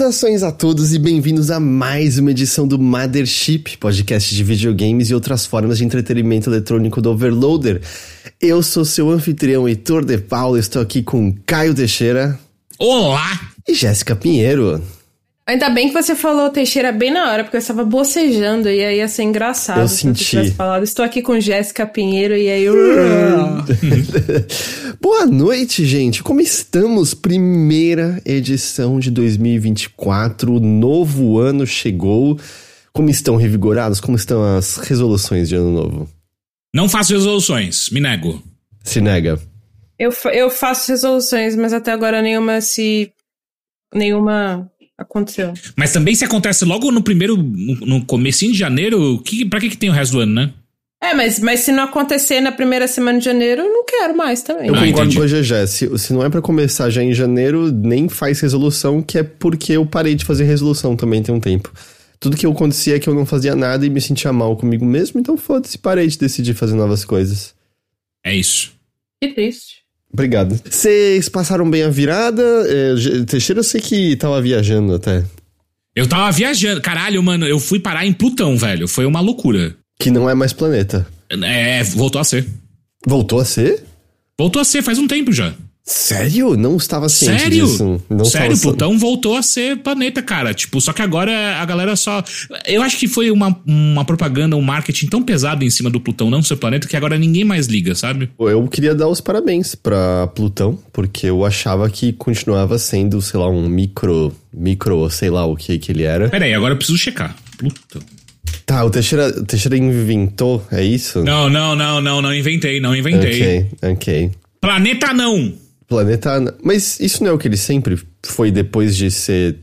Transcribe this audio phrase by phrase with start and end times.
[0.00, 5.14] Saudações a todos e bem-vindos a mais uma edição do Mothership, podcast de videogames e
[5.14, 7.82] outras formas de entretenimento eletrônico do Overloader.
[8.40, 12.40] Eu sou seu anfitrião Heitor de Paulo, estou aqui com Caio Teixeira.
[12.78, 13.52] Olá!
[13.68, 14.82] E Jéssica Pinheiro.
[15.50, 18.98] Ainda bem que você falou Teixeira bem na hora, porque eu estava bocejando e aí
[18.98, 19.80] ia ser engraçado.
[19.80, 20.24] Eu se senti.
[20.24, 22.66] Tivesse falado, estou aqui com Jéssica Pinheiro e aí.
[25.02, 26.22] Boa noite, gente.
[26.22, 27.14] Como estamos?
[27.14, 30.54] Primeira edição de 2024.
[30.54, 32.38] O novo ano chegou.
[32.92, 33.98] Como estão revigorados?
[33.98, 36.08] Como estão as resoluções de ano novo?
[36.72, 38.40] Não faço resoluções, me nego.
[38.84, 39.36] Se nega.
[39.98, 43.10] eu, eu faço resoluções, mas até agora nenhuma se.
[43.92, 44.70] Nenhuma
[45.00, 45.52] aconteceu.
[45.76, 49.76] Mas também se acontece logo no primeiro, no, comecinho de janeiro, que, pra que, que
[49.76, 50.52] tem o resto do ano, né?
[51.02, 54.42] É, mas, mas se não acontecer na primeira semana de janeiro, eu não quero mais
[54.42, 54.68] também.
[54.68, 55.16] Eu Ah, concordo entendi.
[55.16, 55.66] com a GG.
[55.66, 59.72] Se, se não é pra começar já em janeiro, nem faz resolução, que é porque
[59.72, 61.72] eu parei de fazer resolução também tem um tempo.
[62.18, 65.18] Tudo que acontecia é que eu não fazia nada e me sentia mal comigo mesmo,
[65.18, 67.54] então foda-se, parei de decidir fazer novas coisas.
[68.22, 68.72] É isso.
[69.22, 69.79] Que triste.
[70.12, 70.60] Obrigado.
[70.68, 72.42] Vocês passaram bem a virada?
[72.42, 75.24] É, Teixeira, eu sei que tava viajando até.
[75.94, 76.80] Eu tava viajando.
[76.80, 78.88] Caralho, mano, eu fui parar em Plutão, velho.
[78.88, 79.76] Foi uma loucura.
[79.98, 81.06] Que não é mais planeta.
[81.30, 82.46] É, voltou a ser.
[83.06, 83.84] Voltou a ser?
[84.38, 85.54] Voltou a ser faz um tempo já.
[85.90, 86.56] Sério?
[86.56, 87.66] Não estava ciente Sério?
[87.66, 88.00] disso.
[88.08, 90.54] Não Sério, estava- Plutão voltou a ser planeta, cara.
[90.54, 92.22] Tipo, só que agora a galera só.
[92.66, 96.30] Eu acho que foi uma, uma propaganda, um marketing tão pesado em cima do Plutão
[96.30, 98.30] não ser planeta que agora ninguém mais liga, sabe?
[98.38, 103.48] Eu queria dar os parabéns pra Plutão, porque eu achava que continuava sendo, sei lá,
[103.50, 106.28] um micro, micro, sei lá o que que ele era.
[106.28, 107.34] Pera aí, agora eu preciso checar.
[107.58, 108.00] Plutão.
[108.64, 111.24] Tá, o Teixeira, o Teixeira inventou, é isso?
[111.24, 113.66] Não, não, não, não, não inventei, não inventei.
[113.80, 114.30] Ok, ok.
[114.60, 115.52] Planeta não!
[115.90, 116.56] Planeta.
[116.62, 119.56] Mas isso não é o que ele sempre foi depois de ser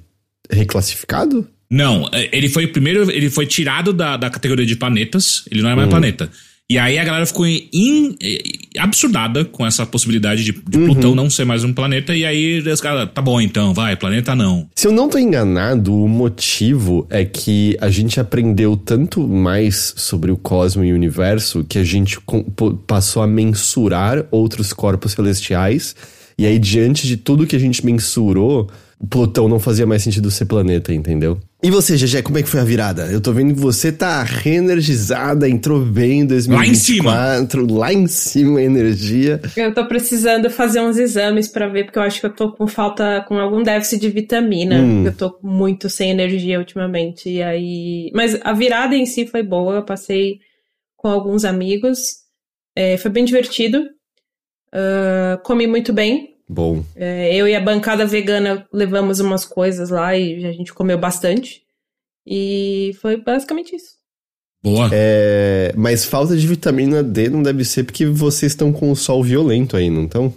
[0.52, 1.48] reclassificado?
[1.70, 5.70] Não, é, ele foi primeiro, ele foi tirado da, da categoria de planetas, ele não
[5.70, 6.30] é mais planeta.
[6.70, 8.42] E aí a galera ficou in- eh,
[8.78, 12.82] absurdada com essa possibilidade de, de Plutão não ser mais um planeta, e aí os
[12.82, 14.70] caras, tá bom então, vai, planeta não.
[14.76, 20.30] Se eu não tô enganado, o motivo é que a gente aprendeu tanto mais sobre
[20.30, 22.18] o cosmo e o universo que a gente
[22.86, 25.96] passou a mensurar outros corpos celestiais.
[26.38, 28.70] E aí, diante de tudo que a gente mensurou,
[29.10, 31.40] Plutão não fazia mais sentido ser planeta, entendeu?
[31.62, 33.06] E você, GG, como é que foi a virada?
[33.12, 38.64] Eu tô vendo que você tá reenergizada, entrou bem em 2024, lá em cima a
[38.64, 39.40] energia.
[39.56, 42.66] Eu tô precisando fazer uns exames pra ver, porque eu acho que eu tô com
[42.66, 44.80] falta, com algum déficit de vitamina.
[44.80, 45.06] Hum.
[45.06, 47.30] Eu tô muito sem energia ultimamente.
[47.30, 48.12] E aí.
[48.16, 49.76] Mas a virada em si foi boa.
[49.76, 50.40] Eu passei
[50.96, 52.00] com alguns amigos.
[52.76, 53.84] É, foi bem divertido.
[54.72, 56.36] Ah, comi muito bem.
[56.50, 60.98] Bom, É, eu e a bancada vegana levamos umas coisas lá e a gente comeu
[60.98, 61.62] bastante.
[62.26, 63.98] E foi basicamente isso.
[64.64, 64.90] Boa.
[64.94, 69.24] É, mas falta de vitamina D não deve ser porque vocês estão com o sol
[69.24, 70.34] violento aí, não estão?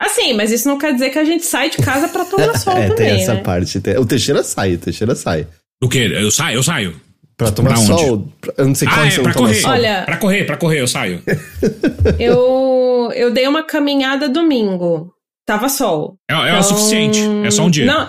[0.00, 2.76] Assim, mas isso não quer dizer que a gente sai de casa pra tomar sol
[2.76, 3.42] é, também, tem essa né?
[3.42, 3.80] parte.
[3.80, 5.46] tem- O Teixeira sai, o Teixeira sai.
[5.82, 6.08] O quê?
[6.12, 7.00] Eu saio, eu saio.
[7.36, 7.86] Pra tomar Pra onde?
[7.86, 9.54] sol, pra- eu não sei Ah, qual é, você não pra correr.
[9.54, 9.70] sol.
[9.72, 11.22] Olha- Pra correr, pra correr, eu saio.
[12.18, 15.12] Eu, eu dei uma caminhada domingo.
[15.46, 16.16] Tava sol.
[16.30, 17.18] É, é o Então, suficiente.
[17.44, 17.84] É só um dia.
[17.86, 18.08] Não,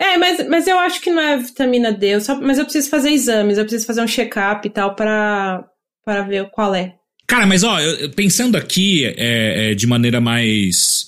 [0.00, 2.06] é, mas, mas eu acho que não é vitamina D.
[2.14, 5.64] eu só- mas eu preciso fazer exames, eu preciso fazer um check-up e tal pra,
[6.04, 6.94] pra ver qual é.
[7.26, 11.01] Cara, mas ó, eu- pensando aqui é, é, de maneira mais.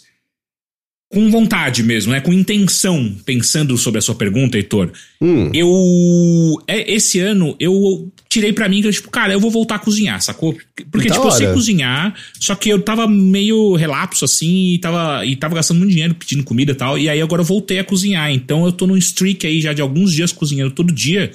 [1.14, 2.20] Com vontade mesmo, né?
[2.20, 4.90] Com intenção, pensando sobre a sua pergunta, Heitor.
[5.20, 6.62] Hum, Eu.
[6.66, 9.78] É, esse ano eu tirei pra mim que eu, tipo, cara, eu vou voltar a
[9.78, 10.54] cozinhar, sacou?
[10.90, 11.54] Porque, Da tipo, eu sei hora.
[11.54, 16.14] cozinhar, só que eu tava meio relapso assim e tava, e tava gastando muito dinheiro
[16.14, 16.98] pedindo comida e tal.
[16.98, 18.30] E aí agora eu voltei a cozinhar.
[18.32, 21.30] Então eu tô num streak aí já de alguns dias cozinhando todo dia.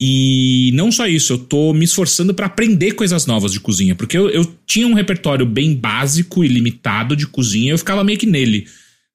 [0.00, 3.94] E não só isso, eu tô me esforçando pra aprender coisas novas de cozinha.
[3.94, 8.18] Porque eu, eu tinha um repertório bem básico e limitado de cozinha, eu ficava meio
[8.18, 8.66] que nele.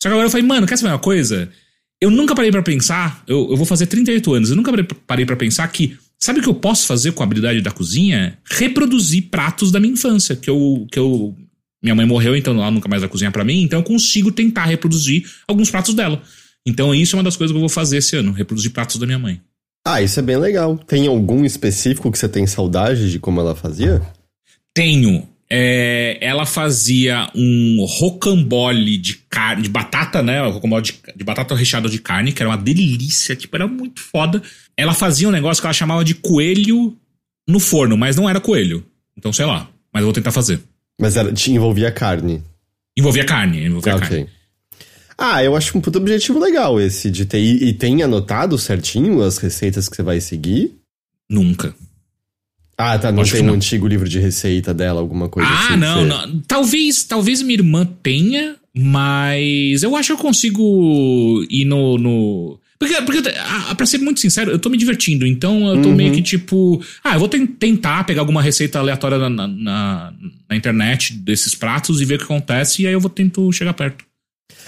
[0.01, 1.49] Só que agora eu falei, mano, quer saber uma coisa?
[2.01, 4.71] Eu nunca parei pra pensar, eu, eu vou fazer 38 anos, eu nunca
[5.05, 8.37] parei- pra pensar que, sabe o que eu posso fazer com a habilidade da cozinha?
[8.45, 10.87] Reproduzir pratos da minha infância, que eu.
[10.91, 11.35] Que eu
[11.81, 14.65] minha mãe morreu, então ela nunca mais vai cozinhar pra mim, então eu consigo tentar
[14.65, 16.21] reproduzir alguns pratos dela.
[16.65, 19.05] Então isso é uma das coisas que eu vou fazer esse ano, reproduzir pratos da
[19.05, 19.39] minha mãe.
[19.87, 20.77] Ah, isso é bem legal.
[20.77, 24.01] Tem algum específico que você tem saudade de como ela fazia?
[24.73, 25.25] Tenho.
[25.51, 30.41] É, ela fazia um rocambole de carne, de batata, né?
[30.47, 34.41] Rocambole de, de batata recheada de carne, que era uma delícia, tipo, era muito foda.
[34.77, 36.95] Ela fazia um negócio que ela chamava de coelho
[37.47, 38.85] no forno, mas não era coelho.
[39.17, 39.67] Então, sei lá.
[39.91, 40.61] Mas eu vou tentar fazer.
[41.01, 42.43] Mas era, te envolvia carne.
[42.95, 44.23] Envolvia carne, envolvia carne.
[44.23, 44.27] ok.
[45.17, 47.39] Ah, eu acho um puto objetivo legal esse de ter.
[47.39, 50.75] E tem anotado certinho as receitas que você vai seguir?
[51.29, 51.73] Nunca.
[52.81, 53.11] Ah, tá.
[53.11, 53.55] Não Acho tem no não.
[53.55, 55.73] antigo livro de receita dela, alguma coisa assim?
[55.73, 56.39] Ah, não, não.
[56.47, 61.97] Talvez, talvez minha irmã tenha, mas eu acho que eu consigo ir no.
[61.97, 62.59] no...
[62.79, 65.27] Porque, porque ah, pra ser muito sincero, eu tô me divertindo.
[65.27, 65.95] Então eu tô Uhum.
[65.95, 66.81] meio que tipo.
[67.03, 69.47] Ah, eu vou ten- tentar pegar alguma receita aleatória na, na,
[70.49, 72.83] na- internet desses pratos e ver o que acontece.
[72.83, 74.05] E aí eu vou tento chegar perto.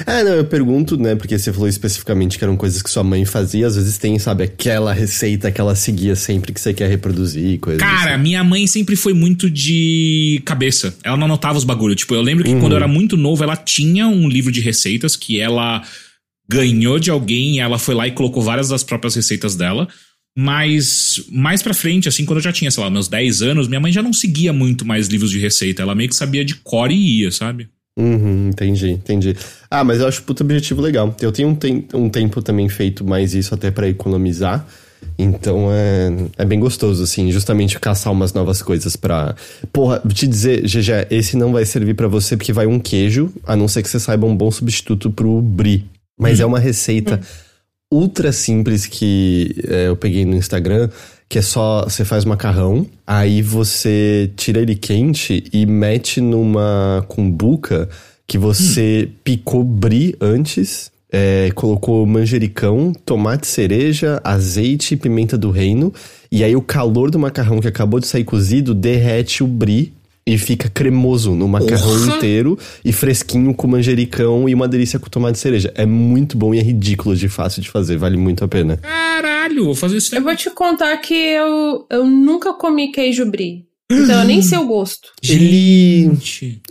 [0.06, 1.16] Ah, não, eu pergunto, né?
[1.16, 3.68] Porque você falou especificamente que eram coisas que sua mãe fazia.
[3.68, 7.80] Às vezes tem, sabe, aquela receita que ela seguia sempre que você quer reproduzir, coisa
[7.80, 8.24] Cara, assim.
[8.24, 10.96] minha mãe sempre foi muito de cabeça.
[11.04, 11.98] Ela não anotava os bagulhos.
[11.98, 12.60] Tipo, eu lembro que Uhum.
[12.60, 15.82] quando eu era muito novo, ela tinha um livro de receitas que ela
[16.50, 19.88] ganhou de alguém e ela foi lá e colocou várias das próprias receitas dela.
[20.38, 23.80] Mas mais pra frente, assim, quando eu já tinha, sei lá, meus 10 anos, minha
[23.82, 25.82] mãe já não seguia muito mais livros de receita.
[25.82, 27.68] Ela meio que sabia de cor e ia, sabe?
[28.02, 29.36] Uhum, entendi, entendi.
[29.70, 31.16] Ah, mas eu acho puto objetivo legal.
[31.22, 34.66] Eu tenho um, tem- um tempo também feito mais isso até pra economizar.
[35.18, 39.36] Então é, é bem gostoso, assim, justamente caçar umas novas coisas pra.
[39.72, 43.56] Porra, te dizer, GG, esse não vai servir pra você porque vai um queijo, a
[43.56, 45.86] não ser que você saiba um bom substituto pro brie.
[46.20, 47.20] Mas é uma receita
[47.92, 50.90] ultra simples que é, eu peguei no Instagram,
[51.32, 57.88] que é só você faz macarrão, aí você tira ele quente e mete numa cumbuca
[58.28, 65.94] que você picou brie antes, é, colocou manjericão, tomate cereja, azeite e pimenta do reino,
[66.30, 69.94] e aí o calor do macarrão que acabou de sair cozido derrete o brie
[70.26, 75.40] e fica cremoso no macarrão inteiro e fresquinho com manjericão e uma delícia com tomate
[75.40, 75.72] cereja.
[75.76, 78.78] É muito bom e é ridículo de fácil de fazer, vale muito a pena.
[78.78, 80.16] Caralho, vou fazer isso.
[80.16, 83.66] Eu vou te contar que eu, eu nunca comi queijo brie.
[83.92, 85.10] Então eu nem sei o gosto.
[85.22, 86.12] Ele-.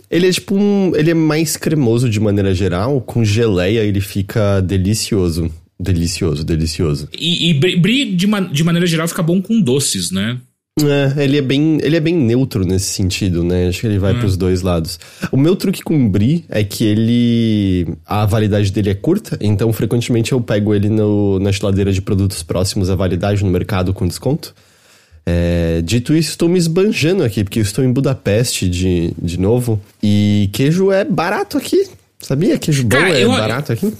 [0.09, 0.91] Ele é tipo um.
[0.95, 5.51] Ele é mais cremoso de maneira geral, com geleia ele fica delicioso.
[5.79, 7.09] Delicioso, delicioso.
[7.17, 10.39] E, e brie, brie, de, ma- de maneira geral, fica bom com doces, né?
[10.87, 13.67] É, ele é bem, ele é bem neutro nesse sentido, né?
[13.67, 14.19] Acho que ele vai Hum.
[14.19, 14.99] pros dois lados.
[15.31, 20.31] O meu truque com brie é que ele a validade dele é curta, então frequentemente
[20.31, 24.53] eu pego ele no, na geladeira de produtos próximos à validade no mercado com desconto.
[25.25, 29.79] É, dito isso, estou me esbanjando aqui, porque eu estou em Budapeste de, de novo.
[30.01, 31.87] E queijo é barato aqui.
[32.19, 32.57] Sabia?
[32.57, 33.93] Queijo bom Cara, é eu- barato aqui?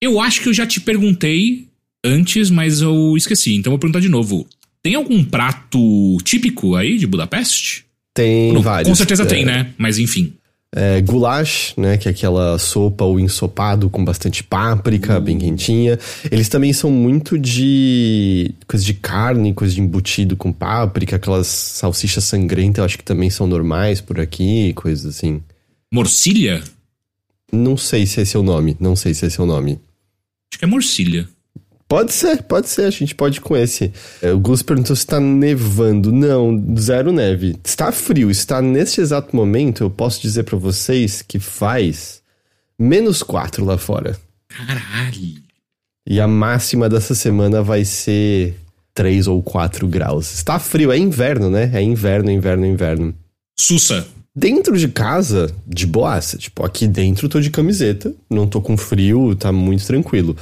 [0.00, 1.66] Eu acho que eu já te perguntei
[2.04, 3.54] antes, mas eu esqueci.
[3.56, 4.46] Então vou perguntar de novo.
[4.82, 7.84] Tem algum prato típico aí de Budapeste?
[8.14, 8.88] Tem Não, vários.
[8.88, 9.72] Com certeza É, tem, né?
[9.76, 10.34] Mas enfim.
[10.74, 11.96] É, goulash, né?
[11.96, 15.98] Que é aquela sopa ou ensopado com bastante páprica, bem quentinha.
[16.30, 22.24] Eles também são muito de coisa de carne, coisa de embutido com páprica, aquelas salsichas
[22.24, 25.40] sangrentas, eu acho que também são normais por aqui, coisas assim.
[25.92, 26.62] Morcilha?
[27.50, 29.80] Não sei se é o nome, não sei se é o nome.
[30.52, 31.28] Acho que é morcilha.
[31.88, 33.90] Pode ser, pode ser, a gente pode ir com esse.
[34.20, 36.12] É, O Gus perguntou se tá nevando.
[36.12, 37.56] Não, zero neve.
[37.64, 42.20] Está frio, está neste exato momento, eu posso dizer pra vocês que faz
[42.78, 44.18] menos 4 lá fora.
[44.48, 45.42] Caralho.
[46.06, 48.54] E a máxima dessa semana vai ser
[48.94, 50.34] 3 ou 4 graus.
[50.34, 51.70] Está frio, é inverno, né?
[51.72, 53.14] É inverno, inverno, inverno.
[53.58, 54.06] Sussa.
[54.36, 56.36] Dentro de casa, de boaça.
[56.36, 60.36] Tipo, aqui dentro eu tô de camiseta, não tô com frio, tá muito tranquilo.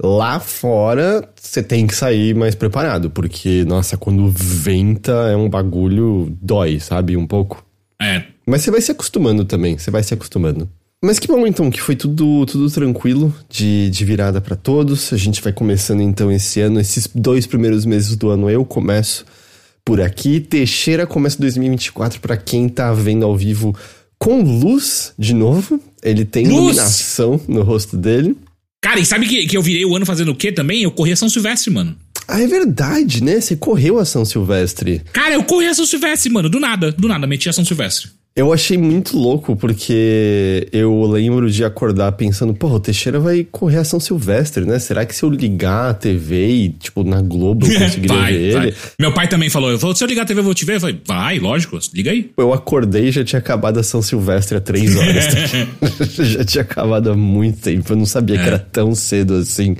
[0.00, 6.32] Lá fora, você tem que sair mais preparado, porque, nossa, quando venta é um bagulho,
[6.40, 7.16] dói, sabe?
[7.16, 7.64] Um pouco.
[8.00, 8.22] É.
[8.46, 10.68] Mas você vai se acostumando também, você vai se acostumando.
[11.02, 15.12] Mas que bom então, que foi tudo, tudo tranquilo de, de virada pra todos.
[15.12, 19.24] A gente vai começando então esse ano, esses dois primeiros meses do ano eu começo
[19.84, 20.40] por aqui.
[20.40, 23.76] Teixeira começa 2024 pra quem tá vendo ao vivo
[24.18, 25.80] com luz de novo.
[26.02, 26.76] Ele tem Luz!
[26.76, 28.36] iluminação no rosto dele.
[28.80, 30.82] Cara, e sabe que, que eu virei o ano fazendo o quê também?
[30.82, 31.96] Eu corri a São Silvestre, mano.
[32.28, 33.40] Ah, é verdade, né?
[33.40, 35.02] Você correu a São Silvestre.
[35.12, 36.48] Cara, eu corri a São Silvestre, mano.
[36.48, 38.10] Do nada, do nada, meti a São Silvestre.
[38.38, 43.78] Eu achei muito louco, porque eu lembro de acordar pensando, porra, o Teixeira vai correr
[43.78, 44.78] a São Silvestre, né?
[44.78, 48.52] Será que se eu ligar a TV e, tipo, na Globo eu conseguiria vai, ver
[48.52, 48.66] vai.
[48.68, 48.76] ele?
[48.96, 50.76] Meu pai também falou, eu falou, se eu ligar a TV eu vou te ver.
[50.76, 52.30] Eu falei, vai, lógico, liga aí.
[52.36, 55.24] Eu acordei e já tinha acabado a São Silvestre há três horas.
[56.14, 57.92] já tinha acabado há muito tempo.
[57.92, 58.38] Eu não sabia É.
[58.42, 59.76] que era tão cedo assim.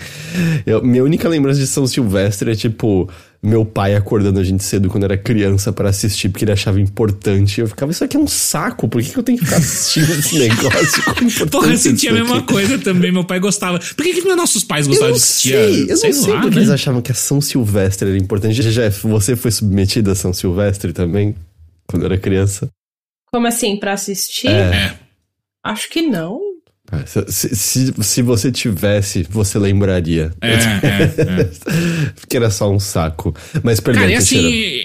[0.67, 3.09] Eu- minha única lembrança de São Silvestre é tipo.
[3.41, 7.61] Meu pai acordando a gente cedo quando era criança pra assistir, porque ele achava importante.
[7.61, 10.11] Eu ficava, isso aqui é um saco, por que, que eu tenho que ficar assistindo
[10.11, 11.03] esse negócio?
[11.07, 12.53] A Porra, eu sentia a disso mesma aqui?
[12.53, 13.13] coisa também.
[13.13, 13.79] Meu pai gostava.
[13.79, 15.51] Por que, que nossos pais gostavam de assistir?
[15.51, 16.63] sei, eu sei não sei lá, porque né?
[16.63, 18.61] eles achavam que a São Silvestre era importante.
[18.61, 21.37] Jeff, você foi submetida a São Silvestre também?
[21.87, 22.69] Quando era criança?
[23.33, 24.49] Como assim, pra assistir?
[24.49, 24.51] É.
[24.51, 24.99] É.
[25.65, 26.41] Acho que não.
[26.91, 30.33] É, se, se, se, você tivesse, você lembraria.
[30.41, 31.49] É, é, é.
[32.19, 33.35] Porque era só um saco.
[33.63, 34.39] Mas perdão, Cara, e assim,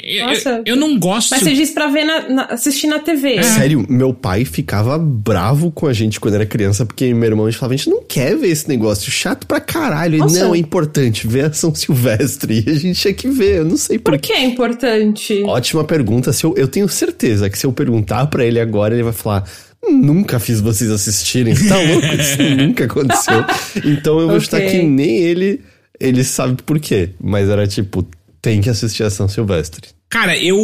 [0.04, 1.32] eu, eu, eu, não gosto.
[1.32, 3.36] Mas você diz pra ver na, na, assistir na TV.
[3.36, 3.44] É.
[3.44, 7.50] Sério, meu pai ficava bravo com a gente quando era criança, porque meu irmão a
[7.50, 10.18] gente falava, a gente não quer ver esse negócio, chato pra caralho.
[10.18, 10.40] Nossa.
[10.40, 12.64] Não, é importante, ver a São Silvestre.
[12.68, 15.42] E a gente tinha que ver, eu não sei por, por que é importante.
[15.46, 16.34] Ótima pergunta.
[16.34, 19.46] Se eu, eu tenho certeza que se eu perguntar para ele agora, ele vai falar
[19.90, 22.08] Nunca fiz vocês assistirem, tá louco?
[22.20, 23.46] Isso nunca aconteceu.
[23.84, 24.38] Então eu vou okay.
[24.38, 25.62] estar que nem ele,
[26.00, 27.10] ele sabe por quê.
[27.22, 28.08] Mas era tipo,
[28.42, 29.90] tem que assistir a São Silvestre.
[30.10, 30.58] Cara, eu,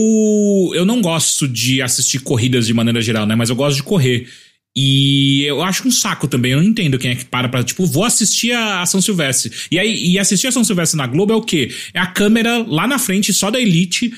[0.76, 3.36] eu não gosto de assistir corridas de maneira geral, né?
[3.36, 4.28] Mas eu gosto de correr.
[4.76, 6.52] E eu acho um saco também.
[6.52, 9.52] Eu não entendo quem é que para pra, tipo, vou assistir a, a São Silvestre.
[9.72, 11.74] E aí, e assistir a São Silvestre na Globo é o quê?
[11.94, 14.14] É a câmera lá na frente, só da Elite,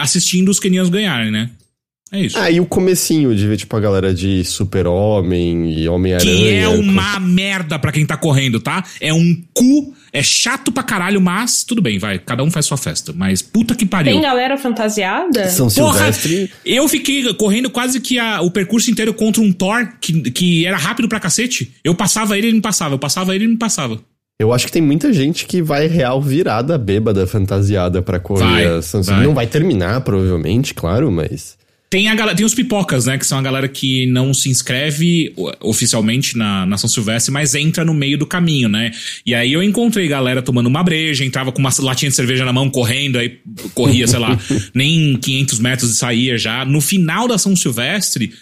[0.00, 1.50] assistindo os kenianos ganharem, né?
[2.10, 2.38] É isso.
[2.38, 6.36] Ah, e o comecinho de ver, tipo, a galera de Super-Homem e Homem-Aranha.
[6.36, 7.20] Que é uma com...
[7.20, 8.82] merda pra quem tá correndo, tá?
[9.00, 12.18] É um cu, é chato pra caralho, mas tudo bem, vai.
[12.18, 13.12] Cada um faz sua festa.
[13.14, 14.12] Mas puta que pariu.
[14.12, 15.50] Tem galera fantasiada?
[15.50, 16.48] São Silvestre.
[16.48, 20.66] Porra, eu fiquei correndo quase que a, o percurso inteiro contra um Thor que, que
[20.66, 21.74] era rápido pra cacete.
[21.84, 22.94] Eu passava ele e ele me passava.
[22.94, 24.00] Eu passava ele e ele me passava.
[24.40, 28.82] Eu acho que tem muita gente que vai real virada bêbada, fantasiada pra correr vai,
[28.82, 29.24] Silvestre.
[29.24, 31.58] Não vai terminar, provavelmente, claro, mas.
[31.90, 33.16] Tem, a galera, tem os pipocas, né?
[33.16, 37.82] Que são a galera que não se inscreve oficialmente na, na São Silvestre, mas entra
[37.82, 38.90] no meio do caminho, né?
[39.24, 42.52] E aí eu encontrei galera tomando uma breja, entrava com uma latinha de cerveja na
[42.52, 43.38] mão, correndo, aí
[43.72, 44.38] corria, sei lá,
[44.74, 46.62] nem 500 metros e saía já.
[46.62, 48.34] No final da São Silvestre,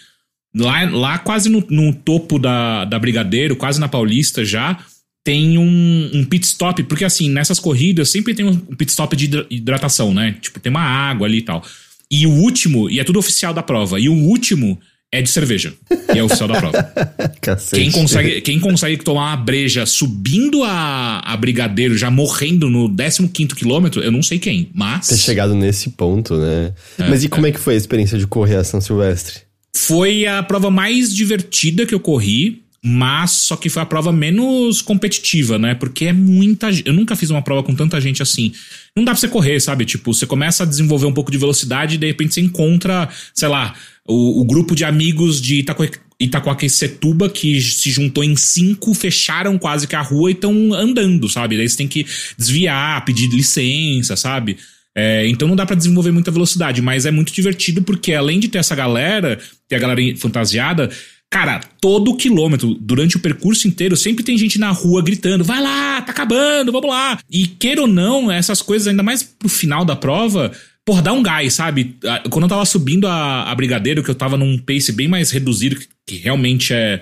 [0.53, 4.77] lá, lá quase no, no topo da, da Brigadeiro, quase na Paulista já,
[5.23, 9.29] tem um, um pit stop, porque assim, nessas corridas sempre tem um pit stop de
[9.49, 10.35] hidratação, né?
[10.41, 11.63] Tipo, tem uma água ali e tal.
[12.09, 14.79] E o último, e é tudo oficial da prova, e o último
[15.11, 15.73] é de cerveja.
[16.13, 16.93] E é oficial da prova.
[17.73, 23.55] quem, consegue, quem consegue tomar uma breja subindo a, a Brigadeiro, já morrendo no 15
[23.55, 25.07] quilômetro, eu não sei quem, mas.
[25.07, 26.73] Ter chegado nesse ponto, né?
[26.97, 27.49] É, mas e como é.
[27.49, 29.41] é que foi a experiência de correr a São Silvestre?
[29.75, 34.81] Foi a prova mais divertida que eu corri mas só que foi a prova menos
[34.81, 35.75] competitiva, né?
[35.75, 38.53] Porque é muita Eu nunca fiz uma prova com tanta gente assim.
[38.95, 39.83] Não dá pra você correr, sabe?
[39.83, 43.49] Tipo, você começa a desenvolver um pouco de velocidade e de repente você encontra, sei
[43.49, 43.75] lá,
[44.07, 45.83] o, o grupo de amigos de Itaco,
[46.17, 51.57] Itacoaquecetuba que se juntou em cinco, fecharam quase que a rua e estão andando, sabe?
[51.57, 52.05] Daí você tem que
[52.37, 54.57] desviar, pedir licença, sabe?
[54.95, 58.47] É, então não dá para desenvolver muita velocidade, mas é muito divertido porque além de
[58.47, 60.89] ter essa galera, ter a galera fantasiada,
[61.29, 66.01] Cara, todo quilômetro, durante o percurso inteiro, sempre tem gente na rua gritando: vai lá,
[66.01, 67.19] tá acabando, vamos lá.
[67.29, 70.51] E queira ou não, essas coisas, ainda mais pro final da prova,
[70.85, 71.97] porra, dá um gás, sabe?
[72.29, 75.75] Quando eu tava subindo a, a Brigadeiro, que eu tava num pace bem mais reduzido,
[75.75, 77.01] que, que realmente é.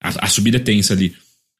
[0.00, 1.12] A, a subida é tensa ali.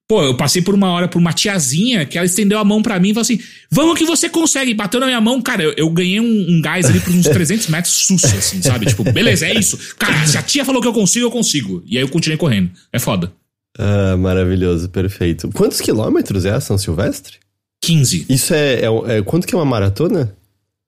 [0.08, 2.98] Pô, eu passei por uma hora por uma tiazinha que ela estendeu a mão para
[3.00, 4.72] mim e falou assim: Vamos que você consegue.
[4.72, 7.66] Bateu na minha mão, cara, eu, eu ganhei um, um, gás ali por uns 300
[7.66, 8.86] metros sussa, assim, sabe?
[8.86, 9.76] Tipo, beleza, é isso.
[9.98, 11.82] Cara, se a tia falou que eu consigo, eu consigo.
[11.86, 12.70] E aí eu continuei correndo.
[12.92, 13.32] É foda.
[13.78, 15.50] Ah, maravilhoso, perfeito.
[15.52, 17.38] Quantos quilômetros é a São Silvestre?
[17.82, 18.26] 15.
[18.28, 19.22] Isso é, é, é.
[19.22, 20.34] Quanto que é uma maratona?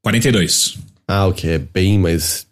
[0.02, 0.78] 42.
[1.06, 1.50] Ah, ok.
[1.50, 2.46] É bem mais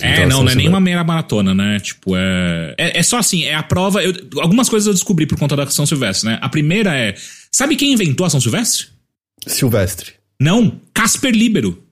[0.00, 1.80] É, então, não, não é nem uma meia maratona, né?
[1.80, 2.98] Tipo, é, é.
[2.98, 4.02] É, só assim, é a prova.
[4.02, 6.38] Eu, algumas coisas eu descobri por conta da São Silvestre, né?
[6.40, 7.14] A primeira é.
[7.50, 8.86] Sabe quem inventou a São Silvestre?
[9.46, 10.12] Silvestre.
[10.40, 11.82] Não, Casper Libero.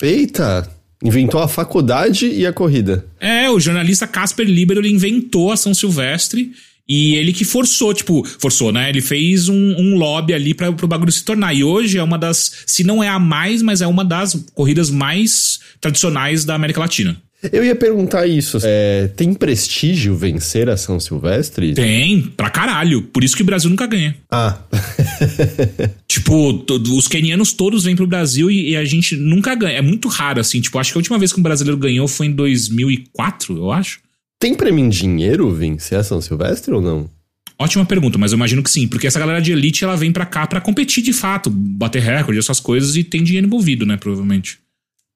[0.00, 0.70] Eita!
[1.02, 3.06] Inventou a faculdade e a corrida.
[3.20, 6.52] É, o jornalista Casper Libero ele inventou a São Silvestre
[6.88, 8.90] e ele que forçou, tipo, forçou, né?
[8.90, 11.54] Ele fez um, um lobby ali para o bagulho se tornar.
[11.54, 14.90] E hoje é uma das, se não é a mais, mas é uma das corridas
[14.90, 17.16] mais tradicionais da América Latina.
[17.52, 18.58] Eu ia perguntar isso.
[18.62, 21.74] É, tem prestígio vencer a São Silvestre?
[21.74, 23.02] Tem, pra caralho.
[23.02, 24.16] Por isso que o Brasil nunca ganha.
[24.30, 24.58] Ah.
[26.08, 26.64] tipo,
[26.96, 29.78] os kenianos todos vêm pro Brasil e, e, a gente nunca ganha.
[29.78, 30.60] É muito raro, assim.
[30.60, 34.03] Tipo, acho que a última vez que um brasileiro ganhou foi em 2004, eu acho.
[34.38, 37.10] Tem prêmio em dinheiro vencer a São Silvestre ou não?
[37.58, 40.26] Ótima pergunta, mas eu imagino que sim, porque essa galera de elite ela vem para
[40.26, 44.58] cá para competir de fato, bater recorde, essas coisas e tem dinheiro envolvido, né, provavelmente.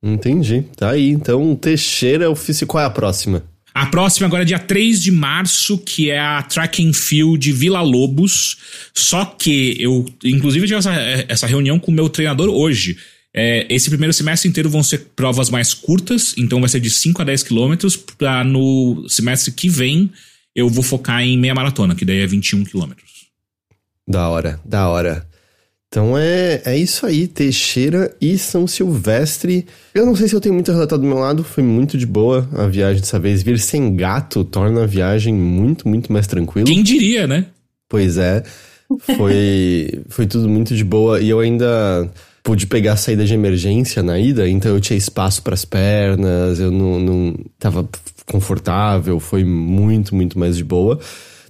[0.03, 0.65] Entendi.
[0.77, 2.69] Tá aí, então Teixeira oficial.
[2.69, 3.43] Qual é a próxima?
[3.75, 7.81] A próxima agora é dia 3 de março, que é a Track and Field Vila
[7.81, 8.57] Lobos.
[8.95, 10.93] Só que eu, inclusive, tive essa,
[11.29, 12.97] essa reunião com o meu treinador hoje.
[13.35, 17.23] É, esse primeiro semestre inteiro vão ser provas mais curtas, então vai ser de 5
[17.23, 17.97] a 10 quilômetros.
[17.97, 20.11] Para no semestre que vem
[20.55, 23.29] eu vou focar em meia maratona, que daí é 21 quilômetros.
[24.07, 25.27] Da hora, da hora.
[25.89, 29.67] Então é, é isso aí, Teixeira e São Silvestre.
[29.95, 32.49] Eu não sei se eu tenho muito relatado do meu lado, foi muito de boa
[32.53, 33.43] a viagem dessa vez.
[33.43, 36.67] Vir sem gato torna a viagem muito, muito mais tranquila.
[36.67, 37.47] Quem diria, né?
[37.89, 38.43] Pois é,
[39.17, 42.11] foi, foi tudo muito de boa e eu ainda
[42.49, 46.59] pude pegar a saída de emergência na ida, então eu tinha espaço para as pernas,
[46.59, 47.87] eu não, não tava
[48.25, 50.99] confortável, foi muito, muito mais de boa.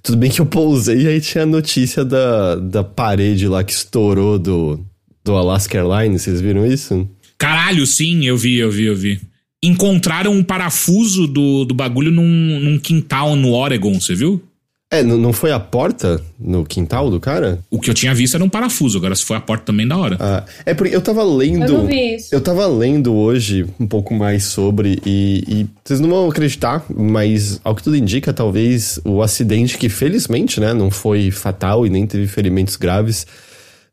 [0.03, 3.71] Tudo bem que eu pousei e aí tinha a notícia da, da parede lá que
[3.71, 4.85] estourou do,
[5.23, 7.09] do Alaska Airlines, vocês viram isso?
[7.37, 9.21] Caralho, sim, eu vi, eu vi, eu vi.
[9.63, 14.43] Encontraram um parafuso do, do bagulho num, num quintal no Oregon, você viu?
[14.91, 17.59] É, não foi a porta no quintal do cara?
[17.69, 19.95] O que eu tinha visto era um parafuso, agora se foi a porta também da
[19.95, 20.17] hora.
[20.19, 21.65] Ah, é porque eu tava lendo.
[21.65, 22.33] Eu não vi isso.
[22.33, 27.61] Eu tava lendo hoje um pouco mais sobre e, e vocês não vão acreditar, mas
[27.63, 32.07] ao que tudo indica, talvez o acidente que felizmente, né, não foi fatal e nem
[32.07, 33.27] teve ferimentos graves,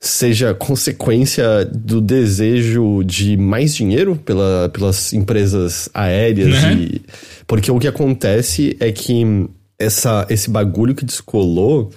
[0.00, 6.72] seja consequência do desejo de mais dinheiro pela, pelas empresas aéreas Né?
[6.74, 7.02] e
[7.46, 9.46] porque o que acontece é que
[9.78, 11.90] essa, esse bagulho que descolou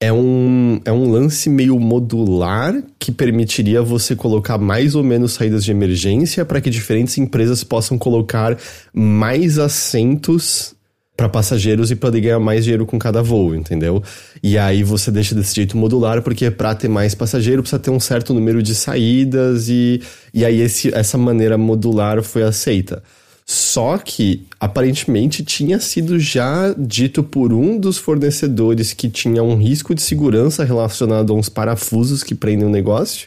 [0.00, 5.62] é um, é um lance meio modular que permitiria você colocar mais ou menos saídas
[5.62, 8.56] de emergência para que diferentes empresas possam colocar
[8.94, 10.74] mais assentos
[11.14, 14.02] para passageiros e poder ganhar mais dinheiro com cada voo, entendeu?
[14.42, 18.00] E aí você deixa desse jeito modular, porque para ter mais passageiro precisa ter um
[18.00, 20.00] certo número de saídas e,
[20.32, 23.02] e aí esse, essa maneira modular foi aceita.
[23.52, 29.92] Só que aparentemente tinha sido já dito por um dos fornecedores que tinha um risco
[29.92, 33.26] de segurança relacionado a uns parafusos que prendem o negócio.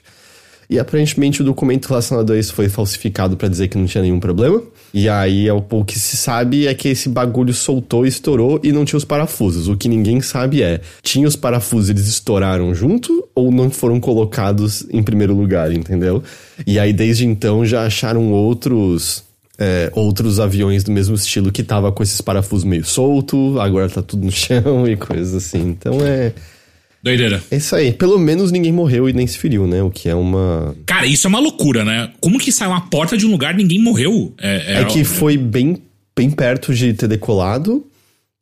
[0.69, 4.17] E aparentemente o documento relacionado a isso foi falsificado para dizer que não tinha nenhum
[4.17, 4.63] problema.
[4.93, 8.97] E aí o que se sabe é que esse bagulho soltou, estourou e não tinha
[8.97, 9.67] os parafusos.
[9.67, 14.87] O que ninguém sabe é, tinha os parafusos, eles estouraram junto ou não foram colocados
[14.89, 16.23] em primeiro lugar, entendeu?
[16.65, 21.91] E aí desde então já acharam outros é, outros aviões do mesmo estilo que tava
[21.91, 25.61] com esses parafusos meio solto, agora tá tudo no chão e coisas assim.
[25.69, 26.33] Então é,
[27.01, 27.43] Doideira.
[27.51, 27.91] é isso aí.
[27.93, 29.83] Pelo menos ninguém morreu e nem se feriu, né?
[29.83, 30.75] O que é uma.
[30.85, 32.11] Cara, isso é uma loucura, né?
[32.19, 34.33] Como que sai uma porta de um lugar e ninguém morreu?
[34.39, 35.77] É, É que foi bem,
[36.15, 37.85] bem perto de ter decolado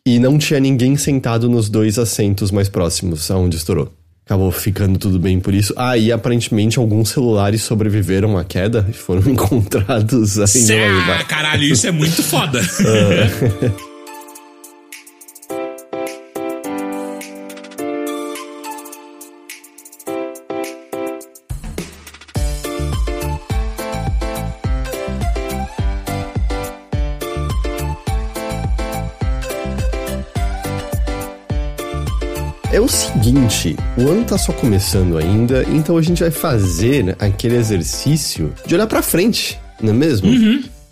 [0.06, 3.92] e não tinha ninguém sentado nos dois assentos mais próximos aonde estourou.
[4.32, 5.74] Acabou ficando tudo bem por isso.
[5.76, 11.64] Ah, e aparentemente alguns celulares sobreviveram à queda e foram encontrados Cê- no ah, caralho,
[11.66, 12.62] isso é muito foda.
[33.62, 38.74] seguinte, o ano tá só começando ainda, então a gente vai fazer aquele exercício de
[38.74, 40.30] olhar pra frente, não é mesmo?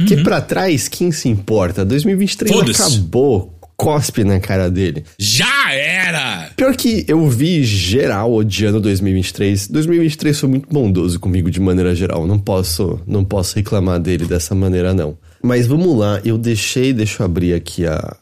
[0.08, 1.84] Que pra trás, quem se importa?
[1.84, 2.82] 2023 Foda-se.
[2.82, 5.04] acabou, cospe na cara dele.
[5.18, 6.52] Já era!
[6.56, 9.68] Pior que eu vi geral odiando 2023.
[9.68, 12.26] 2023 foi muito bondoso comigo de maneira geral.
[12.26, 15.18] Não posso, não posso reclamar dele dessa maneira não.
[15.44, 18.16] Mas vamos lá, eu deixei, deixa eu abrir aqui a,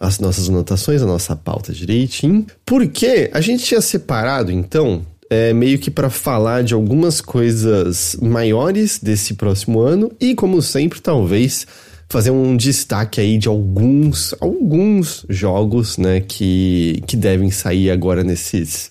[0.00, 2.46] as nossas anotações, a nossa pauta direitinho.
[2.64, 8.98] Porque a gente tinha separado, então, é, meio que para falar de algumas coisas maiores
[8.98, 11.66] desse próximo ano e, como sempre, talvez
[12.08, 18.90] fazer um destaque aí de alguns alguns jogos, né, que, que devem sair agora nesses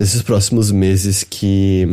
[0.00, 1.86] nesses próximos meses que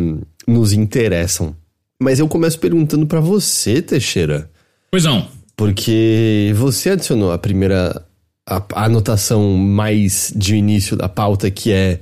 [0.47, 1.55] nos interessam.
[2.01, 4.49] Mas eu começo perguntando para você, Teixeira,
[4.89, 5.27] Pois não.
[5.57, 8.03] porque você adicionou a primeira
[8.47, 11.99] a, a anotação mais de início da pauta que é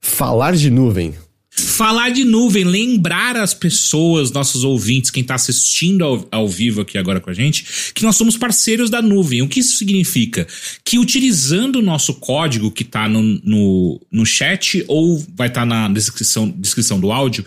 [0.00, 1.14] falar de nuvem.
[1.50, 6.96] Falar de nuvem, lembrar as pessoas, nossos ouvintes, quem tá assistindo ao, ao vivo aqui
[6.96, 9.42] agora com a gente, que nós somos parceiros da nuvem.
[9.42, 10.46] O que isso significa?
[10.84, 15.88] Que utilizando o nosso código que tá no, no, no chat ou vai estar na
[15.88, 17.44] descrição, descrição do áudio,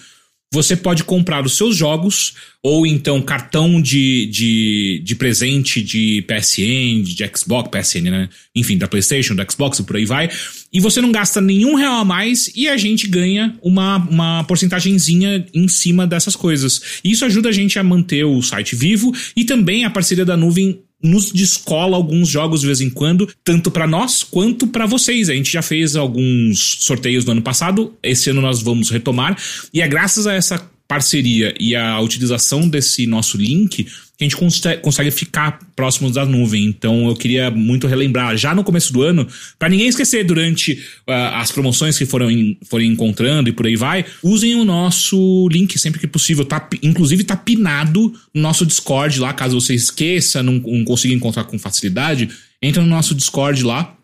[0.53, 7.03] você pode comprar os seus jogos, ou então cartão de, de, de presente de PSN,
[7.03, 8.29] de Xbox, PSN, né?
[8.53, 10.29] Enfim, da PlayStation, da Xbox por aí vai.
[10.73, 15.45] E você não gasta nenhum real a mais e a gente ganha uma, uma porcentagemzinha
[15.53, 16.99] em cima dessas coisas.
[17.03, 20.35] E isso ajuda a gente a manter o site vivo e também a parceria da
[20.35, 25.29] nuvem nos descola alguns jogos de vez em quando, tanto pra nós quanto pra vocês.
[25.29, 29.37] A gente já fez alguns sorteios no ano passado, esse ano nós vamos retomar,
[29.73, 34.35] e é graças a essa parceria e a utilização desse nosso link que a gente
[34.81, 36.65] consegue, ficar próximos da nuvem.
[36.65, 39.25] Então eu queria muito relembrar já no começo do ano,
[39.57, 40.73] para ninguém esquecer durante
[41.07, 42.27] uh, as promoções que foram
[42.65, 46.43] forem encontrando e por aí vai, usem o nosso link sempre que possível.
[46.43, 51.45] Tá, inclusive tá pinado no nosso Discord lá, caso você esqueça, não, não consiga encontrar
[51.45, 52.27] com facilidade,
[52.61, 53.95] entra no nosso Discord lá,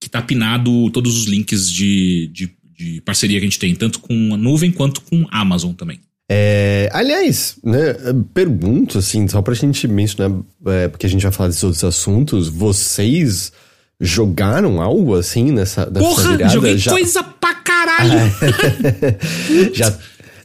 [0.00, 4.00] que tá pinado todos os links de, de, de parceria que a gente tem, tanto
[4.00, 6.00] com a nuvem quanto com a Amazon também.
[6.30, 7.94] É, aliás, né,
[8.32, 12.48] pergunto assim, só pra gente mencionar, é, porque a gente vai falar desses outros assuntos,
[12.48, 13.52] vocês
[14.00, 16.52] jogaram algo assim nessa, nessa Porra, virada?
[16.52, 16.92] joguei Já...
[16.92, 18.18] coisa pra caralho!
[19.74, 19.96] Já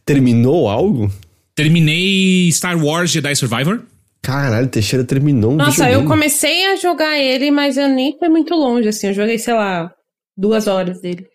[0.06, 1.12] terminou algo?
[1.56, 3.82] Terminei Star Wars Jedi Survivor.
[4.22, 8.54] Caralho, Teixeira terminou um Nossa, eu comecei a jogar ele, mas eu nem fui muito
[8.54, 9.08] longe, assim.
[9.08, 9.92] Eu joguei, sei lá,
[10.38, 11.26] duas horas dele.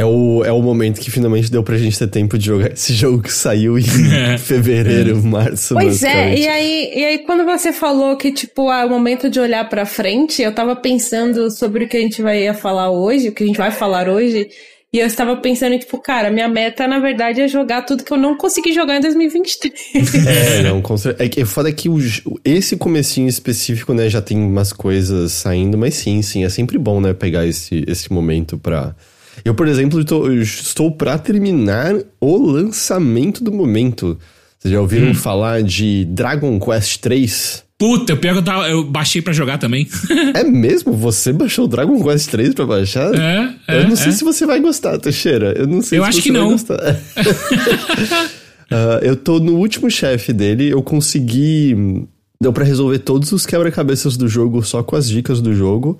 [0.00, 2.94] É o, é o momento que finalmente deu pra gente ter tempo de jogar esse
[2.94, 3.84] jogo que saiu em
[4.38, 5.74] fevereiro, março.
[5.74, 9.38] Pois é, e aí, e aí quando você falou que, tipo, é o momento de
[9.38, 13.32] olhar pra frente, eu tava pensando sobre o que a gente vai falar hoje, o
[13.32, 14.48] que a gente vai falar hoje,
[14.90, 18.16] e eu estava pensando, tipo, cara, minha meta, na verdade, é jogar tudo que eu
[18.16, 20.14] não consegui jogar em 2023.
[20.26, 21.26] É, não, com certeza.
[21.26, 21.98] É que foda é que o,
[22.42, 27.02] esse comecinho específico, né, já tem umas coisas saindo, mas sim, sim, é sempre bom,
[27.02, 28.96] né, pegar esse, esse momento pra...
[29.44, 34.18] Eu, por exemplo, tô- estou pra terminar o lançamento do momento.
[34.58, 37.64] Vocês já ouviram falar de Dragon Quest 3?
[37.78, 39.88] Puta, o pior que eu, tava, eu baixei pra jogar também.
[40.34, 40.92] É mesmo?
[40.92, 43.14] Você baixou o Dragon Quest 3 pra baixar?
[43.14, 44.12] É, é, Eu não sei é.
[44.12, 45.54] se você vai gostar, Teixeira.
[45.56, 46.50] Eu não sei Eu se acho você que vai não.
[46.50, 46.78] gostar.
[48.72, 52.06] Ah, eu tô no último chefe dele, eu consegui.
[52.40, 55.98] Deu pra resolver todos os quebra-cabeças do jogo só com as dicas do jogo.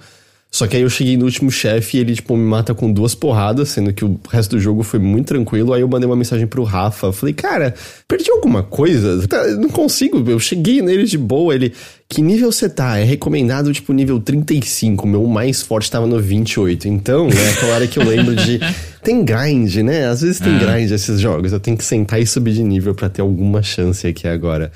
[0.51, 3.15] Só que aí eu cheguei no último chefe e ele, tipo, me mata com duas
[3.15, 5.73] porradas, sendo que o resto do jogo foi muito tranquilo.
[5.73, 7.13] Aí eu mandei uma mensagem pro Rafa.
[7.13, 7.73] Falei, cara,
[8.09, 9.29] perdi alguma coisa?
[9.29, 10.29] Tá, não consigo.
[10.29, 11.55] Eu cheguei nele de boa.
[11.55, 11.73] Ele,
[12.09, 12.99] que nível você tá?
[12.99, 15.07] É recomendado, tipo, nível 35.
[15.07, 16.89] Meu mais forte tava no 28.
[16.89, 18.59] Então, é aquela hora que eu lembro de.
[19.05, 20.09] Tem grind, né?
[20.09, 21.55] Às vezes tem grind esses jogos.
[21.55, 24.71] Eu tenho que sentar e subir de nível pra ter alguma chance aqui agora.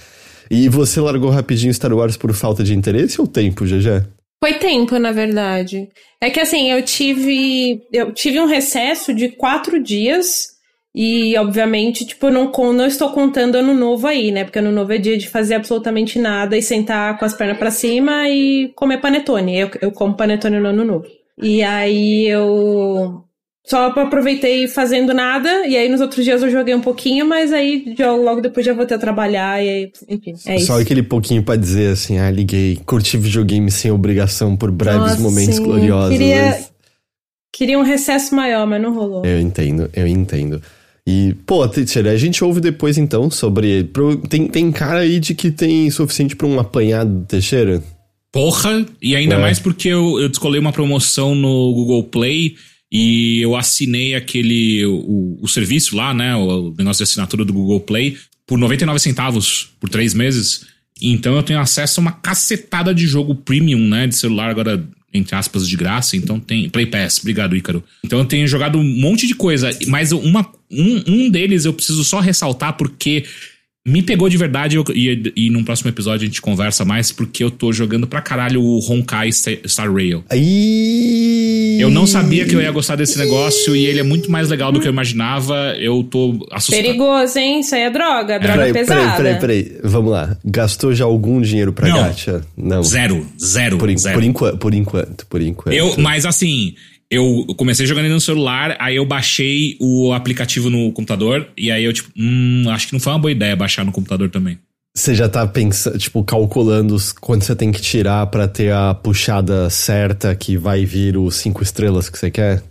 [0.50, 4.02] E você largou rapidinho Star Wars por falta de interesse ou tempo, GG?
[4.44, 5.88] Foi tempo, na verdade.
[6.20, 7.80] É que assim, eu tive.
[7.90, 10.48] Eu tive um recesso de quatro dias.
[10.94, 14.44] E, obviamente, tipo, eu não, não estou contando ano novo aí, né?
[14.44, 17.70] Porque ano novo é dia de fazer absolutamente nada e sentar com as pernas pra
[17.70, 19.58] cima e comer panetone.
[19.58, 21.06] Eu, eu como panetone no ano novo.
[21.42, 23.24] E aí eu
[23.66, 27.94] só aproveitei fazendo nada, e aí nos outros dias eu joguei um pouquinho, mas aí
[27.96, 30.66] já- logo depois já voltei a trabalhar, e aí, enfim, é isso.
[30.66, 35.20] Só aquele pouquinho pra dizer assim, ah, liguei, curti videogame sem obrigação por breves Nossa,
[35.20, 35.62] momentos sim.
[35.62, 36.10] gloriosos.
[36.18, 36.72] Queria- mas-
[37.56, 39.24] Queria um recesso maior, mas não rolou.
[39.24, 40.60] Eu entendo, eu entendo.
[41.06, 43.84] E, pô, Teixeira, a gente ouve depois então sobre.
[43.84, 47.80] pro- Tem, tem cara aí de que tem suficiente pra um apanhado do Teixeira?
[48.32, 49.38] Porra, e ainda É.
[49.38, 52.54] mais porque eu, eu descolei uma promoção no Google Play
[52.96, 57.80] e eu assinei aquele o, o serviço lá, né, o negócio de assinatura do Google
[57.80, 60.64] Play por 99 centavos por três meses.
[61.02, 65.34] Então eu tenho acesso a uma cacetada de jogo premium, né, de celular agora entre
[65.34, 66.16] aspas de graça.
[66.16, 67.82] Então tem Play Pass, obrigado Ícaro.
[68.04, 72.04] Então eu tenho jogado um monte de coisa, mas uma um, um deles eu preciso
[72.04, 73.24] só ressaltar porque
[73.86, 77.44] me pegou de verdade eu- e, e num próximo episódio a gente conversa mais porque
[77.44, 80.24] eu tô jogando pra caralho o Honkai Sta- Star Rail.
[80.30, 81.76] Aí.
[81.78, 84.72] Eu não sabia que eu ia gostar desse negócio e ele é muito mais legal
[84.72, 85.74] do que eu imaginava.
[85.78, 86.82] Eu tô assustado.
[86.82, 87.60] Perigoso, hein?
[87.60, 89.16] Isso aí é droga, droga Peraí, pesada.
[89.16, 89.80] peraí, peraí, peraí.
[89.84, 90.34] Vamos lá.
[90.42, 91.96] Gastou já algum dinheiro pra Não.
[91.98, 92.42] gacha?
[92.56, 92.82] Não.
[92.82, 94.14] Zero, zero, Por, en- zero.
[94.14, 95.74] por enquanto, por enquanto, por enquanto.
[95.74, 96.74] Eu, mas assim,
[97.10, 101.84] eu comecei jogando ele no celular, aí eu baixei o aplicativo no computador e aí
[101.84, 104.58] eu tipo, hum, acho que não foi uma boa ideia baixar no computador também.
[104.96, 109.68] Você já tá pensando, tipo, calculando quanto você tem que tirar pra ter a puxada
[109.68, 112.62] certa que vai vir os cinco estrelas que você quer?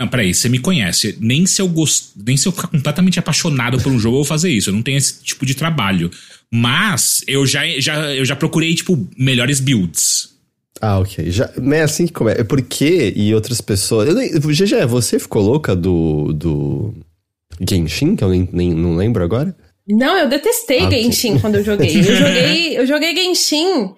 [0.00, 1.16] Não, peraí, você me conhece.
[1.20, 2.12] Nem se eu gost...
[2.16, 4.70] nem se eu ficar completamente apaixonado por um jogo, eu vou fazer isso.
[4.70, 6.10] Eu não tenho esse tipo de trabalho.
[6.50, 10.30] Mas eu já, já, eu já procurei, tipo, melhores builds.
[10.80, 11.30] Ah, ok.
[11.30, 12.40] Já, é assim que começa.
[12.40, 14.08] É porque e outras pessoas.
[14.08, 16.32] Eu nem, GG, você ficou louca do.
[16.32, 16.94] do.
[17.68, 19.54] Genshin, que eu nem, nem não lembro agora?
[19.86, 20.90] Não, eu detestei Ah.
[20.90, 21.98] Genshin quando eu joguei.
[21.98, 23.92] Eu joguei, eu joguei Genshin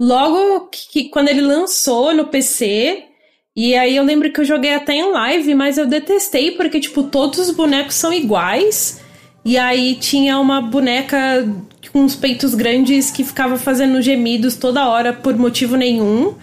[0.00, 3.04] logo que, que- quando ele lançou no PC.
[3.54, 7.02] E aí eu lembro que eu joguei até em live, mas eu detestei porque, tipo,
[7.02, 9.00] todos os bonecos são iguais.
[9.44, 11.46] E aí tinha uma boneca
[11.94, 16.34] uns peitos grandes que ficava fazendo gemidos toda hora por motivo nenhum.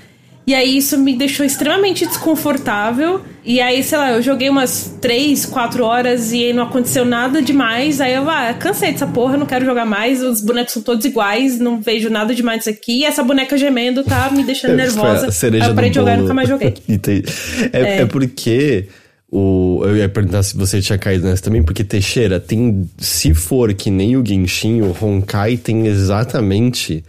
[0.50, 3.22] E aí isso me deixou extremamente desconfortável.
[3.46, 7.40] E aí, sei lá, eu joguei umas 3, 4 horas e aí não aconteceu nada
[7.40, 8.02] demais.
[8.02, 10.24] Aí eu, ah, cansei dessa porra, não quero jogar mais.
[10.24, 13.02] Os bonecos são todos iguais, não vejo nada demais disso aqui.
[13.02, 15.28] E essa boneca gemendo tá me deixando nervosa.
[15.28, 16.74] aí eu parei de jogar e nunca mais joguei.
[17.72, 18.02] é, é.
[18.02, 18.88] é porque
[19.32, 22.90] o, eu ia perguntar se você tinha caído nessa também, porque Teixeira tem.
[22.98, 27.04] Se for que nem o Genshin, o Honkai tem exatamente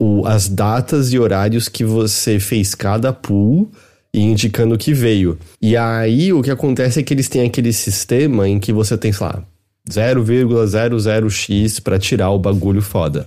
[0.00, 3.70] o, as datas e horários que você fez cada pool
[4.12, 5.36] e indicando que veio.
[5.60, 9.12] E aí o que acontece é que eles têm aquele sistema em que você tem,
[9.12, 9.42] sei lá,
[9.90, 13.26] 0,00x para tirar o bagulho foda.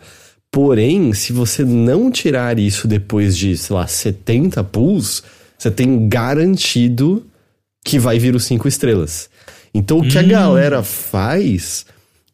[0.50, 5.22] Porém, se você não tirar isso depois de, sei lá, 70 pools,
[5.58, 7.26] você tem garantido
[7.88, 9.30] que vai vir os cinco estrelas.
[9.74, 10.22] Então, o que hum.
[10.22, 11.86] a galera faz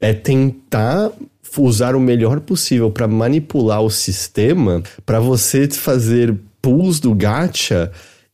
[0.01, 1.11] é tentar
[1.55, 7.91] usar o melhor possível para manipular o sistema para você fazer pulls do gacha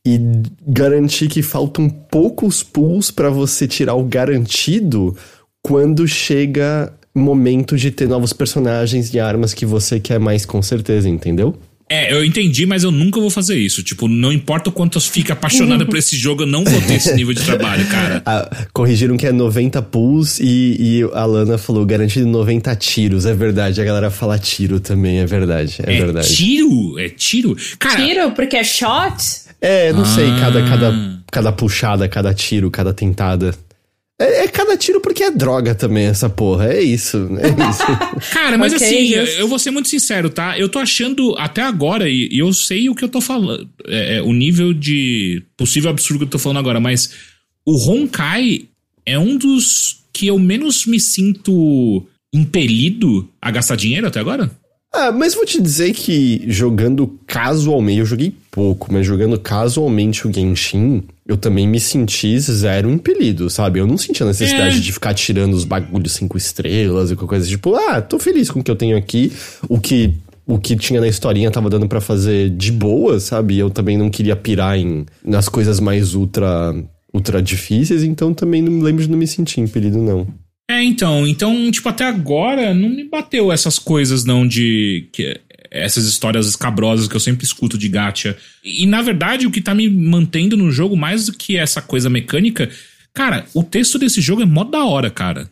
[0.08, 0.18] e
[0.66, 5.16] garantir que faltam poucos pulls para você tirar o garantido
[5.62, 11.10] quando chega momento de ter novos personagens e armas que você quer mais com certeza,
[11.10, 11.54] entendeu?
[11.92, 13.82] É, eu entendi, mas eu nunca vou fazer isso.
[13.82, 16.94] Tipo, não importa o quanto eu fique apaixonada por esse jogo, eu não vou ter
[16.94, 18.22] esse nível de trabalho, cara.
[18.30, 23.26] Ah, corrigiram que é 90 pulls e, e a Lana falou garantido 90 tiros.
[23.26, 25.78] É verdade, a galera fala tiro também, é verdade.
[25.84, 26.36] É, é verdade.
[26.36, 27.00] Tiro?
[27.00, 27.56] É tiro?
[27.80, 28.32] Cara, tiro?
[28.32, 29.48] Porque é shot?
[29.62, 30.06] É, não ah.
[30.06, 33.56] sei, cada, cada, cada puxada, cada tiro, cada tentada.
[34.20, 36.74] É, é, cada tiro porque é droga também, essa porra.
[36.74, 37.18] É isso.
[37.40, 38.34] É isso.
[38.34, 40.60] Cara, mas okay, assim, eu vou ser muito sincero, tá?
[40.60, 43.68] Eu tô achando até agora, e, eu sei o que eu tô falando.
[43.88, 47.12] É, é, o nível de possível absurdo que eu tô falando agora, mas
[47.66, 48.68] o Honkai
[49.06, 54.52] é um dos que eu menos me sinto impelido a gastar dinheiro até agora.
[54.94, 60.34] Ah, mas vou te dizer que jogando casualmente, eu joguei pouco, mas jogando casualmente o
[60.34, 63.80] Genshin, eu também me senti zero impelido, sabe?
[63.80, 64.80] Eu não senti a necessidade é.
[64.80, 67.48] de ficar tirando os bagulhos cinco estrelas e qualquer coisa.
[67.48, 69.32] Tipo, ah, tô feliz com o que eu tenho aqui.
[69.70, 73.60] O que o que tinha na historinha tava dando para fazer de boa, sabe?
[73.60, 76.74] Eu também não queria pirar em nas coisas mais ultra
[77.14, 80.28] ultra difíceis, então também não lembro de não me sentir impelido não.
[80.68, 85.40] É, então, então, tipo, até agora não me bateu essas coisas não de que
[85.72, 88.38] essas histórias escabrosas que eu sempre escuto de gacha.
[88.64, 92.10] E, na verdade, o que tá me mantendo no jogo mais do que essa coisa
[92.10, 92.70] mecânica,
[93.14, 95.50] cara, o texto desse jogo é mó da hora, cara.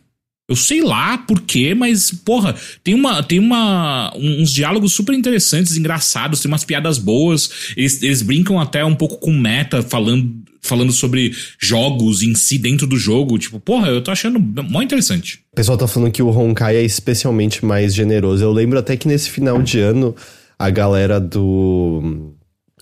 [0.48, 3.22] Eu sei lá por quê, mas, porra, tem uma.
[3.22, 4.10] Tem uma.
[4.16, 7.74] uns diálogos super interessantes, engraçados, tem umas piadas boas.
[7.76, 12.86] Eles, eles brincam até um pouco com meta, falando, falando sobre jogos em si dentro
[12.86, 13.38] do jogo.
[13.38, 15.40] Tipo, porra, eu tô achando mó interessante.
[15.52, 18.44] O pessoal tá falando que o Honkai é especialmente mais generoso.
[18.44, 20.14] Eu lembro até que nesse final de ano,
[20.58, 22.32] a galera do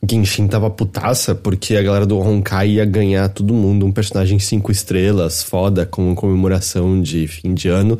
[0.08, 4.70] Genshin tava putaça porque a galera do Honkai ia ganhar todo mundo um personagem cinco
[4.70, 7.98] estrelas, foda, com comemoração de fim de ano.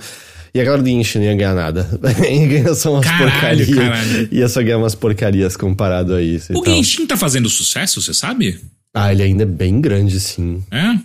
[0.54, 2.00] E a galera do Genshin não ia ganhar nada.
[2.30, 3.68] ia ganhar só umas porcarias.
[4.32, 6.52] Ia só ganhar umas porcarias comparado a isso.
[6.58, 8.58] O Genshin tá fazendo sucesso, você sabe?
[8.98, 10.64] Ah, ele ainda é bem grande, sim.
[10.72, 10.98] É?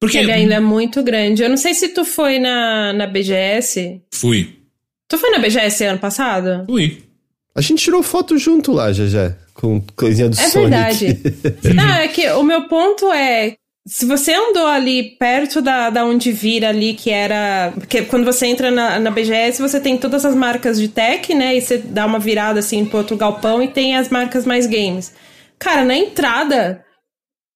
[0.00, 0.16] Porque...
[0.16, 1.42] Ele ainda é muito grande.
[1.42, 4.00] Eu não sei se tu foi na, na BGS.
[4.10, 4.56] Fui.
[5.06, 6.64] Tu foi na BGS ano passado?
[6.66, 7.02] Fui.
[7.54, 10.74] A gente tirou foto junto lá, já já com coisinha do é Sonic.
[10.74, 11.22] É verdade.
[11.74, 16.32] Não, é que o meu ponto é se você andou ali perto da, da onde
[16.32, 17.72] vira ali, que era.
[17.74, 21.54] Porque quando você entra na, na BGS, você tem todas as marcas de tech, né?
[21.54, 25.12] E você dá uma virada assim pro outro galpão e tem as marcas mais games.
[25.58, 26.82] Cara, na entrada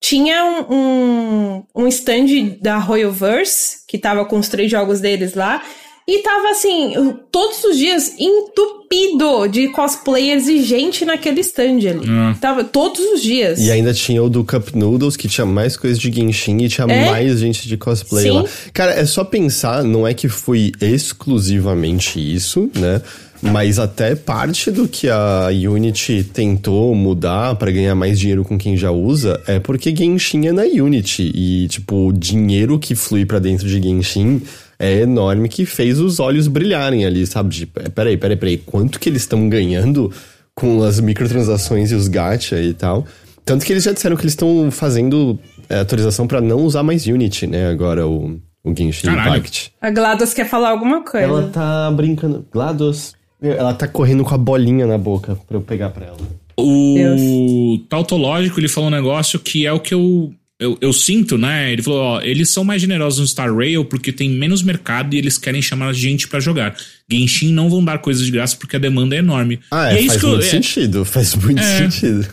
[0.01, 5.63] tinha um, um, um stand da Royalverse, que tava com os três jogos deles lá.
[6.07, 6.95] E tava assim,
[7.31, 12.09] todos os dias entupido de cosplayers e gente naquele stand ali.
[12.09, 12.35] Hum.
[12.41, 13.61] Tava todos os dias.
[13.61, 16.87] E ainda tinha o do Cup Noodles, que tinha mais coisas de Genshin e tinha
[16.87, 17.11] é?
[17.11, 18.31] mais gente de cosplay Sim.
[18.31, 18.45] lá.
[18.73, 23.03] Cara, é só pensar, não é que foi exclusivamente isso, né?
[23.41, 28.77] Mas até parte do que a Unity tentou mudar para ganhar mais dinheiro com quem
[28.77, 31.31] já usa é porque Genshin é na Unity.
[31.35, 34.43] E, tipo, o dinheiro que flui para dentro de Genshin
[34.79, 37.49] é enorme que fez os olhos brilharem ali, sabe?
[37.51, 40.13] De, tipo, peraí, peraí, peraí, quanto que eles estão ganhando
[40.55, 43.07] com as microtransações e os gacha e tal?
[43.45, 47.07] Tanto que eles já disseram que eles estão fazendo é, atualização para não usar mais
[47.07, 47.69] Unity, né?
[47.69, 49.37] Agora o, o Genshin Caralho.
[49.37, 49.73] Impact.
[49.81, 51.27] A GLaDOS quer falar alguma coisa.
[51.27, 52.47] Ela tá brincando.
[52.53, 53.18] GLaDOS.
[53.41, 56.19] Ela tá correndo com a bolinha na boca pra eu pegar pra ela.
[56.57, 57.89] O Deus.
[57.89, 61.73] Tautológico, ele falou um negócio que é o que eu eu, eu sinto, né?
[61.73, 65.19] Ele falou, ó, eles são mais generosos no Star Rail porque tem menos mercado e
[65.19, 66.77] eles querem chamar gente para jogar.
[67.09, 69.61] Genshin não vão dar coisas de graça porque a demanda é enorme.
[69.71, 72.29] Ah, é, é faz muito eu, é sentido, faz muito é, sentido.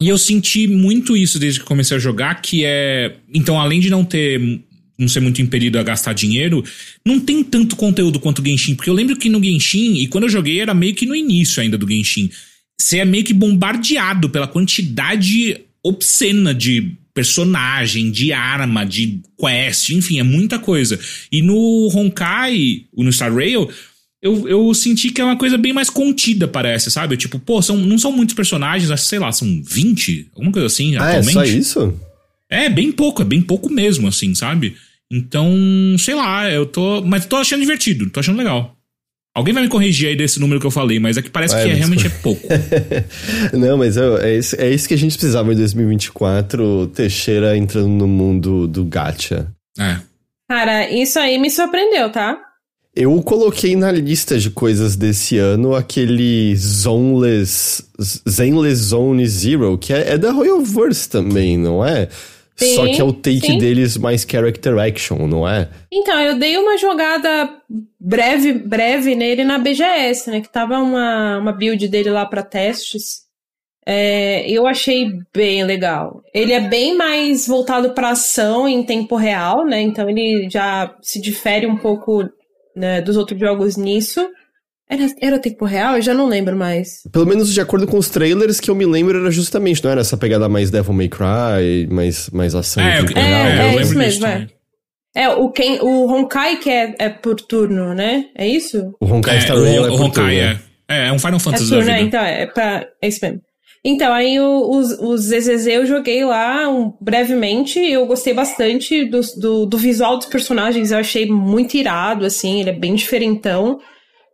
[0.00, 3.16] E eu senti muito isso desde que comecei a jogar, que é.
[3.32, 4.60] Então, além de não ter.
[5.00, 6.62] Não ser muito impelido a gastar dinheiro,
[7.04, 8.74] não tem tanto conteúdo quanto o Genshin.
[8.74, 11.62] Porque eu lembro que no Genshin, e quando eu joguei era meio que no início
[11.62, 12.30] ainda do Genshin,
[12.78, 20.20] você é meio que bombardeado pela quantidade obscena de personagem, de arma, de quest, enfim,
[20.20, 20.98] é muita coisa.
[21.30, 23.68] E no Honkai, no Star Rail,
[24.22, 27.16] eu, eu senti que é uma coisa bem mais contida, parece, sabe?
[27.16, 31.08] Tipo, pô, são, não são muitos personagens, sei lá, são 20, alguma coisa assim, ah,
[31.08, 31.30] atualmente.
[31.30, 32.00] é só isso?
[32.48, 34.76] É, bem pouco, é bem pouco mesmo, assim, sabe?
[35.12, 35.52] Então,
[35.98, 37.02] sei lá, eu tô.
[37.02, 38.76] Mas tô achando divertido, tô achando legal.
[39.34, 41.70] Alguém vai me corrigir aí desse número que eu falei, mas é que parece que
[41.70, 42.46] é, realmente é pouco.
[43.56, 48.08] Não, mas é, isso, é isso que a gente precisava em 2024, Teixeira entrando no
[48.08, 49.46] mundo do gacha.
[49.78, 49.98] É.
[50.48, 52.36] Cara, isso aí me surpreendeu, tá?
[52.94, 57.84] Eu coloquei na lista de coisas desse ano aquele Zoneless,
[58.28, 62.08] Zenless Zone Zero, que é, é da Royalverse também, não é?
[62.64, 63.58] Sim, Só que é o take sim.
[63.58, 65.68] deles mais character action, não é?
[65.90, 67.48] Então, eu dei uma jogada
[67.98, 70.40] breve, breve nele na BGS, né?
[70.40, 73.22] Que tava uma, uma build dele lá para testes.
[73.86, 76.22] É, eu achei bem legal.
[76.34, 79.80] Ele é bem mais voltado para ação em tempo real, né?
[79.80, 82.28] Então ele já se difere um pouco
[82.76, 84.28] né, dos outros jogos nisso.
[84.90, 85.94] Era, era tempo real?
[85.96, 87.02] Eu já não lembro mais.
[87.12, 90.00] Pelo menos de acordo com os trailers que eu me lembro, era justamente, não era
[90.00, 92.82] essa pegada mais Devil May Cry, mais, mais ação.
[92.82, 93.16] É, é, real.
[93.16, 94.48] é, é isso mesmo, é.
[95.14, 98.26] É, o, Ken, o Honkai que é, é por turno, né?
[98.34, 98.94] É isso?
[99.00, 100.60] O Honkai é, Star Rail é por Honkai, turno.
[100.88, 101.04] É.
[101.04, 101.98] é, é um Final Fantasy é turno, da vida.
[101.98, 103.40] É, então, é, pra, é isso mesmo.
[103.84, 109.20] Então, aí o, os, os ZZZ eu joguei lá um, brevemente, eu gostei bastante do,
[109.38, 113.80] do, do, visual dos personagens, eu achei muito irado, assim, ele é bem diferentão.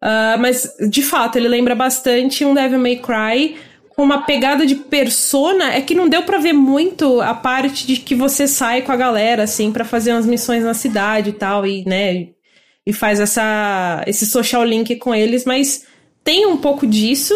[0.03, 3.57] Uh, mas, de fato, ele lembra bastante um Devil May Cry,
[3.89, 7.97] com uma pegada de persona, é que não deu para ver muito a parte de
[7.97, 11.67] que você sai com a galera, assim, para fazer umas missões na cidade e tal,
[11.67, 12.29] e, né,
[12.87, 15.87] e faz essa, esse social link com eles, mas
[16.23, 17.35] tem um pouco disso.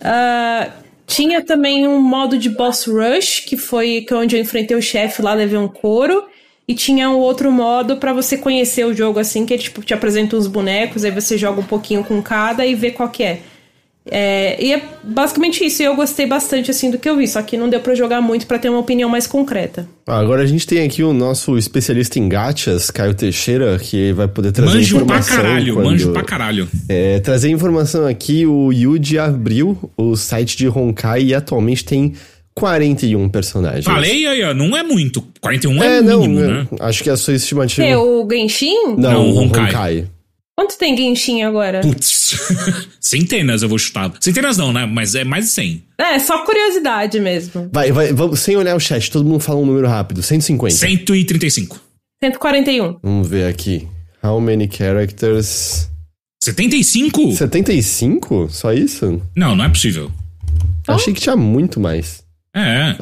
[0.00, 0.72] Uh,
[1.06, 5.34] tinha também um modo de boss rush, que foi onde eu enfrentei o chefe lá,
[5.34, 6.24] levei um couro.
[6.68, 9.94] E tinha um outro modo para você conhecer o jogo, assim, que é tipo, te
[9.94, 13.40] apresenta uns bonecos, aí você joga um pouquinho com cada e vê qual que é.
[14.10, 15.82] É, e é basicamente isso.
[15.82, 18.20] E eu gostei bastante assim do que eu vi, só que não deu para jogar
[18.20, 19.88] muito para ter uma opinião mais concreta.
[20.06, 24.26] Ah, agora a gente tem aqui o nosso especialista em gachas, Caio Teixeira, que vai
[24.26, 25.36] poder trazer manjo informação.
[25.36, 25.86] Manjo pra caralho, quando...
[25.86, 26.68] manjo pra caralho.
[26.88, 32.14] É, trazer informação aqui, o Yuji abriu o site de Honkai e atualmente tem
[32.58, 33.84] 41 personagens.
[33.84, 35.22] Falei aí, ó, não é muito.
[35.40, 36.68] 41 é, é mínimo, não, né?
[36.80, 37.86] Acho que é a sua estimativa.
[37.86, 38.96] É o Genshin?
[38.96, 39.66] Não, não o Honkai.
[39.66, 40.08] Honkai.
[40.58, 41.80] Quanto tem Genshin agora?
[41.82, 42.36] Putz,
[43.00, 44.12] centenas eu vou chutar.
[44.20, 44.86] Centenas não, né?
[44.86, 45.84] Mas é mais de 100.
[45.96, 47.68] É, só curiosidade mesmo.
[47.72, 50.20] Vai, vai, vamos, sem olhar o chat, todo mundo fala um número rápido.
[50.20, 50.74] 150.
[50.74, 51.80] 135.
[52.20, 52.98] 141.
[53.00, 53.86] Vamos ver aqui.
[54.20, 55.88] How many characters?
[56.42, 57.36] 75?
[57.36, 58.48] 75?
[58.50, 59.22] Só isso?
[59.36, 60.10] Não, não é possível.
[60.88, 62.24] Achei que tinha muito mais.
[62.58, 62.96] É.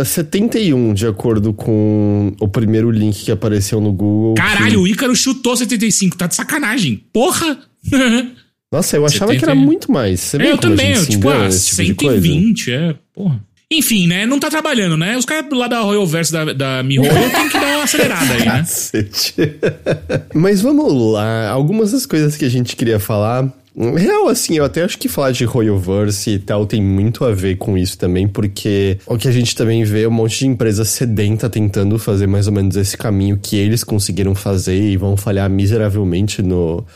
[0.00, 4.34] Uh, 71, de acordo com o primeiro link que apareceu no Google.
[4.34, 4.76] Caralho, que...
[4.76, 7.04] o Ícaro chutou 75, tá de sacanagem.
[7.12, 7.58] Porra!
[8.72, 9.38] Nossa, eu achava 70...
[9.38, 10.20] que era muito mais.
[10.20, 13.40] Você é, eu também, eu, tipo, ah, tipo 120, é, porra.
[13.70, 14.26] Enfim, né?
[14.26, 15.16] Não tá trabalhando, né?
[15.16, 18.44] Os caras lá da Royal Verse da, da MiHoYo tem que dar uma acelerada aí,
[18.44, 18.64] né?
[20.34, 21.48] Mas vamos lá.
[21.48, 25.32] Algumas das coisas que a gente queria falar Real, assim, eu até acho que falar
[25.32, 29.32] de Royalverse e tal tem muito a ver com isso também, porque o que a
[29.32, 32.96] gente também vê é um monte de empresa sedenta tentando fazer mais ou menos esse
[32.96, 36.86] caminho que eles conseguiram fazer e vão falhar miseravelmente no,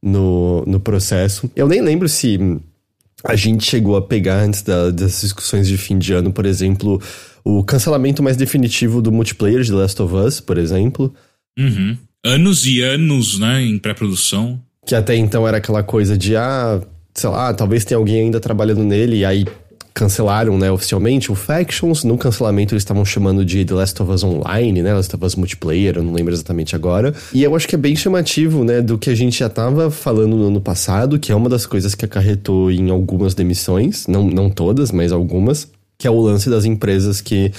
[0.00, 1.50] no, no processo.
[1.56, 2.38] Eu nem lembro se
[3.24, 7.02] a gente chegou a pegar antes da, das discussões de fim de ano, por exemplo,
[7.42, 11.12] o cancelamento mais definitivo do multiplayer de Last of Us, por exemplo.
[11.58, 11.96] Uhum.
[12.24, 14.62] Anos e anos, né, em pré-produção.
[14.88, 16.80] Que até então era aquela coisa de, ah,
[17.12, 19.44] sei lá, talvez tenha alguém ainda trabalhando nele, e aí
[19.92, 22.04] cancelaram, né, oficialmente o Factions.
[22.04, 25.36] No cancelamento eles estavam chamando de The Last of Us Online, né, Last of Us
[25.36, 27.12] Multiplayer, eu não lembro exatamente agora.
[27.34, 30.34] E eu acho que é bem chamativo, né, do que a gente já tava falando
[30.34, 34.48] no ano passado, que é uma das coisas que acarretou em algumas demissões, não, não
[34.48, 35.68] todas, mas algumas,
[35.98, 37.52] que é o lance das empresas que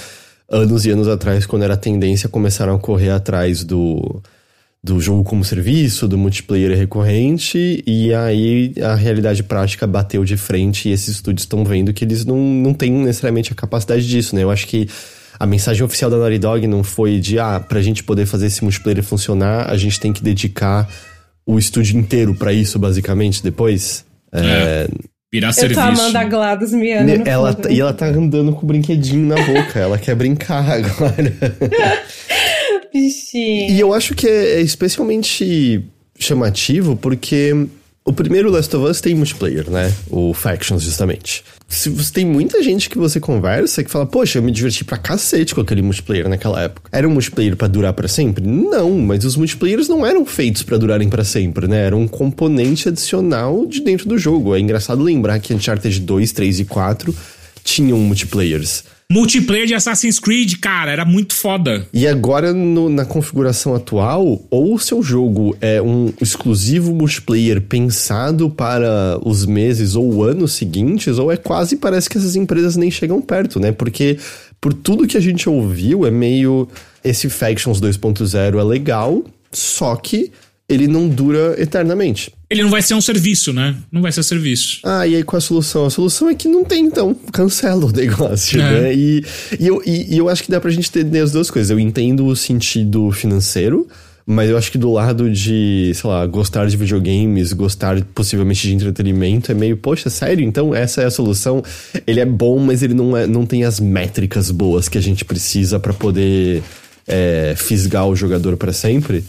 [0.50, 4.20] anos e anos atrás, quando era tendência, começaram a correr atrás do
[4.82, 10.88] do jogo como serviço, do multiplayer recorrente, e aí a realidade prática bateu de frente
[10.88, 14.42] e esses estúdios estão vendo que eles não, não têm necessariamente a capacidade disso, né?
[14.42, 14.88] Eu acho que
[15.38, 18.62] a mensagem oficial da Naughty Dog não foi de, ah, pra gente poder fazer esse
[18.62, 20.88] multiplayer funcionar, a gente tem que dedicar
[21.46, 24.04] o estúdio inteiro para isso, basicamente, depois.
[24.32, 24.40] É.
[24.40, 24.88] É,
[25.32, 25.80] Virar Eu serviço.
[25.80, 29.26] tô amando a Gladys Miana no ela, tá- e ela tá andando com o brinquedinho
[29.26, 29.78] na boca.
[29.78, 31.32] ela quer brincar agora.
[33.70, 35.84] E eu acho que é especialmente
[36.18, 37.54] chamativo porque
[38.04, 39.92] o primeiro Last of Us tem multiplayer, né?
[40.08, 41.44] O Factions, justamente.
[41.68, 44.98] Se você tem muita gente que você conversa que fala, poxa, eu me diverti pra
[44.98, 46.90] cacete com aquele multiplayer naquela época.
[46.90, 48.44] Era um multiplayer pra durar pra sempre?
[48.44, 51.86] Não, mas os multiplayers não eram feitos pra durarem pra sempre, né?
[51.86, 54.56] Era um componente adicional de dentro do jogo.
[54.56, 57.14] É engraçado lembrar que Uncharted 2, 3 e 4
[57.62, 58.82] tinham multiplayers.
[59.12, 61.84] Multiplayer de Assassin's Creed, cara, era muito foda.
[61.92, 68.48] E agora, no- na configuração atual, ou o seu jogo é um exclusivo multiplayer pensado
[68.48, 73.20] para os meses ou anos seguintes, ou é quase parece que essas empresas nem chegam
[73.20, 73.72] perto, né?
[73.72, 74.16] Porque
[74.60, 76.68] por tudo que a gente ouviu, é meio.
[77.02, 80.30] Esse Factions 2.0 é legal, só que
[80.70, 82.32] ele não dura eternamente.
[82.48, 83.74] Ele não vai ser um serviço, né?
[83.90, 84.78] Não vai ser serviço.
[84.84, 85.84] Ah, e aí qual a solução?
[85.84, 87.14] A solução é que não tem, então.
[87.32, 88.80] Cancela o negócio, É.
[88.82, 88.94] né?
[88.94, 89.24] E,
[89.58, 91.70] e, eu, e, e eu acho que dá pra gente entender as duas coisas.
[91.70, 93.86] Eu entendo o sentido financeiro,
[94.26, 98.74] mas eu acho que do lado de, sei lá, gostar de videogames, gostar possivelmente de
[98.74, 100.44] entretenimento, é meio, poxa, sério?
[100.44, 101.62] Então essa é a solução.
[102.06, 105.24] Ele é bom, mas ele não, é, não tem as métricas boas que a gente
[105.24, 106.62] precisa pra poder
[107.08, 109.24] é, fisgar o jogador pra sempre.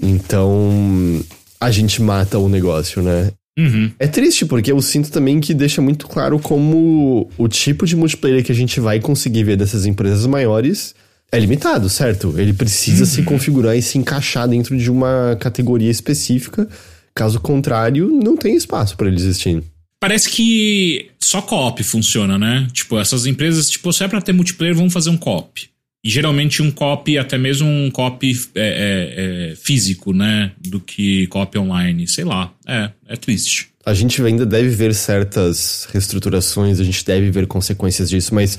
[0.00, 1.24] Então
[1.60, 3.30] a gente mata o negócio, né?
[3.58, 3.90] Uhum.
[3.98, 8.44] É triste, porque eu sinto também que deixa muito claro como o tipo de multiplayer
[8.44, 10.94] que a gente vai conseguir ver dessas empresas maiores
[11.30, 12.34] é limitado, certo?
[12.38, 16.68] Ele precisa se configurar e se encaixar dentro de uma categoria específica.
[17.14, 19.62] Caso contrário, não tem espaço para ele existir.
[20.00, 22.68] Parece que só co-op funciona, né?
[22.72, 25.68] Tipo, essas empresas, tipo, se é pra ter multiplayer, vão fazer um co-op.
[26.04, 30.52] E geralmente um co-op, até mesmo um co-op é, é, é, físico, né?
[30.58, 32.06] Do que co-op online.
[32.06, 32.52] Sei lá.
[32.66, 33.70] É, é triste.
[33.84, 38.58] A gente ainda deve ver certas reestruturações, a gente deve ver consequências disso, mas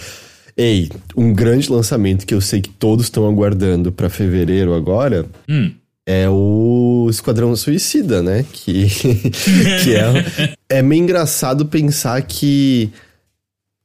[0.57, 5.71] ei, um grande lançamento que eu sei que todos estão aguardando para fevereiro agora Hum.
[6.05, 8.43] é o Esquadrão Suicida, né?
[8.51, 8.87] Que,
[9.83, 12.89] que é, é meio engraçado pensar que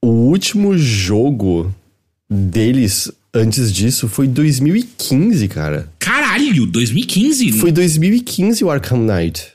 [0.02, 1.72] o último jogo
[2.28, 5.88] deles antes disso foi 2015, cara.
[5.98, 7.52] Caralho, 2015?
[7.52, 9.52] Foi 2015 o Arkham Knight.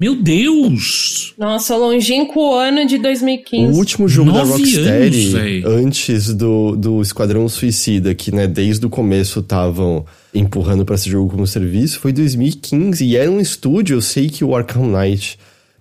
[0.00, 1.34] Meu Deus!
[1.36, 3.76] Nossa, o longínquo ano de O 2015.
[3.76, 8.88] último jogo da Nove Rocksteady, anos, antes do, do Esquadrão Suicida, que né, desde o
[8.88, 13.04] começo estavam empurrando pra esse jogo como serviço, foi 2015.
[13.04, 15.36] E era um estúdio, eu sei que o Arkham Knight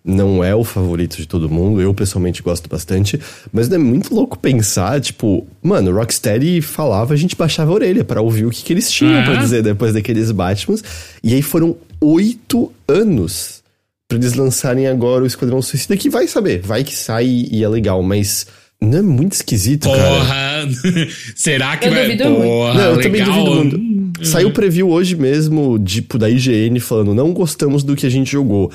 [0.08, 3.20] não é o favorito de todo mundo, eu pessoalmente gosto bastante,
[3.52, 8.06] mas é muito louco pensar, tipo, mano, o Rocksteady falava, a gente baixava a orelha
[8.06, 9.24] pra ouvir o que, que eles tinham Ah.
[9.26, 10.82] pra dizer depois daqueles Batmans.
[11.22, 13.62] E aí foram oito anos
[14.08, 17.68] pra eles lançarem agora o Esquadrão Suicida, que vai saber, vai que sai e é
[17.68, 18.48] legal, mas
[18.82, 19.98] não é muito esquisito, cara.
[20.10, 20.68] Porra!
[21.36, 22.04] Será que Eu vai.
[22.04, 22.44] duvido muito.
[22.44, 23.44] Porra, Não, eu também legal.
[23.44, 24.26] duvido muito.
[24.26, 28.32] Saiu o preview hoje mesmo, tipo, da IGN falando, não gostamos do que a gente
[28.32, 28.72] jogou.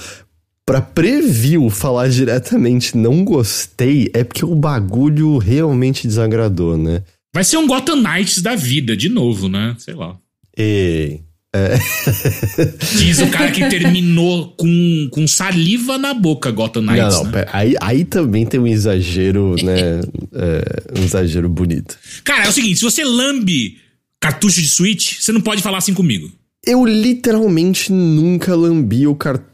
[0.64, 7.02] Pra preview falar diretamente não gostei, é porque o bagulho realmente desagradou, né?
[7.34, 9.74] Vai ser um Gotham Knights da vida, de novo, né?
[9.78, 10.16] Sei lá.
[10.56, 11.20] E...
[12.96, 17.32] Diz o cara que terminou com, com saliva na boca Gotham Não, Knights, não, né?
[17.32, 20.00] pera, aí, aí também tem um exagero, né?
[20.32, 21.98] é, um exagero bonito.
[22.24, 23.78] Cara, é o seguinte, se você lambe
[24.18, 26.32] cartucho de Switch, você não pode falar assim comigo.
[26.64, 29.04] Eu literalmente nunca lambi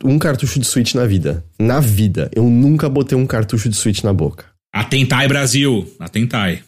[0.04, 1.42] um cartucho de Switch na vida.
[1.58, 2.30] Na vida.
[2.34, 4.44] Eu nunca botei um cartucho de Switch na boca.
[4.72, 5.90] Atentai, Brasil.
[5.98, 6.62] Atentai.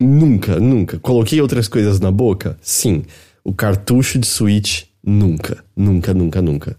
[0.00, 0.98] Nunca, nunca.
[1.00, 2.56] Coloquei outras coisas na boca?
[2.62, 3.02] Sim.
[3.44, 5.64] O cartucho de Switch, nunca.
[5.76, 6.76] Nunca, nunca, nunca.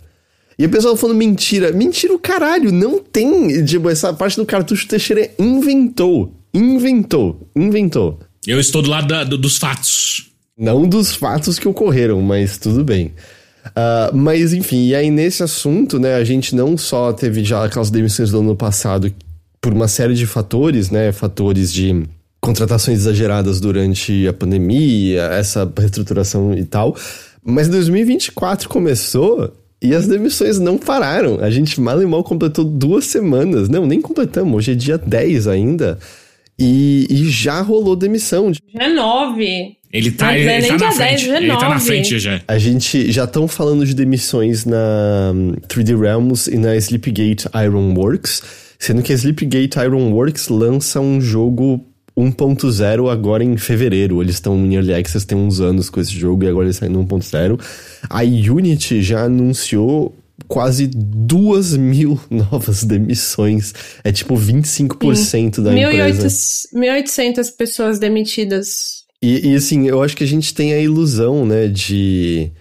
[0.58, 1.74] E o pessoal falando mentira.
[1.74, 2.72] Mentira o caralho.
[2.72, 3.66] Não tem.
[3.66, 6.34] Tipo, essa parte do cartucho Teixeira inventou.
[6.54, 7.50] Inventou.
[7.54, 8.20] Inventou.
[8.48, 10.30] Eu estou do lado da- do- dos fatos.
[10.58, 13.14] Não dos fatos que ocorreram, mas tudo bem.
[13.76, 17.90] Ah, mas enfim, e aí nesse assunto, né, a gente não só teve já aquelas
[17.90, 19.14] demissões do ano passado
[19.62, 22.04] por uma série de fatores, né, fatores de
[22.42, 26.96] contratações exageradas durante a pandemia, essa reestruturação e tal,
[27.42, 31.40] mas 2024 começou e as demissões não pararam.
[31.42, 33.68] A gente mal e mal completou duas semanas.
[33.68, 36.00] Não, nem completamos, hoje é dia 10 ainda.
[36.58, 39.78] E, e já rolou demissão é nove.
[39.94, 41.24] Ele tá, Mas ele, é ele nem tá na 10, frente.
[41.24, 41.86] dia Ele tá na 9.
[41.86, 42.42] frente já.
[42.48, 48.42] A gente já estão falando de demissões na hum, 3D Realms e na Sleepgate Ironworks,
[48.80, 51.86] sendo que a Sleepgate Ironworks lança um jogo
[52.18, 54.20] 1.0 agora em fevereiro.
[54.20, 56.92] Eles estão em Early Access tem uns anos com esse jogo e agora eles saem
[56.92, 57.60] no 1.0.
[58.10, 60.16] A Unity já anunciou
[60.48, 63.74] quase duas mil novas demissões.
[64.04, 65.62] É tipo 25% Sim.
[65.62, 67.44] da 1800, empresa.
[67.46, 69.03] 1.800 pessoas demitidas.
[69.24, 72.52] E, e assim, eu acho que a gente tem a ilusão, né, de...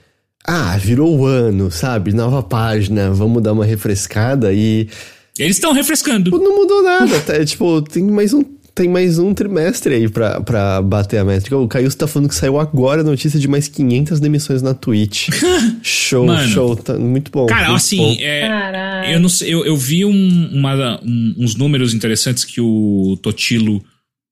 [0.44, 2.12] Ah, virou o ano, sabe?
[2.12, 4.88] Nova página, vamos dar uma refrescada e...
[5.36, 6.30] Eles estão refrescando.
[6.30, 7.34] Não mudou nada, tá?
[7.34, 8.44] É, tipo, tem mais um
[8.74, 11.58] tem mais um trimestre aí pra, pra bater a métrica.
[11.58, 15.28] O Caio tá falando que saiu agora a notícia de mais 500 demissões na Twitch.
[15.82, 16.76] show, Mano, show.
[16.76, 17.46] Tá muito bom.
[17.46, 18.16] Cara, muito assim, bom.
[18.18, 23.18] É, eu, não sei, eu, eu vi um, uma, um, uns números interessantes que o
[23.20, 23.82] Totilo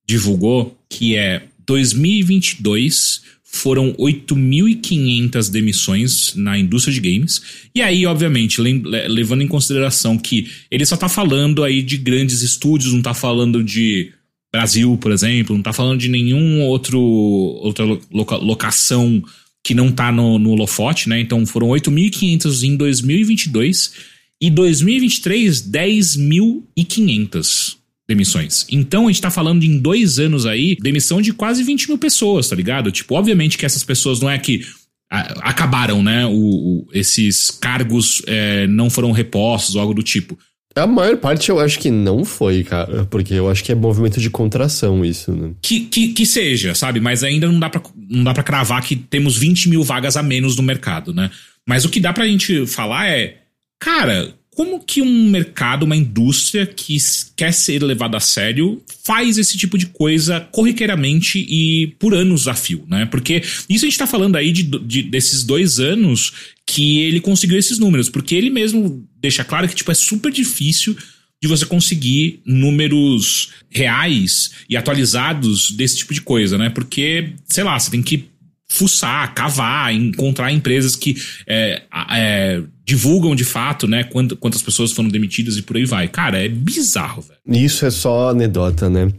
[0.07, 7.41] divulgou, que é 2022 foram 8.500 demissões na indústria de games.
[7.73, 12.93] E aí, obviamente, levando em consideração que ele só tá falando aí de grandes estúdios,
[12.93, 14.13] não tá falando de
[14.53, 19.23] Brasil, por exemplo, não tá falando de nenhum outro outra loca, locação
[19.63, 21.21] que não tá no, no holofote, né?
[21.21, 23.93] Então foram 8.500 em 2022
[24.41, 27.80] e 2023 10.500
[28.11, 28.67] demissões.
[28.69, 32.49] Então a gente tá falando em dois anos aí, demissão de quase 20 mil pessoas,
[32.49, 32.91] tá ligado?
[32.91, 34.67] Tipo, obviamente que essas pessoas não é que
[35.09, 36.27] acabaram, né?
[36.27, 40.37] O, o esses cargos é, não foram repostos ou algo do tipo.
[40.75, 43.05] A maior parte eu acho que não foi, cara.
[43.07, 45.53] Porque eu acho que é movimento de contração isso, né?
[45.63, 47.01] Que, que, que seja, sabe?
[47.01, 50.23] Mas ainda não dá, pra, não dá pra cravar que temos 20 mil vagas a
[50.23, 51.31] menos no mercado, né?
[51.67, 53.37] Mas o que dá pra gente falar é.
[53.81, 56.97] Cara, como que um mercado, uma indústria que
[57.37, 62.55] quer ser levada a sério faz esse tipo de coisa corriqueiramente e por anos a
[62.55, 63.07] fio, né?
[63.07, 66.33] Porque isso a gente tá falando aí de, de, desses dois anos
[66.67, 70.97] que ele conseguiu esses números, porque ele mesmo deixa claro que tipo, é super difícil
[71.43, 76.69] de você conseguir números reais e atualizados desse tipo de coisa, né?
[76.69, 78.29] Porque, sei lá, você tem que
[78.71, 81.83] fuçar, cavar, encontrar empresas que é,
[82.13, 86.09] é, divulgam de fato, né, quantas pessoas foram demitidas e por aí vai.
[86.09, 87.65] Cara, é bizarro, velho.
[87.65, 89.13] Isso é só anedota, né?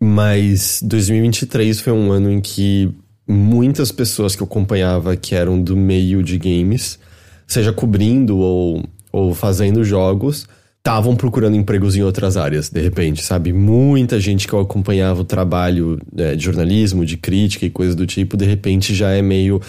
[0.00, 2.88] Mas 2023 foi um ano em que
[3.26, 7.00] muitas pessoas que eu acompanhava que eram do meio de games,
[7.48, 10.46] seja cobrindo ou, ou fazendo jogos,
[10.78, 13.52] estavam procurando empregos em outras áreas, de repente, sabe?
[13.52, 18.06] Muita gente que eu acompanhava o trabalho é, de jornalismo, de crítica e coisas do
[18.06, 19.60] tipo, de repente já é meio.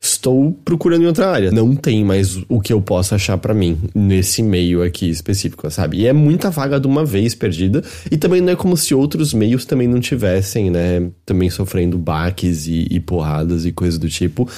[0.00, 1.50] Estou procurando em outra área.
[1.50, 5.98] Não tem mais o que eu possa achar para mim nesse meio aqui específico, sabe?
[5.98, 7.82] E é muita vaga de uma vez perdida.
[8.10, 11.10] E também não é como se outros meios também não tivessem, né?
[11.26, 14.48] Também sofrendo baques e, e porradas e coisas do tipo.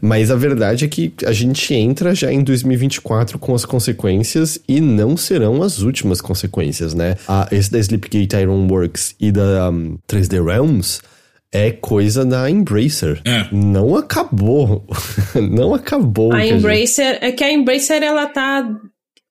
[0.00, 4.80] Mas a verdade é que a gente entra já em 2024 com as consequências e
[4.80, 7.16] não serão as últimas consequências, né?
[7.28, 11.00] A, esse da Sleepgate Ironworks e da um, 3D Realms
[11.52, 13.20] é coisa da Embracer.
[13.24, 13.48] É.
[13.52, 14.86] Não acabou.
[15.50, 16.32] não acabou.
[16.32, 17.24] A Embracer, gente...
[17.24, 18.68] é que a Embracer ela tá,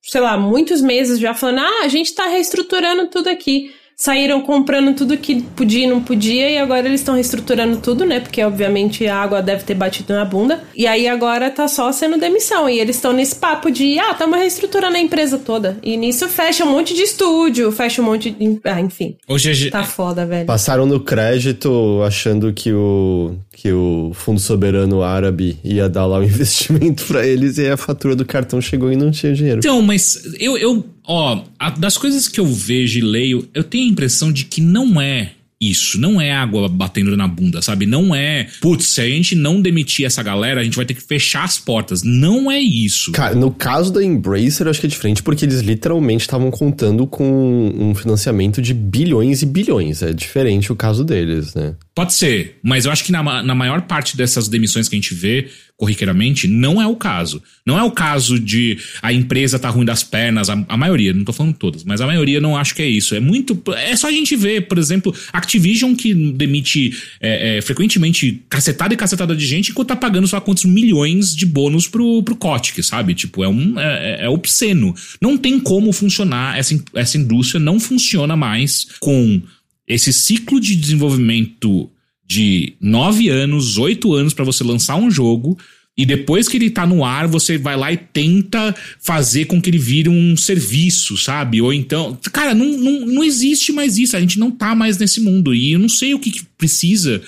[0.02, 4.94] sei lá, muitos meses já falando: "Ah, a gente tá reestruturando tudo aqui" saíram comprando
[4.94, 8.20] tudo que podia e não podia, e agora eles estão reestruturando tudo, né?
[8.20, 10.62] Porque obviamente a água deve ter batido na bunda.
[10.74, 12.68] E aí agora tá só sendo demissão.
[12.68, 15.78] E eles estão nesse papo de, ah, estamos reestruturando a empresa toda.
[15.82, 18.60] E nisso fecha um monte de estúdio, fecha um monte de.
[18.64, 19.16] Ah, enfim.
[19.26, 20.46] Hoje Tá foda, velho.
[20.46, 26.22] Passaram no crédito achando que o, que o Fundo Soberano Árabe ia dar lá o
[26.24, 29.60] investimento para eles, e aí a fatura do cartão chegou e não tinha dinheiro.
[29.60, 33.84] Então, mas eu, eu Ó, a, das coisas que eu vejo e leio, eu tenho
[33.84, 37.86] a impressão de que não é isso, não é água batendo na bunda, sabe?
[37.86, 41.02] Não é, putz, se a gente não demitir essa galera, a gente vai ter que
[41.02, 42.02] fechar as portas.
[42.02, 43.12] Não é isso.
[43.12, 47.06] Cara, no caso da Embracer, eu acho que é diferente porque eles literalmente estavam contando
[47.06, 50.02] com um financiamento de bilhões e bilhões.
[50.02, 51.74] É diferente o caso deles, né?
[51.96, 55.14] Pode ser, mas eu acho que na, na maior parte dessas demissões que a gente
[55.14, 57.42] vê corriqueiramente, não é o caso.
[57.64, 61.24] Não é o caso de a empresa tá ruim das pernas, a, a, maioria, não
[61.24, 63.14] tô falando todas, mas a maioria não acho que é isso.
[63.14, 63.62] É muito.
[63.74, 68.96] É só a gente ver, por exemplo, Activision que demite é, é, frequentemente cacetada e
[68.96, 73.14] cacetada de gente enquanto tá pagando só quantos milhões de bônus pro, pro Kotick, sabe?
[73.14, 73.80] Tipo, é um.
[73.80, 74.94] É, é, é obsceno.
[75.18, 79.40] Não tem como funcionar, essa, essa indústria não funciona mais com
[79.86, 81.90] esse ciclo de desenvolvimento
[82.26, 85.56] de nove anos, oito anos para você lançar um jogo.
[85.98, 89.70] E depois que ele tá no ar, você vai lá e tenta fazer com que
[89.70, 91.62] ele vire um serviço, sabe?
[91.62, 92.18] Ou então.
[92.32, 94.14] Cara, não, não, não existe mais isso.
[94.14, 95.54] A gente não tá mais nesse mundo.
[95.54, 97.22] E eu não sei o que, que precisa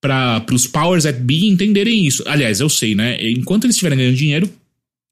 [0.00, 2.22] para os powers at be entenderem isso.
[2.26, 3.18] Aliás, eu sei, né?
[3.30, 4.50] Enquanto eles estiverem ganhando dinheiro,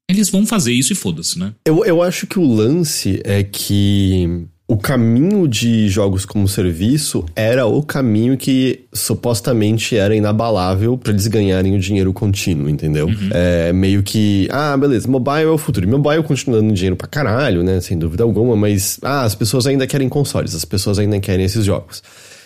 [0.09, 1.53] eles vão fazer isso e foda-se, né?
[1.65, 7.65] Eu, eu acho que o lance é que o caminho de jogos como serviço era
[7.65, 13.07] o caminho que supostamente era inabalável para eles ganharem o dinheiro contínuo, entendeu?
[13.07, 13.29] Uhum.
[13.33, 15.85] É meio que, ah, beleza, mobile é o futuro.
[15.89, 17.81] Mobile continua dando dinheiro pra caralho, né?
[17.81, 21.65] Sem dúvida alguma, mas, ah, as pessoas ainda querem consoles, as pessoas ainda querem esses
[21.65, 22.01] jogos.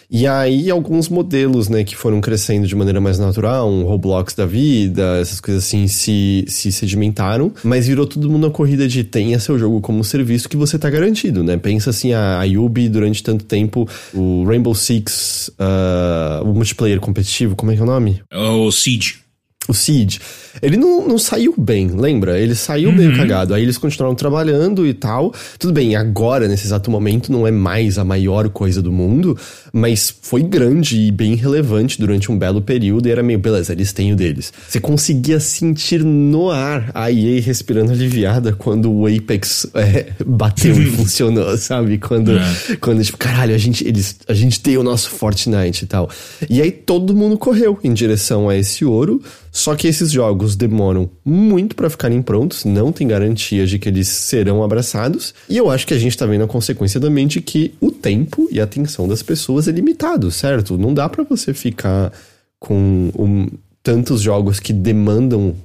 [0.09, 4.45] E aí, alguns modelos, né, que foram crescendo de maneira mais natural, um Roblox da
[4.45, 9.39] vida, essas coisas assim, se, se sedimentaram, mas virou todo mundo uma corrida de tenha
[9.39, 11.57] seu jogo como serviço que você tá garantido, né?
[11.57, 12.45] Pensa assim, a, a
[12.89, 17.87] durante tanto tempo, o Rainbow Six, uh, o multiplayer competitivo, como é que é o
[17.87, 18.21] nome?
[18.31, 19.24] O Siege.
[19.67, 20.19] O Siege.
[20.61, 22.39] Ele não, não saiu bem, lembra?
[22.39, 22.95] Ele saiu uhum.
[22.95, 23.53] meio cagado.
[23.53, 25.33] Aí eles continuaram trabalhando e tal.
[25.59, 29.37] Tudo bem, agora, nesse exato momento, não é mais a maior coisa do mundo,
[29.73, 33.07] mas foi grande e bem relevante durante um belo período.
[33.07, 34.53] E era meio, beleza, eles têm o deles.
[34.67, 40.85] Você conseguia sentir no ar a EA respirando aliviada quando o Apex é, bateu e
[40.91, 41.97] funcionou, sabe?
[41.97, 42.75] Quando, é.
[42.79, 46.09] quando, tipo, caralho, a gente, eles, a gente tem o nosso Fortnite e tal.
[46.49, 49.21] E aí todo mundo correu em direção a esse ouro.
[49.55, 54.09] Só que esses jogos demoram muito para ficarem prontos, não tem garantia de que eles
[54.09, 55.33] serão abraçados.
[55.47, 58.49] E eu acho que a gente tá vendo a consequência da mente que o tempo
[58.51, 60.77] e a atenção das pessoas é limitado, certo?
[60.77, 62.11] Não dá para você ficar
[62.59, 63.47] com um,
[63.81, 65.55] tantos jogos que demandam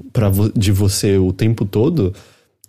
[0.55, 2.15] de você o tempo todo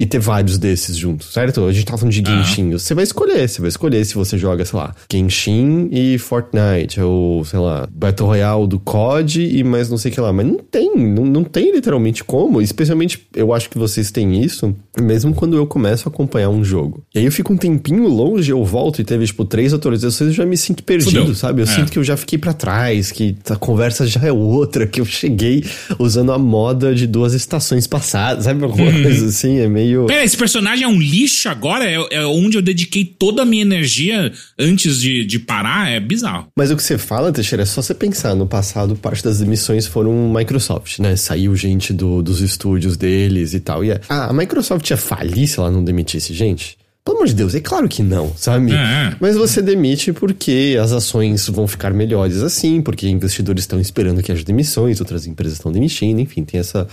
[0.02, 1.64] e ter vários desses juntos, certo?
[1.64, 2.74] A gente tá falando de Genshin.
[2.74, 2.80] Ah.
[2.80, 7.45] Você vai escolher, você vai escolher se você joga, sei lá, Genshin e Fortnite, ou,
[7.45, 10.34] sei lá, Battle Royale do COD e mais não sei o que lá.
[10.34, 12.64] Mas não tem, não, não tem literalmente como.
[12.64, 17.04] Especialmente, eu acho que vocês têm isso, mesmo quando eu começo a acompanhar um jogo.
[17.14, 20.34] E aí eu fico um tempinho longe, eu volto e teve, tipo, três atualizações e
[20.34, 21.36] já me sinto perdido, Fudeu.
[21.36, 21.62] sabe?
[21.62, 21.68] Eu é.
[21.68, 25.06] sinto que eu já fiquei para trás, que a conversa já é outra, que eu
[25.06, 25.64] cheguei
[25.99, 28.64] usando a moda de duas estações passadas, sabe?
[28.64, 29.04] Alguma uhum.
[29.04, 30.06] coisa assim, é meio meio.
[30.06, 31.86] Pera, esse personagem é um lixo agora?
[31.86, 35.89] É, é, onde eu dediquei toda a minha energia antes de, de parar?
[35.89, 36.48] É bizarro.
[36.56, 38.36] Mas o que você fala, Teixeira, é só você pensar.
[38.36, 41.16] No passado, parte das demissões foram Microsoft, né?
[41.16, 43.84] Saiu gente do, dos estúdios deles e tal.
[43.84, 46.78] E a, a Microsoft ia falir se ela não demitisse gente?
[47.04, 48.74] Pelo amor de Deus, é claro que não, sabe?
[48.74, 49.16] É, é.
[49.20, 54.32] Mas você demite porque as ações vão ficar melhores assim, porque investidores estão esperando que
[54.32, 56.88] haja demissões, outras empresas estão demitindo, enfim, tem essa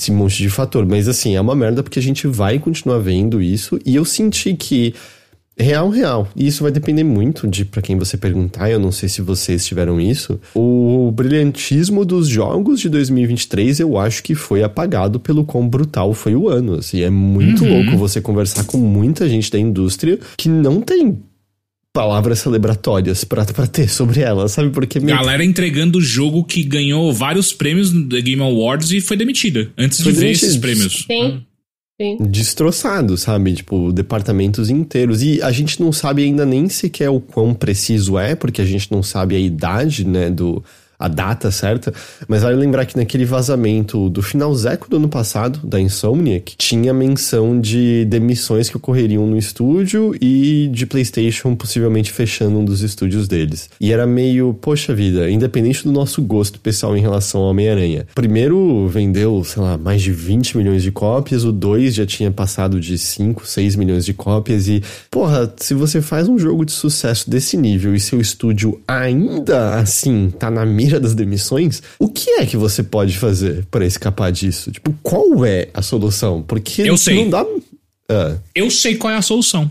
[0.00, 0.86] esse monte de fator.
[0.86, 3.78] Mas assim, é uma merda porque a gente vai continuar vendo isso.
[3.84, 4.94] E eu senti que.
[5.58, 6.26] Real, real.
[6.34, 8.70] E isso vai depender muito de para quem você perguntar.
[8.70, 10.40] Eu não sei se vocês tiveram isso.
[10.54, 16.34] O brilhantismo dos jogos de 2023 eu acho que foi apagado pelo quão brutal foi
[16.34, 16.76] o ano.
[16.76, 17.74] Assim, é muito uhum.
[17.74, 21.18] louco você conversar com muita gente da indústria que não tem
[21.92, 24.70] palavras celebratórias pra, pra ter sobre ela, sabe?
[24.70, 25.16] Porque meio...
[25.16, 30.00] Galera entregando o jogo que ganhou vários prêmios da Game Awards e foi demitida antes
[30.00, 31.04] foi de ver esses prêmios.
[31.06, 31.42] Sim.
[32.00, 32.16] Sim.
[32.18, 33.52] Destroçado, sabe?
[33.52, 35.22] Tipo, departamentos inteiros.
[35.22, 38.90] E a gente não sabe ainda nem sequer o quão preciso é, porque a gente
[38.90, 40.64] não sabe a idade, né, do,
[41.00, 41.92] a data certa,
[42.28, 46.92] mas vale lembrar que naquele vazamento do final zeco do ano passado, da Insomniac, tinha
[46.92, 53.26] menção de demissões que ocorreriam no estúdio e de PlayStation possivelmente fechando um dos estúdios
[53.26, 53.70] deles.
[53.80, 58.06] E era meio, poxa vida, independente do nosso gosto pessoal em relação ao Homem-Aranha.
[58.14, 62.78] Primeiro vendeu, sei lá, mais de 20 milhões de cópias, o 2 já tinha passado
[62.78, 67.30] de 5, 6 milhões de cópias e, porra, se você faz um jogo de sucesso
[67.30, 72.46] desse nível e seu estúdio ainda assim tá na mira das demissões, o que é
[72.46, 74.72] que você pode fazer para escapar disso?
[74.72, 76.42] Tipo, qual é a solução?
[76.42, 77.14] Porque eu sei.
[77.14, 77.44] não dá.
[77.44, 78.40] Uh.
[78.54, 79.70] Eu sei qual é a solução.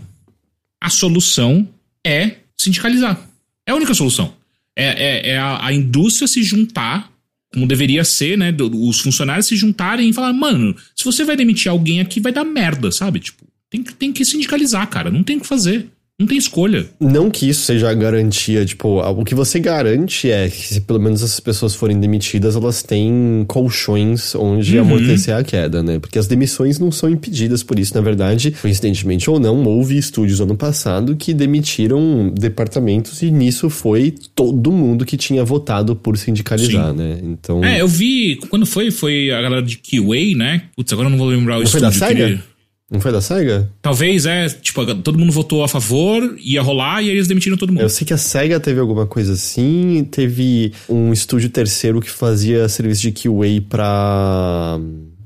[0.80, 1.68] A solução
[2.04, 3.20] é sindicalizar.
[3.66, 4.32] É a única solução.
[4.74, 7.12] É, é, é a, a, indústria se juntar,
[7.52, 8.54] como deveria ser, né?
[8.58, 12.44] Os funcionários se juntarem e falar, mano, se você vai demitir alguém aqui, vai dar
[12.44, 13.20] merda, sabe?
[13.20, 15.10] Tipo, tem, tem que sindicalizar, cara.
[15.10, 15.86] Não tem o que fazer.
[16.20, 16.86] Não tem escolha.
[17.00, 21.00] Não que isso seja a garantia, tipo, o que você garante é que se pelo
[21.00, 24.84] menos essas pessoas forem demitidas, elas têm colchões onde uhum.
[24.84, 25.98] amortecer a queda, né?
[25.98, 30.42] Porque as demissões não são impedidas por isso, na verdade, coincidentemente ou não, houve estúdios
[30.42, 36.90] ano passado que demitiram departamentos e nisso foi todo mundo que tinha votado por sindicalizar,
[36.90, 36.98] Sim.
[36.98, 37.18] né?
[37.22, 37.64] Então...
[37.64, 40.64] É, eu vi, quando foi, foi a galera de Keyway, né?
[40.76, 41.90] Putz, agora eu não vou lembrar o não estúdio.
[41.90, 42.49] Foi da SEGA?
[42.90, 43.70] Não foi da SEGA?
[43.80, 44.48] Talvez, é.
[44.48, 47.82] Tipo, todo mundo votou a favor, ia rolar e aí eles demitiram todo mundo.
[47.82, 50.06] Eu sei que a SEGA teve alguma coisa assim.
[50.10, 54.78] Teve um estúdio terceiro que fazia serviço de QA pra.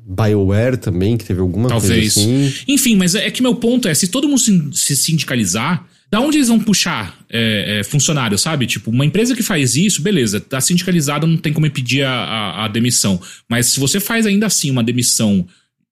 [0.07, 2.13] BioWare também, que teve alguma Talvez.
[2.13, 2.53] coisa assim.
[2.69, 4.39] Enfim, mas é que meu ponto é: se todo mundo
[4.77, 8.67] se sindicalizar, da onde eles vão puxar é, é, funcionário, sabe?
[8.67, 12.65] Tipo, uma empresa que faz isso, beleza, tá sindicalizada, não tem como impedir a, a,
[12.67, 13.19] a demissão.
[13.49, 15.47] Mas se você faz ainda assim uma demissão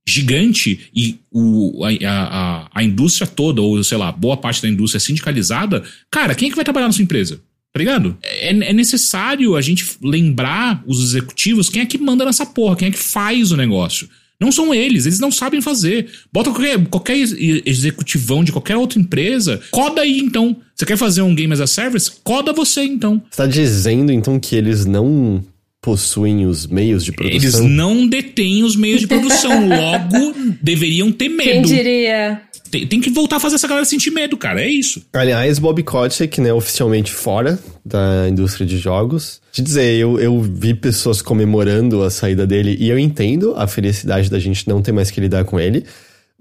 [0.07, 4.99] gigante e o, a, a, a indústria toda, ou sei lá, boa parte da indústria
[4.99, 7.41] é sindicalizada, cara, quem é que vai trabalhar na sua empresa?
[7.73, 8.19] Tá ligado?
[8.23, 12.89] É, é, necessário a gente lembrar os executivos quem é que manda nessa porra, quem
[12.89, 14.09] é que faz o negócio.
[14.39, 16.09] Não são eles, eles não sabem fazer.
[16.33, 20.57] Bota qualquer, qualquer executivão de qualquer outra empresa, coda aí então.
[20.75, 22.11] Você quer fazer um Game as a Service?
[22.25, 23.23] Coda você então.
[23.31, 25.45] Você tá dizendo então que eles não
[25.83, 27.37] possuem os meios de produção?
[27.37, 31.51] Eles não detêm os meios de produção, logo deveriam ter medo.
[31.51, 32.41] Quem diria?
[32.71, 34.63] Tem, tem, que voltar a fazer essa galera sentir medo, cara.
[34.63, 35.03] É isso.
[35.13, 39.43] Aliás, Bob Kotick, né, oficialmente fora da indústria de jogos.
[39.53, 44.31] De dizer, eu, eu vi pessoas comemorando a saída dele e eu entendo a felicidade
[44.31, 45.85] da gente não ter mais que lidar com ele.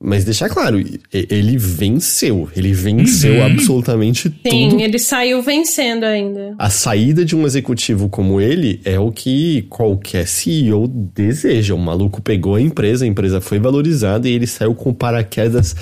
[0.03, 0.83] Mas deixar claro,
[1.13, 2.49] ele venceu.
[2.55, 3.45] Ele venceu uhum.
[3.45, 4.71] absolutamente Sim, tudo.
[4.71, 6.55] Sim, ele saiu vencendo ainda.
[6.57, 11.75] A saída de um executivo como ele é o que qualquer CEO deseja.
[11.75, 15.75] O maluco pegou a empresa, a empresa foi valorizada e ele saiu com paraquedas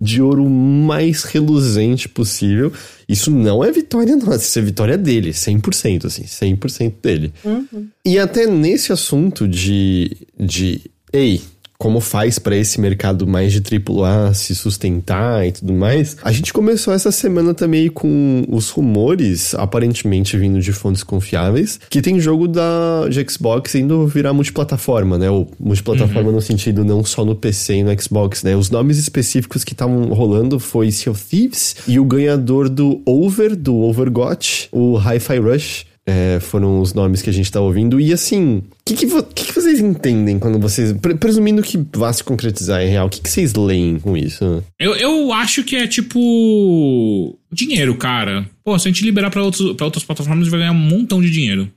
[0.00, 2.72] de ouro mais reluzente possível.
[3.08, 7.32] Isso não é vitória nossa, isso é vitória dele, 100%, assim, 100% dele.
[7.44, 7.88] Uhum.
[8.04, 10.80] E até nesse assunto de, de
[11.12, 11.40] ei,
[11.78, 16.16] como faz para esse mercado mais de AAA se sustentar e tudo mais.
[16.22, 22.00] A gente começou essa semana também com os rumores, aparentemente vindo de fontes confiáveis, que
[22.00, 25.30] tem jogo da de Xbox indo virar multiplataforma, né?
[25.30, 26.36] Ou multiplataforma uhum.
[26.36, 28.56] no sentido não só no PC e no Xbox, né?
[28.56, 33.56] Os nomes específicos que estavam rolando foi Sea of Thieves e o ganhador do Over,
[33.56, 35.86] do Overgot, o Hi-Fi Rush.
[36.06, 37.98] É, foram os nomes que a gente tá ouvindo.
[37.98, 40.94] E assim, o que, que, que, que, vocês entendem quando vocês.
[41.18, 44.62] Presumindo que vá se concretizar em real, o que, que vocês leem com isso?
[44.78, 47.38] Eu, eu acho que é tipo.
[47.50, 48.48] Dinheiro, cara.
[48.62, 50.74] Pô, se a gente liberar pra, outros, pra outras plataformas, a gente vai ganhar um
[50.74, 51.72] montão de dinheiro.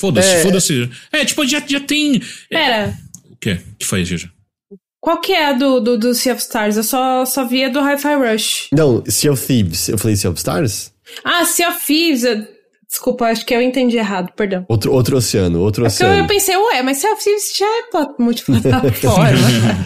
[0.00, 0.42] Foda-se, é...
[0.42, 0.90] foda-se.
[1.12, 2.16] É, tipo, já, já tem.
[2.50, 2.98] É, Pera.
[3.30, 3.60] O quê?
[3.72, 4.28] O que foi, Gigi?
[5.00, 6.76] Qual que é a do, do, do Sea of Stars?
[6.78, 8.68] Eu só, só vi a do Hi-Fi Rush.
[8.72, 9.88] Não, Sea of Thieves.
[9.88, 10.92] Eu falei Sea of Stars?
[11.22, 12.24] Ah, Sea of Thieves.
[12.94, 14.64] Desculpa, acho que eu entendi errado, perdão.
[14.68, 16.20] Outro, outro oceano, outro é oceano.
[16.20, 19.84] Eu pensei, ué, mas self-service já é multiplataforma.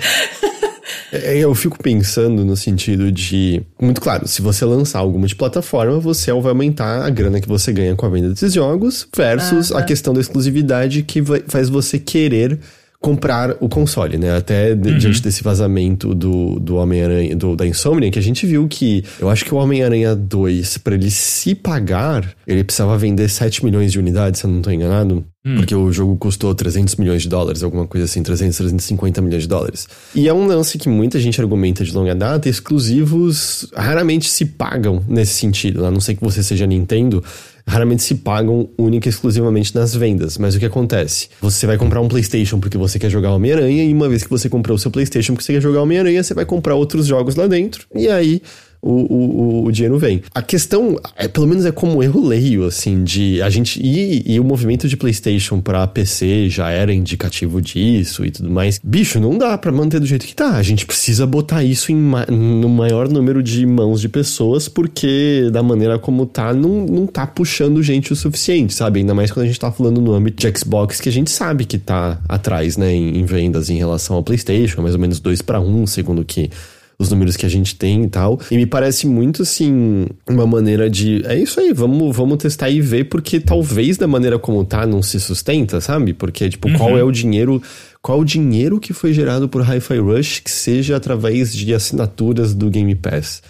[1.12, 6.32] É, eu fico pensando no sentido de, muito claro, se você lançar algo multiplataforma, você
[6.32, 9.80] vai aumentar a grana que você ganha com a venda desses jogos versus ah, tá.
[9.80, 12.58] a questão da exclusividade que vai, faz você querer
[13.00, 14.36] comprar o console, né?
[14.36, 14.98] Até uhum.
[14.98, 19.30] diante desse vazamento do, do Homem-Aranha, do, da Insomnia, que a gente viu que eu
[19.30, 23.98] acho que o Homem-Aranha 2, para ele se pagar, ele precisava vender 7 milhões de
[23.98, 25.24] unidades, se eu não tô enganado.
[25.46, 25.56] Hum.
[25.56, 29.48] Porque o jogo custou 300 milhões de dólares, alguma coisa assim, 300, 350 milhões de
[29.48, 29.88] dólares.
[30.12, 35.02] E é um lance que muita gente argumenta de longa data, exclusivos raramente se pagam
[35.08, 37.22] nesse sentido, a não ser que você seja Nintendo,
[37.68, 40.38] raramente se pagam única e exclusivamente nas vendas.
[40.38, 41.28] Mas o que acontece?
[41.40, 44.48] Você vai comprar um PlayStation porque você quer jogar Homem-Aranha, e uma vez que você
[44.48, 47.46] comprou o seu PlayStation porque você quer jogar Homem-Aranha, você vai comprar outros jogos lá
[47.46, 48.42] dentro, e aí
[48.80, 50.22] o, o, o, dinheiro vem.
[50.32, 53.80] A questão, é, pelo menos é como eu leio, assim, de a gente.
[53.82, 58.80] E, e o movimento de PlayStation para PC já era indicativo disso e tudo mais.
[58.82, 60.56] Bicho, não dá para manter do jeito que tá.
[60.56, 65.48] A gente precisa botar isso em ma no maior número de mãos de pessoas, porque
[65.52, 69.00] da maneira como tá, não, não tá puxando gente o suficiente, sabe?
[69.00, 71.64] Ainda mais quando a gente tá falando no âmbito de Xbox, que a gente sabe
[71.64, 75.42] que tá atrás, né, em, em vendas em relação ao PlayStation, mais ou menos 2
[75.42, 76.50] para 1, segundo que
[76.98, 78.40] os números que a gente tem e tal.
[78.50, 81.24] E me parece muito, assim, uma maneira de.
[81.26, 85.00] É isso aí, vamos, vamos testar e ver, porque talvez da maneira como tá não
[85.00, 86.12] se sustenta, sabe?
[86.12, 86.76] Porque, tipo, uhum.
[86.76, 87.62] qual é o dinheiro.
[88.00, 92.70] Qual o dinheiro que foi gerado por Hi-Fi Rush que seja através de assinaturas do
[92.70, 93.42] Game Pass?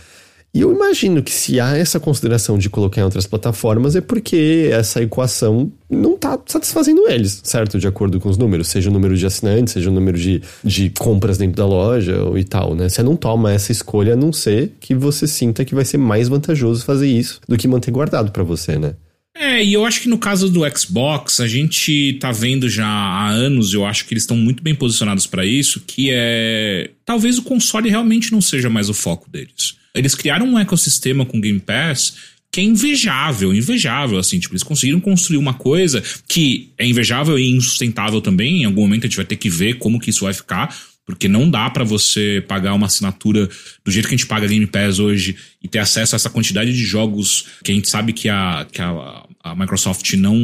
[0.54, 4.70] E eu imagino que se há essa consideração de colocar em outras plataformas é porque
[4.72, 7.78] essa equação não está satisfazendo eles, certo?
[7.78, 10.90] De acordo com os números, seja o número de assinantes, seja o número de, de
[10.90, 12.88] compras dentro da loja e tal, né?
[12.88, 16.28] Você não toma essa escolha a não ser que você sinta que vai ser mais
[16.28, 18.94] vantajoso fazer isso do que manter guardado para você, né?
[19.36, 23.28] É, e eu acho que no caso do Xbox, a gente tá vendo já há
[23.28, 27.42] anos, eu acho que eles estão muito bem posicionados para isso, que é talvez o
[27.42, 29.77] console realmente não seja mais o foco deles.
[29.98, 32.14] Eles criaram um ecossistema com Game Pass
[32.50, 37.50] que é invejável, invejável, assim, tipo, eles conseguiram construir uma coisa que é invejável e
[37.50, 40.32] insustentável também, em algum momento a gente vai ter que ver como que isso vai
[40.32, 40.74] ficar,
[41.04, 43.48] porque não dá para você pagar uma assinatura
[43.84, 46.72] do jeito que a gente paga Game Pass hoje e ter acesso a essa quantidade
[46.72, 50.36] de jogos que a gente sabe que a, que a a Microsoft não,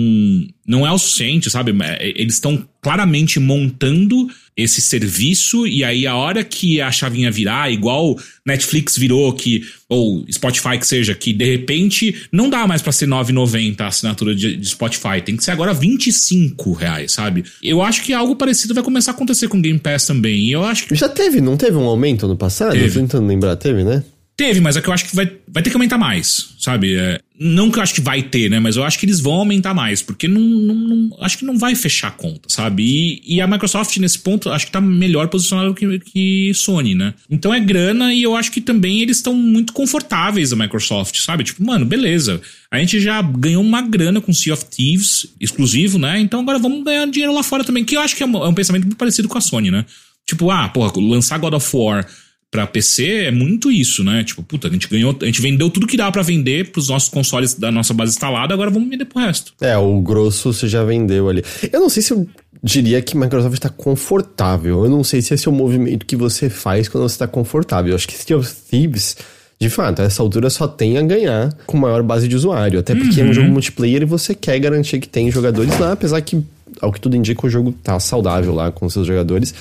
[0.66, 1.74] não é o suficiente, sabe?
[1.82, 7.72] É, eles estão claramente montando esse serviço e aí a hora que a chavinha virar,
[7.72, 8.16] igual
[8.46, 13.08] Netflix virou que ou Spotify que seja, que de repente não dá mais para ser
[13.08, 17.44] 9,90 a assinatura de, de, Spotify, tem que ser agora 25 reais, sabe?
[17.62, 20.46] Eu acho que algo parecido vai começar a acontecer com Game Pass também.
[20.46, 22.72] E eu acho que já teve, não teve um aumento no passado?
[22.72, 22.88] Teve.
[22.88, 24.04] tô tentando lembrar, teve, né?
[24.36, 26.96] Teve, mas é que eu acho que vai, vai ter que aumentar mais, sabe?
[26.96, 28.58] É, não que eu acho que vai ter, né?
[28.58, 31.56] Mas eu acho que eles vão aumentar mais, porque não, não, não acho que não
[31.56, 32.82] vai fechar a conta, sabe?
[32.82, 37.14] E, e, a Microsoft, nesse ponto, acho que tá melhor posicionada que, que Sony, né?
[37.30, 41.44] Então é grana e eu acho que também eles estão muito confortáveis, a Microsoft, sabe?
[41.44, 42.40] Tipo, mano, beleza.
[42.72, 46.18] A gente já ganhou uma grana com Sea of Thieves, exclusivo, né?
[46.18, 48.48] Então agora vamos ganhar dinheiro lá fora também, que eu acho que é um, é
[48.48, 49.86] um pensamento muito parecido com a Sony, né?
[50.26, 52.06] Tipo, ah, porra, lançar God of War
[52.54, 54.22] para PC é muito isso, né?
[54.22, 57.08] Tipo, puta, a gente ganhou, a gente vendeu tudo que dá para vender pros nossos
[57.08, 59.52] consoles da nossa base instalada, agora vamos vender pro resto.
[59.60, 61.42] É, o grosso você já vendeu ali.
[61.72, 62.28] Eu não sei se eu
[62.62, 64.84] diria que Microsoft está confortável.
[64.84, 67.90] Eu não sei se esse é o movimento que você faz quando você está confortável.
[67.90, 69.16] Eu acho que of Thieves
[69.60, 72.78] de fato, a essa altura só tem a ganhar com maior base de usuário.
[72.78, 73.26] Até porque uhum.
[73.26, 76.40] é um jogo multiplayer e você quer garantir que tem jogadores lá, apesar que,
[76.80, 79.52] ao que tudo indica, o jogo tá saudável lá com seus jogadores.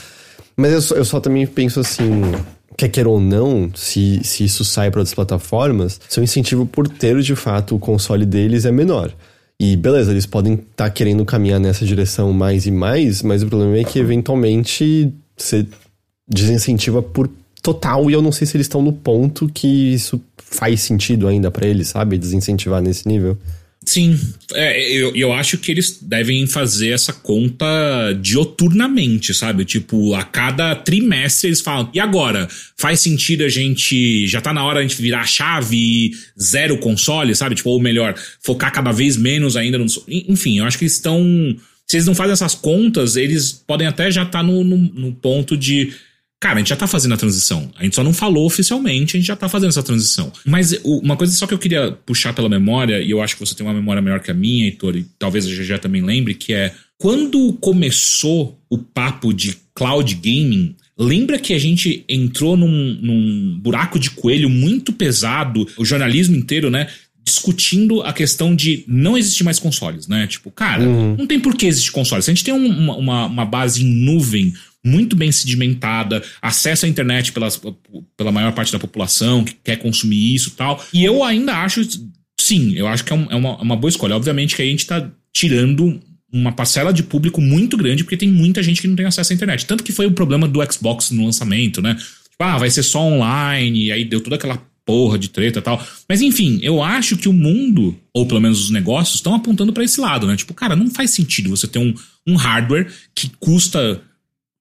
[0.55, 2.21] Mas eu só, eu só também penso assim
[2.77, 7.19] quer queira ou não, se, se isso sai para outras plataformas, seu incentivo por ter
[7.21, 9.13] de fato o console deles é menor.
[9.59, 13.47] E beleza, eles podem estar tá querendo caminhar nessa direção mais e mais, mas o
[13.47, 15.65] problema é que eventualmente você
[16.27, 17.29] desincentiva por
[17.61, 21.49] total e eu não sei se eles estão no ponto que isso faz sentido ainda
[21.49, 22.17] para eles, sabe?
[22.17, 23.37] Desincentivar nesse nível.
[23.85, 24.17] Sim,
[24.53, 27.65] é, eu, eu acho que eles devem fazer essa conta
[28.21, 29.65] dioturnamente, sabe?
[29.65, 32.47] Tipo, a cada trimestre eles falam, e agora?
[32.77, 34.25] Faz sentido a gente.
[34.27, 36.11] Já tá na hora a gente virar a chave e
[36.41, 37.55] zero console, sabe?
[37.55, 39.85] Tipo, ou melhor, focar cada vez menos ainda no.
[40.07, 41.21] Enfim, eu acho que eles estão.
[41.85, 45.11] Se eles não fazem essas contas, eles podem até já estar tá no, no, no
[45.13, 45.93] ponto de
[46.43, 47.71] Cara, a gente já tá fazendo a transição.
[47.79, 50.29] A gente só não falou oficialmente, a gente já tá fazendo essa transição.
[50.45, 53.55] Mas uma coisa só que eu queria puxar pela memória, e eu acho que você
[53.55, 56.53] tem uma memória melhor que a minha, Heitor, e talvez a GG também lembre, que
[56.53, 63.59] é quando começou o papo de cloud gaming, Lembra que a gente entrou num, num,
[63.59, 66.87] buraco de coelho muito pesado, o jornalismo inteiro, né?
[67.25, 70.27] Discutindo a questão de não existir mais consoles, né?
[70.27, 71.15] Tipo, cara, uhum.
[71.17, 72.25] não tem por que existir consoles.
[72.25, 76.89] Se a gente tem um, uma, uma base em nuvem muito bem sedimentada, acesso à
[76.89, 77.59] internet pelas,
[78.17, 80.83] pela maior parte da população que quer consumir isso e tal.
[80.93, 81.81] E eu ainda acho,
[82.39, 84.15] sim, eu acho que é, um, é uma, uma boa escolha.
[84.15, 88.63] Obviamente que a gente está tirando uma parcela de público muito grande, porque tem muita
[88.63, 89.65] gente que não tem acesso à internet.
[89.65, 91.95] Tanto que foi o problema do Xbox no lançamento, né?
[91.95, 95.61] Tipo, ah, vai ser só online, e aí deu toda aquela porra de treta e
[95.61, 95.85] tal.
[96.09, 99.83] Mas enfim, eu acho que o mundo, ou pelo menos os negócios, estão apontando para
[99.83, 100.35] esse lado, né?
[100.35, 101.93] Tipo, cara, não faz sentido você ter um,
[102.27, 104.01] um hardware que custa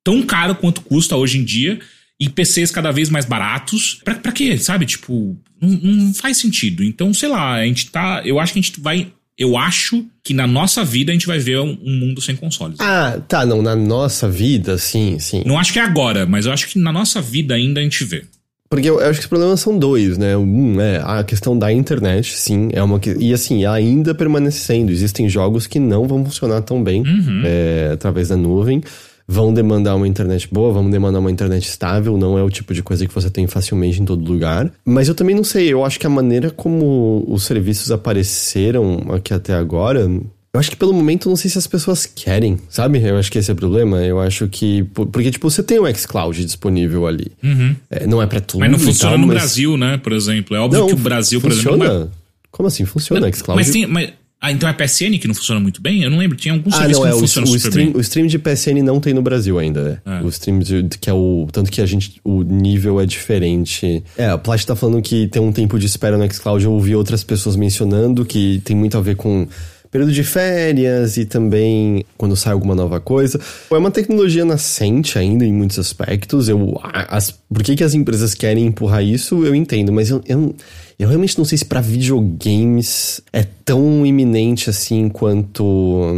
[0.04, 1.78] tão caro quanto custa hoje em dia
[2.18, 4.00] e PCs cada vez mais baratos.
[4.04, 4.56] Pra, pra quê?
[4.58, 4.86] Sabe?
[4.86, 6.84] Tipo, não, não faz sentido.
[6.84, 8.22] Então, sei lá, a gente tá.
[8.24, 11.38] Eu acho que a gente vai eu acho que na nossa vida a gente vai
[11.38, 12.76] ver um, um, mundo sem consoles.
[12.78, 15.42] Ah, tá, não, na nossa vida, sim, sim.
[15.46, 18.04] Não acho que é agora, mas eu acho que na nossa vida ainda a gente
[18.04, 18.24] vê.
[18.68, 20.36] Porque eu, eu acho que os problemas são dois, né?
[20.36, 25.28] Um é a questão da internet, sim, é uma que, e assim, ainda permanecendo, existem
[25.28, 27.42] jogos que não vão funcionar tão bem uhum.
[27.44, 28.82] é, através da nuvem
[29.26, 32.82] vão demandar uma internet boa, vão demandar uma internet estável, não é o tipo de
[32.82, 34.70] coisa que você tem facilmente em todo lugar.
[34.84, 39.32] Mas eu também não sei, eu acho que a maneira como os serviços apareceram aqui
[39.32, 40.08] até agora.
[40.54, 43.02] Eu acho que pelo momento não sei se as pessoas querem, sabe?
[43.02, 44.04] Eu acho que esse é o problema.
[44.04, 44.82] Eu acho que.
[44.92, 47.32] Porque, tipo, você tem o xCloud disponível ali.
[47.42, 47.74] Uhum.
[47.88, 48.60] É, não é pra tudo.
[48.60, 49.38] Mas não funciona tal, no mas...
[49.38, 49.96] Brasil, né?
[49.96, 50.54] Por exemplo.
[50.54, 51.78] É óbvio não, que o Brasil, funciona.
[51.78, 51.98] por exemplo.
[52.00, 52.08] Não é...
[52.50, 52.84] Como assim?
[52.84, 53.62] Funciona o xCloud?
[53.62, 53.86] Mas tem.
[53.86, 54.12] Mas
[54.42, 56.02] ah, então é PSN que não funciona muito bem?
[56.02, 56.36] Eu não lembro.
[56.36, 57.96] Tinha alguns ah, serviços não, que não é, funcionam o, super stream, bem.
[57.96, 60.02] O stream de PSN não tem no Brasil ainda.
[60.04, 60.20] É.
[60.20, 61.46] O stream de, que é o.
[61.52, 62.20] Tanto que a gente.
[62.24, 64.02] O nível é diferente.
[64.18, 66.64] É, a Plat tá falando que tem um tempo de espera no Xcloud.
[66.64, 69.46] Eu ouvi outras pessoas mencionando que tem muito a ver com
[69.92, 73.38] período de férias e também quando sai alguma nova coisa.
[73.70, 76.48] É uma tecnologia nascente ainda em muitos aspectos.
[76.48, 80.52] Eu, as, por que, que as empresas querem empurrar isso, eu entendo, mas eu, eu,
[80.98, 86.12] eu realmente não sei se para videogames é tão iminente assim quanto.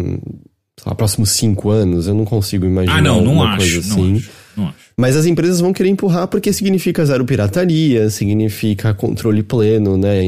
[0.78, 2.98] Sei lá, próximos cinco anos, eu não consigo imaginar.
[2.98, 4.10] Ah, não, não acho, assim.
[4.10, 4.30] não acho.
[4.56, 4.83] Não acho.
[4.96, 10.20] Mas as empresas vão querer empurrar porque significa zero pirataria, significa controle pleno, né,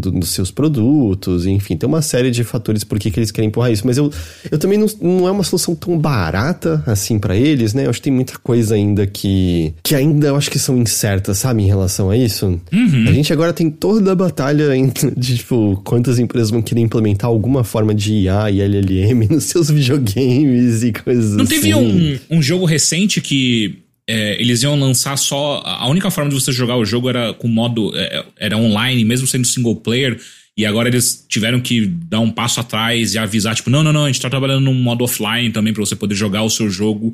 [0.00, 3.48] do, dos seus produtos, enfim, tem uma série de fatores por que, que eles querem
[3.48, 3.86] empurrar isso.
[3.86, 4.10] Mas eu,
[4.50, 7.84] eu também não, não é uma solução tão barata assim para eles, né?
[7.86, 11.38] Eu acho que tem muita coisa ainda que, que ainda eu acho que são incertas,
[11.38, 12.58] sabe, em relação a isso.
[12.72, 13.04] Uhum.
[13.08, 14.68] A gente agora tem toda a batalha
[15.16, 19.70] de, tipo, quantas empresas vão querer implementar alguma forma de IA e LLM nos seus
[19.70, 21.54] videogames e coisas Não assim.
[21.54, 25.62] teve um, um jogo recente que é, eles iam lançar só.
[25.64, 27.92] A única forma de você jogar o jogo era com modo.
[27.94, 30.20] É, era online, mesmo sendo single player.
[30.56, 34.04] E agora eles tiveram que dar um passo atrás e avisar, tipo, não, não, não,
[34.04, 37.12] a gente tá trabalhando num modo offline também para você poder jogar o seu jogo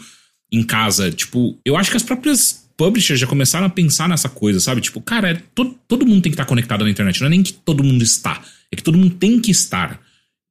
[0.53, 1.11] em casa.
[1.11, 4.83] Tipo, eu acho que as próprias publishers já começaram a pensar nessa coisa, sabe?
[4.83, 7.21] Tipo, cara, é, todo, todo mundo tem que estar conectado na internet.
[7.21, 10.01] Não é nem que todo mundo está, é que todo mundo tem que estar.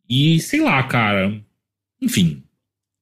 [0.10, 1.40] E sei lá, cara.
[2.02, 2.42] Enfim,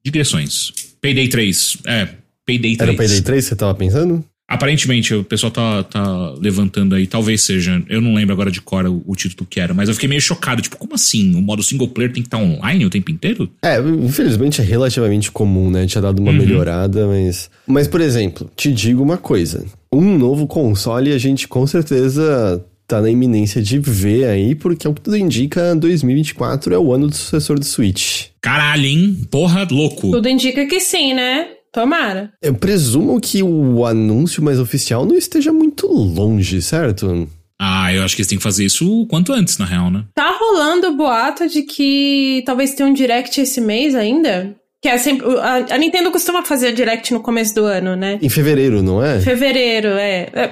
[0.03, 0.71] digressões.
[1.01, 1.77] Payday 3.
[1.85, 2.09] É,
[2.47, 2.79] Payday 3.
[2.79, 4.23] Era o Payday 3 que você tava pensando?
[4.47, 8.85] Aparentemente, o pessoal tá, tá levantando aí, talvez seja, eu não lembro agora de cor
[8.85, 11.35] o, o, título que era, mas eu fiquei meio chocado, tipo, como assim?
[11.35, 13.51] O modo single player tem que estar tá online o tempo inteiro?
[13.61, 15.85] É, infelizmente é relativamente comum, né?
[15.85, 16.37] Tinha dado uma uhum.
[16.37, 17.49] melhorada, mas.
[17.67, 23.01] Mas, por exemplo, te digo uma coisa: um novo console a gente com certeza tá
[23.01, 27.07] na iminência de ver aí, porque é o que tudo indica, 2024 é o ano
[27.07, 28.27] do sucessor do Switch.
[28.39, 29.27] Caralho, hein?
[29.29, 30.09] Porra, louco.
[30.09, 31.49] Tudo indica que sim, né?
[31.77, 32.33] Tomara.
[32.41, 37.29] Eu presumo que o anúncio mais oficial não esteja muito longe, certo?
[37.59, 40.03] Ah, eu acho que eles têm que fazer isso o quanto antes, na real, né?
[40.15, 44.55] Tá rolando o boato de que talvez tenha um direct esse mês ainda.
[44.81, 45.27] Que é sempre.
[45.37, 48.17] A, a Nintendo costuma fazer direct no começo do ano, né?
[48.23, 49.19] Em fevereiro, não é?
[49.21, 50.29] Fevereiro, é.
[50.33, 50.51] É,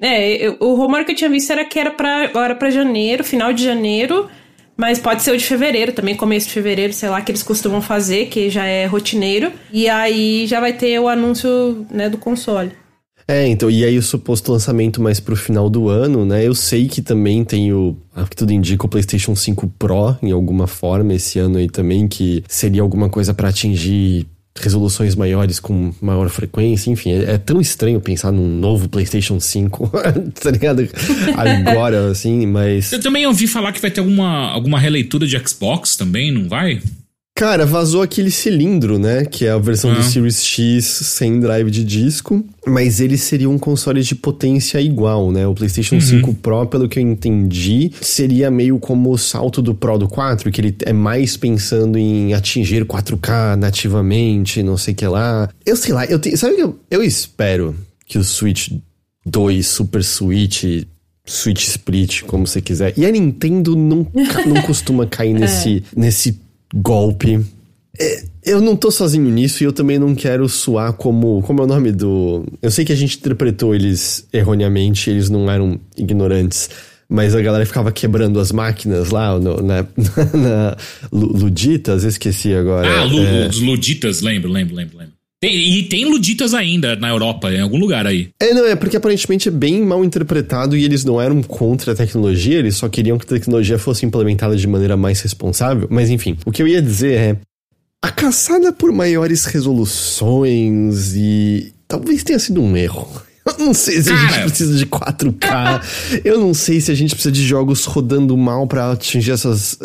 [0.00, 3.22] é eu, o rumor que eu tinha visto era que era pra, agora pra janeiro,
[3.22, 4.28] final de janeiro.
[4.80, 7.82] Mas pode ser o de fevereiro também, começo de fevereiro, sei lá, que eles costumam
[7.82, 9.52] fazer, que já é rotineiro.
[9.70, 12.72] E aí já vai ter o anúncio, né, do console.
[13.28, 16.48] É, então, e aí o suposto lançamento mais pro final do ano, né?
[16.48, 20.32] Eu sei que também tem o, a que tudo indica, o PlayStation 5 Pro em
[20.32, 24.26] alguma forma esse ano aí também, que seria alguma coisa para atingir
[24.56, 29.90] resoluções maiores com maior frequência, enfim, é, é, tão estranho pensar num novo PlayStation 5,
[30.42, 30.88] tá ligado?
[31.36, 32.92] Agora, assim, mas.
[32.92, 36.80] Eu também ouvi falar que vai ter alguma, alguma releitura de Xbox também, não vai?
[37.40, 39.24] Cara, vazou aquele cilindro, né?
[39.24, 42.44] Que é a versão do Series X sem drive de disco.
[42.66, 45.46] Mas ele seria um console de potência igual, né?
[45.46, 46.00] O PlayStation uhum.
[46.02, 50.52] 5 Pro, pelo que eu entendi, seria meio como o salto do Pro do 4,
[50.52, 55.48] que ele é mais pensando em atingir 4K nativamente, não sei o que lá.
[55.64, 57.74] Eu sei lá, eu te, sabe que eu, eu espero
[58.06, 58.70] que o Switch
[59.24, 60.84] 2, Super Switch,
[61.24, 62.92] Switch Split, como você quiser.
[62.98, 65.98] E a Nintendo nunca, não costuma cair nesse, é.
[65.98, 67.44] nesse golpe.
[67.98, 71.42] É, eu não tô sozinho nisso e eu também não quero soar como.
[71.42, 72.44] Como é o nome do.
[72.62, 76.70] Eu sei que a gente interpretou eles erroneamente, eles não eram ignorantes.
[77.12, 79.82] Mas a galera ficava quebrando as máquinas lá no, na,
[80.32, 80.76] na, na,
[81.10, 83.00] Luditas, eu esqueci agora.
[83.00, 83.48] Ah, Lu, é...
[83.48, 85.19] os Luditas, lembro, lembro, lembro, lembro.
[85.42, 88.28] Tem, e tem Luditas ainda na Europa, em algum lugar aí.
[88.38, 91.96] É, não, é porque aparentemente é bem mal interpretado e eles não eram contra a
[91.96, 95.88] tecnologia, eles só queriam que a tecnologia fosse implementada de maneira mais responsável.
[95.90, 97.36] Mas enfim, o que eu ia dizer é.
[98.02, 101.72] A caçada por maiores resoluções e.
[101.88, 103.08] talvez tenha sido um erro.
[103.58, 105.82] Eu não sei se a gente precisa de 4K.
[106.24, 109.78] eu não sei se a gente precisa de jogos rodando mal para atingir essas.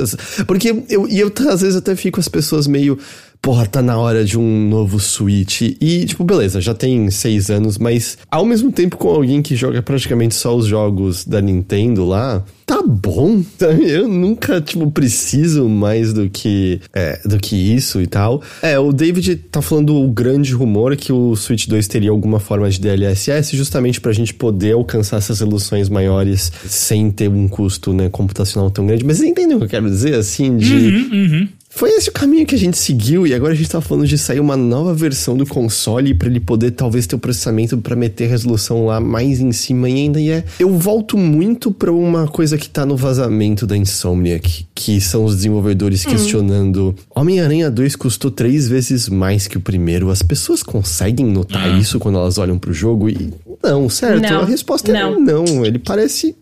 [0.46, 3.00] Porque eu, e eu às vezes até fico as pessoas meio
[3.46, 5.62] porra, tá na hora de um novo Switch.
[5.62, 9.84] E, tipo, beleza, já tem seis anos, mas ao mesmo tempo com alguém que joga
[9.84, 13.44] praticamente só os jogos da Nintendo lá, tá bom.
[13.86, 18.42] Eu nunca, tipo, preciso mais do que, é, do que isso e tal.
[18.64, 22.68] É, o David tá falando o grande rumor que o Switch 2 teria alguma forma
[22.68, 28.10] de DLSS justamente pra gente poder alcançar essas resoluções maiores sem ter um custo, né,
[28.10, 29.04] computacional tão grande.
[29.04, 30.74] Mas vocês entendem o que eu quero dizer, assim, de...
[30.74, 31.48] Uhum, uhum.
[31.76, 34.18] Foi esse o caminho que a gente seguiu e agora a gente tá falando de
[34.18, 38.30] sair uma nova versão do console para ele poder talvez ter o processamento para meter
[38.30, 40.46] resolução lá mais em cima e ainda e é.
[40.58, 45.36] Eu volto muito para uma coisa que tá no vazamento da Insomniac, que são os
[45.36, 46.12] desenvolvedores hum.
[46.12, 50.10] questionando: Homem-Aranha 2 custou três vezes mais que o primeiro.
[50.10, 51.78] As pessoas conseguem notar ah.
[51.78, 54.22] isso quando elas olham pro jogo e não, certo?
[54.22, 54.42] Não.
[54.44, 55.16] A resposta não.
[55.16, 55.66] é não.
[55.66, 56.38] Ele parece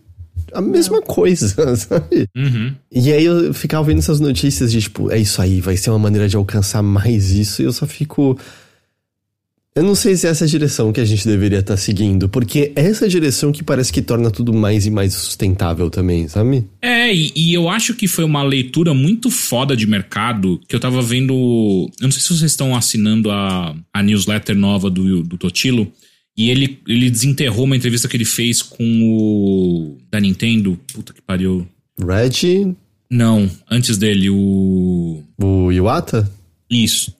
[0.54, 2.28] a mesma coisa, sabe?
[2.34, 2.74] Uhum.
[2.90, 5.98] E aí eu ficava vendo essas notícias de tipo, é isso aí, vai ser uma
[5.98, 8.38] maneira de alcançar mais isso, e eu só fico.
[9.76, 12.72] Eu não sei se é essa direção que a gente deveria estar tá seguindo, porque
[12.76, 16.64] é essa direção que parece que torna tudo mais e mais sustentável também, sabe?
[16.80, 20.80] É, e, e, eu acho que foi uma leitura muito foda de mercado que eu
[20.80, 21.34] tava vendo.
[22.00, 25.90] Eu não sei se vocês estão assinando a, a newsletter nova do, do Totilo.
[26.36, 29.98] E ele, ele desenterrou uma entrevista que ele fez com o.
[30.10, 30.78] da Nintendo.
[30.92, 31.66] Puta que pariu.
[31.98, 32.74] Reggie?
[33.10, 35.22] Não, antes dele, o.
[35.40, 36.30] O Iwata?
[36.68, 37.14] Isso.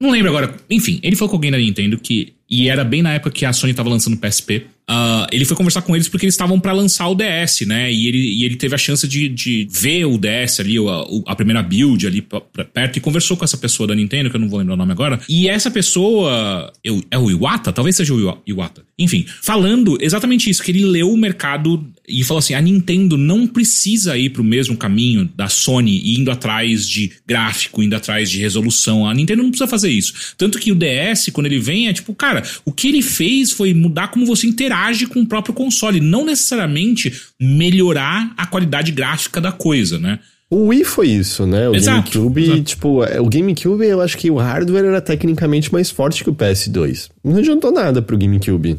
[0.00, 0.54] Não lembro agora.
[0.70, 2.34] Enfim, ele falou com alguém da Nintendo que.
[2.48, 4.66] E era bem na época que a Sony tava lançando o PSP.
[4.90, 7.92] Uh, ele foi conversar com eles porque eles estavam para lançar o DS, né?
[7.92, 11.36] E ele, e ele teve a chance de, de ver o DS ali, a, a
[11.36, 14.40] primeira build ali pra, pra perto, e conversou com essa pessoa da Nintendo, que eu
[14.40, 15.20] não vou lembrar o nome agora.
[15.28, 16.72] E essa pessoa.
[16.82, 17.72] Eu, é o Iwata?
[17.72, 18.82] Talvez seja o Iwata.
[18.98, 23.46] Enfim, falando exatamente isso, que ele leu o mercado e falou assim: a Nintendo não
[23.46, 29.06] precisa ir pro mesmo caminho da Sony, indo atrás de gráfico, indo atrás de resolução.
[29.06, 30.34] A Nintendo não precisa fazer isso.
[30.36, 33.72] Tanto que o DS, quando ele vem, é tipo, cara, o que ele fez foi
[33.72, 39.40] mudar como você interage interage com o próprio console, não necessariamente melhorar a qualidade gráfica
[39.40, 40.18] da coisa, né?
[40.52, 41.68] O Wii foi isso, né?
[41.68, 42.62] O exato, GameCube, exato.
[42.62, 46.34] tipo, é, o GameCube eu acho que o hardware era tecnicamente mais forte que o
[46.34, 47.08] PS2.
[47.22, 48.76] Não adiantou nada pro GameCube.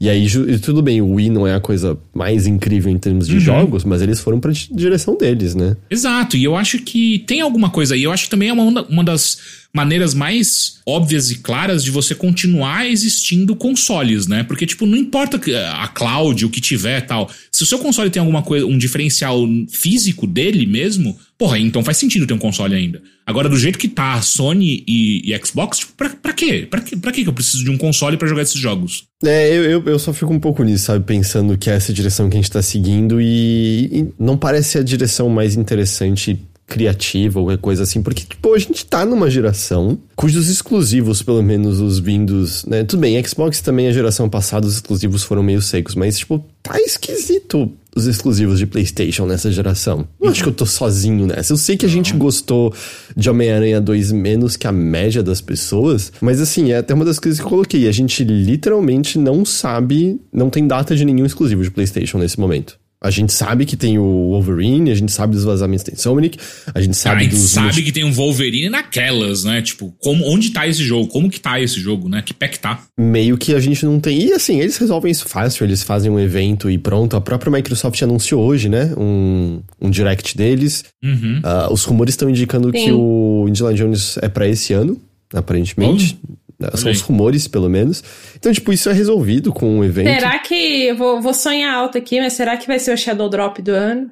[0.00, 0.26] E aí,
[0.60, 3.40] tudo bem, o Wii não é a coisa mais incrível em termos de uhum.
[3.40, 5.76] jogos, mas eles foram pra direção deles, né?
[5.90, 8.04] Exato, e eu acho que tem alguma coisa aí.
[8.04, 9.36] Eu acho que também é uma, uma das
[9.74, 14.42] maneiras mais óbvias e claras de você continuar existindo consoles, né?
[14.42, 15.40] Porque, tipo, não importa
[15.74, 17.30] a cloud, o que tiver tal.
[17.50, 21.96] Se o seu console tem alguma coisa, um diferencial físico dele mesmo, porra, então faz
[21.96, 23.02] sentido ter um console ainda.
[23.26, 26.66] Agora, do jeito que tá Sony e, e Xbox, tipo, pra, pra quê?
[26.68, 26.96] Pra, quê?
[26.96, 29.04] pra quê que eu preciso de um console para jogar esses jogos?
[29.24, 31.04] É, eu, eu, eu, só fico um pouco nisso, sabe?
[31.04, 34.82] Pensando que é essa direção que a gente tá seguindo e, e não parece a
[34.82, 36.38] direção mais interessante
[36.72, 41.80] criativa ou coisa assim, porque, tipo, a gente tá numa geração cujos exclusivos, pelo menos
[41.80, 42.82] os vindos, né?
[42.82, 46.80] Tudo bem, Xbox também, a geração passada, os exclusivos foram meio secos, mas, tipo, tá
[46.80, 50.08] esquisito os exclusivos de PlayStation nessa geração.
[50.18, 51.52] Não acho que eu tô sozinho nessa.
[51.52, 52.72] Eu sei que a gente gostou
[53.14, 57.18] de Homem-Aranha 2 menos que a média das pessoas, mas assim, é até uma das
[57.18, 57.86] coisas que eu coloquei.
[57.86, 62.80] A gente literalmente não sabe, não tem data de nenhum exclusivo de PlayStation nesse momento.
[63.02, 66.38] A gente sabe que tem o Wolverine, a gente sabe dos vazamentos tem Sonic,
[66.72, 67.50] a gente sabe a gente dos...
[67.50, 69.60] sabe que tem um Wolverine naquelas, né?
[69.60, 71.08] Tipo, como, onde tá esse jogo?
[71.08, 72.22] Como que tá esse jogo, né?
[72.22, 72.82] Que pé que tá?
[72.96, 74.22] Meio que a gente não tem...
[74.22, 77.16] E assim, eles resolvem isso fácil, eles fazem um evento e pronto.
[77.16, 78.94] A própria Microsoft anunciou hoje, né?
[78.96, 80.84] Um, um direct deles.
[81.02, 81.40] Uhum.
[81.40, 82.84] Uh, os rumores estão indicando Sim.
[82.84, 85.00] que o Indiana Jones é para esse ano,
[85.34, 86.18] aparentemente.
[86.22, 86.41] Oh.
[86.74, 88.02] São os rumores, pelo menos.
[88.36, 90.08] Então, tipo, isso é resolvido com um evento.
[90.08, 90.84] Será que.
[90.84, 93.72] Eu vou, vou sonhar alto aqui, mas será que vai ser o Shadow Drop do
[93.72, 94.10] ano?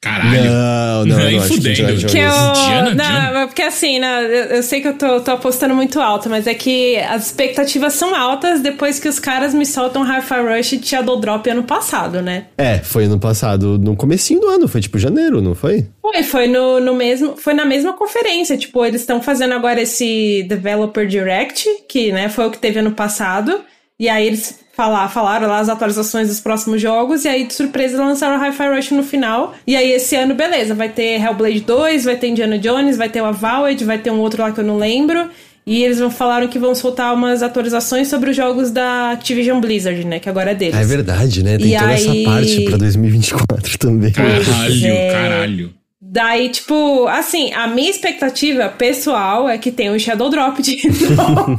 [0.00, 0.44] Caralho.
[0.44, 1.38] Não, não, não.
[1.40, 5.32] acho que, que eu, não, porque assim, né, eu, eu, sei que eu tô, tô
[5.32, 9.66] apostando muito alto, mas é que as expectativas são altas depois que os caras me
[9.66, 12.46] soltam Hi-Fi Rush e Shadow Drop ano passado, né?
[12.56, 15.86] É, foi ano passado, no comecinho do ano, foi tipo janeiro, não foi?
[16.00, 20.44] Foi, foi no, no mesmo, foi na mesma conferência, tipo, eles estão fazendo agora esse
[20.48, 23.60] Developer Direct, que, né, foi o que teve ano passado,
[23.98, 27.98] e aí eles falar, falaram lá as atualizações dos próximos jogos, e aí de surpresa
[27.98, 29.52] lançaram Hi-Fi Rush no final.
[29.66, 33.20] E aí esse ano, beleza, vai ter Hellblade 2, vai ter Indiana Jones, vai ter
[33.20, 35.28] o Avowed, vai ter um outro lá que eu não lembro.
[35.66, 40.20] E eles falaram que vão soltar umas atualizações sobre os jogos da Activision Blizzard, né?
[40.20, 40.76] Que agora é deles.
[40.76, 41.58] É verdade, né?
[41.58, 42.24] Tem e toda aí...
[42.24, 44.12] essa parte pra 2024 também.
[44.12, 45.10] Caralho, é...
[45.10, 45.74] caralho.
[46.10, 50.80] Daí, tipo, assim, a minha expectativa pessoal é que tenha um Shadow Drop de
[51.14, 51.58] novo.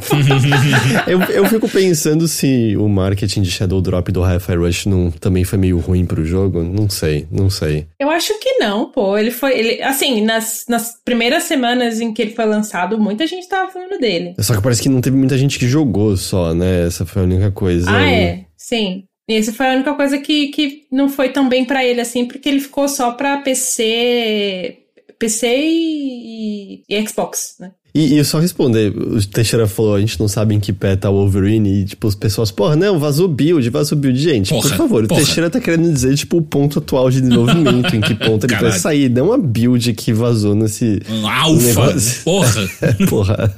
[1.05, 5.43] eu, eu fico pensando se o marketing de Shadow Drop do Hi-Fi Rush não, também
[5.43, 6.63] foi meio ruim pro jogo.
[6.63, 7.85] Não sei, não sei.
[7.99, 9.15] Eu acho que não, pô.
[9.15, 9.57] Ele foi.
[9.57, 13.99] Ele, assim, nas, nas primeiras semanas em que ele foi lançado, muita gente tava falando
[13.99, 14.33] dele.
[14.39, 16.87] Só que parece que não teve muita gente que jogou só, né?
[16.87, 17.89] Essa foi a única coisa.
[17.91, 18.45] Ah, é?
[18.57, 19.03] Sim.
[19.29, 22.49] Essa foi a única coisa que, que não foi tão bem para ele assim, porque
[22.49, 24.79] ele ficou só pra PC,
[25.19, 27.71] PC e, e Xbox, né?
[27.93, 31.09] E, e só responder, o Teixeira falou, a gente não sabe em que pé tá
[31.09, 34.19] o Wolverine, e tipo, as pessoas, porra, não, vazou build, vazou build.
[34.19, 35.21] Gente, porra, por favor, porra.
[35.21, 38.53] o Teixeira tá querendo dizer, tipo, o ponto atual de desenvolvimento, em que ponto ele
[38.53, 38.71] Caralho.
[38.71, 41.01] vai sair, não a build que vazou nesse...
[41.09, 42.69] Um alfa, porra!
[43.09, 43.53] porra.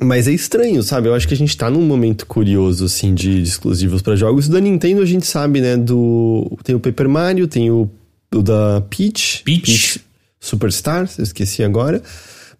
[0.00, 1.08] Mas é estranho, sabe?
[1.08, 4.48] Eu acho que a gente tá num momento curioso, assim, de, de exclusivos para jogos.
[4.48, 6.56] Da Nintendo a gente sabe, né, do...
[6.62, 7.90] Tem o Paper Mario, tem o,
[8.32, 9.42] o da Peach.
[9.44, 9.62] Peach.
[9.62, 10.00] Peach
[10.38, 12.02] Superstar, eu esqueci agora.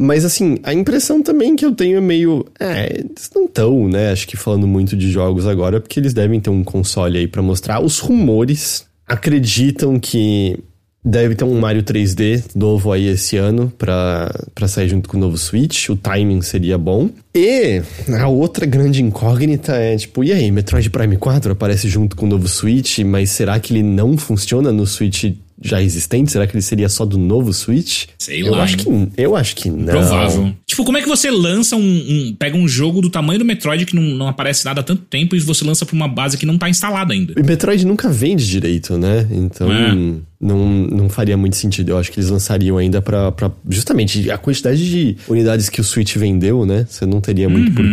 [0.03, 2.45] Mas assim, a impressão também que eu tenho é meio.
[2.59, 4.11] É, eles não estão, né?
[4.11, 7.43] Acho que falando muito de jogos agora, porque eles devem ter um console aí para
[7.43, 7.81] mostrar.
[7.81, 10.59] Os rumores acreditam que
[11.05, 14.31] Deve ter um Mario 3D novo aí esse ano pra
[14.69, 15.89] sair junto com o novo Switch.
[15.89, 17.11] O timing seria bom.
[17.35, 17.83] E
[18.21, 22.29] a outra grande incógnita é, tipo, e aí, Metroid Prime 4 aparece junto com o
[22.29, 25.25] novo Switch, mas será que ele não funciona no Switch
[25.63, 26.33] já existente?
[26.33, 28.07] Será que ele seria só do novo Switch?
[28.19, 28.65] Sei eu lá.
[28.65, 29.11] Acho hein?
[29.15, 29.87] que, eu acho que não.
[29.87, 30.53] Provável.
[30.67, 33.85] Tipo, como é que você lança um, um- Pega um jogo do tamanho do Metroid
[33.85, 36.47] que não, não aparece nada há tanto tempo e você lança pra uma base que
[36.47, 37.35] não tá instalada ainda?
[37.37, 39.27] E Metroid nunca vende direito, né?
[39.31, 39.95] Então É.
[40.41, 41.91] não, não faria muito sentido.
[41.91, 43.51] Eu acho que eles lançariam ainda pra, pra.
[43.69, 46.87] Justamente a quantidade de unidades que o Switch vendeu, né?
[46.89, 47.75] Você não teria muito Uhum.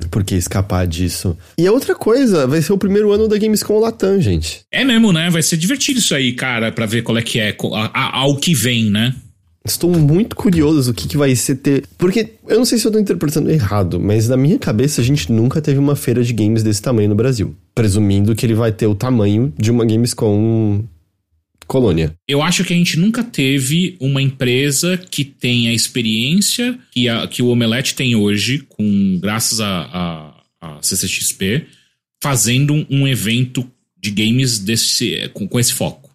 [0.00, 1.36] que por que escapar disso.
[1.58, 4.60] E a outra coisa, vai ser o primeiro ano da Gamescom Latam, gente.
[4.72, 5.30] É mesmo, né?
[5.30, 7.56] Vai ser divertido isso aí, cara, pra ver qual é que é,
[7.92, 9.14] ao que vem, né?
[9.66, 11.84] Estou muito curioso o que, que vai ser ter.
[11.98, 15.32] Porque eu não sei se eu tô interpretando errado, mas na minha cabeça a gente
[15.32, 17.54] nunca teve uma feira de games desse tamanho no Brasil.
[17.74, 20.84] Presumindo que ele vai ter o tamanho de uma Gamescom
[21.66, 22.14] Colônia.
[22.28, 27.26] Eu acho que a gente nunca teve uma empresa que tenha a experiência que, a-
[27.26, 31.64] que o Omelete tem hoje, com graças a, a, a CCXP,
[32.22, 33.68] fazendo um, um evento
[34.00, 36.10] de games desse, com, com esse foco,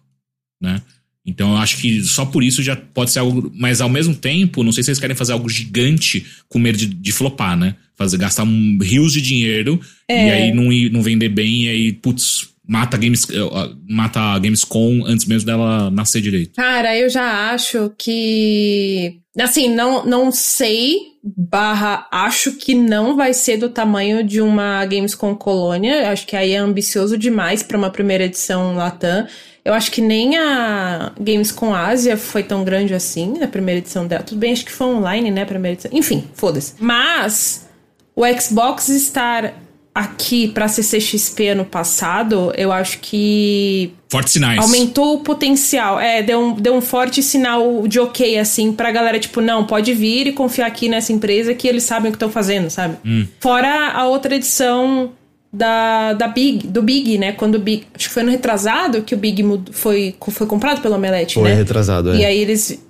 [0.60, 0.80] né?
[1.24, 3.52] Então eu acho que só por isso já pode ser algo.
[3.54, 6.86] Mas ao mesmo tempo, não sei se eles querem fazer algo gigante com medo de,
[6.86, 7.76] de flopar, né?
[7.94, 11.92] Fazer, gastar um, rios de dinheiro e aí não, ir- não vender bem e aí,
[11.92, 16.54] putz, mata Games, eh, mata a Gamescom antes mesmo dela nascer direito.
[16.56, 19.20] Cara, eu já acho que.
[19.38, 25.34] Assim, não, não sei, barra, acho que não vai ser do tamanho de uma Gamescom
[25.34, 26.10] Colônia.
[26.10, 29.26] Acho que aí é ambicioso demais para uma primeira edição Latam.
[29.64, 34.22] Eu acho que nem a Gamescom Ásia foi tão grande assim na primeira edição dela.
[34.22, 35.44] Tudo bem, acho que foi online, né?
[35.44, 35.90] Primeira edição.
[35.94, 36.74] Enfim, foda-se.
[36.80, 37.68] Mas
[38.16, 39.54] o Xbox estar
[39.94, 44.58] aqui pra CCXP ano passado, eu acho que Fortes sinais.
[44.58, 45.98] Aumentou o potencial.
[45.98, 49.92] É, deu um, deu um forte sinal de ok, assim, pra galera, tipo, não, pode
[49.94, 52.96] vir e confiar aqui nessa empresa que eles sabem o que estão fazendo, sabe?
[53.40, 55.12] Fora a outra edição
[55.52, 57.32] da, da Big, do Big, né?
[57.32, 57.84] Quando o Big.
[57.94, 61.44] Acho que foi no retrasado que o Big mud- foi, foi comprado pelo Omelete, Foi
[61.44, 61.54] né?
[61.54, 62.16] retrasado, é.
[62.18, 62.82] E aí eles.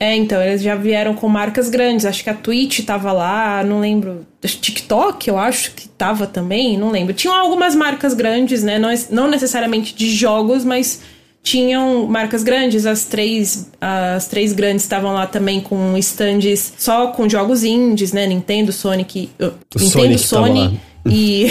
[0.00, 2.06] É, então, eles já vieram com marcas grandes.
[2.06, 4.24] Acho que a Twitch tava lá, não lembro.
[4.40, 7.12] TikTok, eu acho que tava também, não lembro.
[7.12, 8.78] Tinham algumas marcas grandes, né?
[8.78, 11.00] Não, não necessariamente de jogos, mas
[11.42, 12.86] tinham marcas grandes.
[12.86, 18.24] As três, as três grandes estavam lá também com stands só com jogos indies, né?
[18.24, 19.30] Nintendo, Sonic.
[19.40, 20.18] uh, Nintendo, Sonic.
[20.20, 20.80] Sony.
[21.10, 21.46] E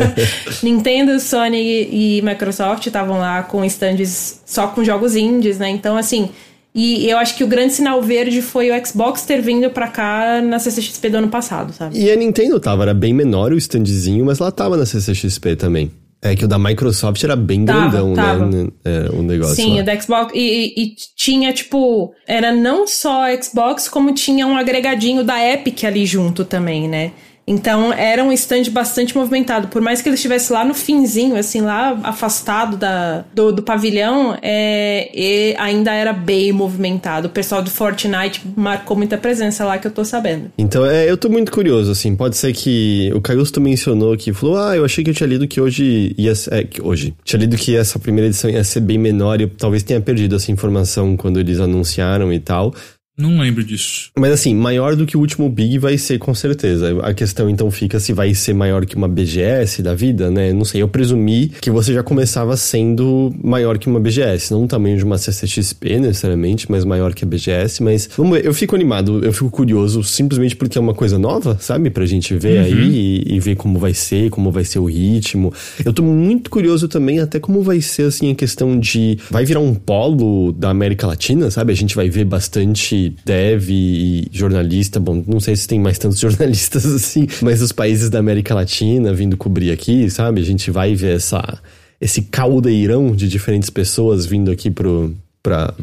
[0.62, 5.68] Nintendo, Sony e Microsoft estavam lá com stands só com jogos indies, né?
[5.68, 6.30] Então, assim,
[6.74, 10.40] e eu acho que o grande sinal verde foi o Xbox ter vindo pra cá
[10.40, 11.98] na CCXP do ano passado, sabe?
[11.98, 15.90] E a Nintendo tava, era bem menor o standzinho, mas ela tava na CCXP também.
[16.24, 18.46] É que o da Microsoft era bem Tava, grandão, tava.
[18.46, 18.68] né?
[18.84, 19.82] É, o negócio Sim, lá.
[19.82, 20.32] o da Xbox.
[20.32, 25.82] E, e- e tinha, tipo, era não só Xbox, como tinha um agregadinho da Epic
[25.82, 27.10] ali junto também, né?
[27.52, 29.68] Então era um stand bastante movimentado.
[29.68, 34.36] Por mais que ele estivesse lá no finzinho, assim, lá afastado da, do, do pavilhão,
[34.42, 37.28] é, ainda era bem movimentado.
[37.28, 40.50] O pessoal do Fortnite marcou muita presença lá que eu tô sabendo.
[40.56, 42.16] Então, é, eu tô muito curioso, assim.
[42.16, 43.12] Pode ser que.
[43.14, 46.34] O Caiusto mencionou que falou: Ah, eu achei que eu tinha lido que hoje ia
[46.34, 46.54] ser.
[46.54, 47.14] É, que hoje.
[47.24, 50.36] Tinha lido que essa primeira edição ia ser bem menor e eu talvez tenha perdido
[50.36, 52.74] essa informação quando eles anunciaram e tal.
[53.22, 54.10] Não lembro disso.
[54.18, 56.98] Mas assim, maior do que o último Big vai ser com certeza.
[57.02, 60.52] A questão então fica se vai ser maior que uma BGS da vida, né?
[60.52, 64.52] Não sei, eu presumi que você já começava sendo maior que uma BGS.
[64.52, 67.80] Não o tamanho de uma CCXP necessariamente, mas maior que a BGS.
[67.80, 71.56] Mas vamos ver, eu fico animado, eu fico curioso simplesmente porque é uma coisa nova,
[71.60, 71.90] sabe?
[71.90, 75.52] Pra gente ver aí e, e ver como vai ser, como vai ser o ritmo.
[75.84, 79.16] Eu tô muito curioso também até como vai ser assim a questão de.
[79.30, 81.72] Vai virar um polo da América Latina, sabe?
[81.72, 84.98] A gente vai ver bastante dev e jornalista.
[85.00, 89.12] Bom, não sei se tem mais tantos jornalistas assim, mas os países da América Latina
[89.12, 90.40] vindo cobrir aqui, sabe?
[90.40, 91.60] A gente vai ver essa,
[92.00, 95.14] esse caldeirão de diferentes pessoas vindo aqui pro.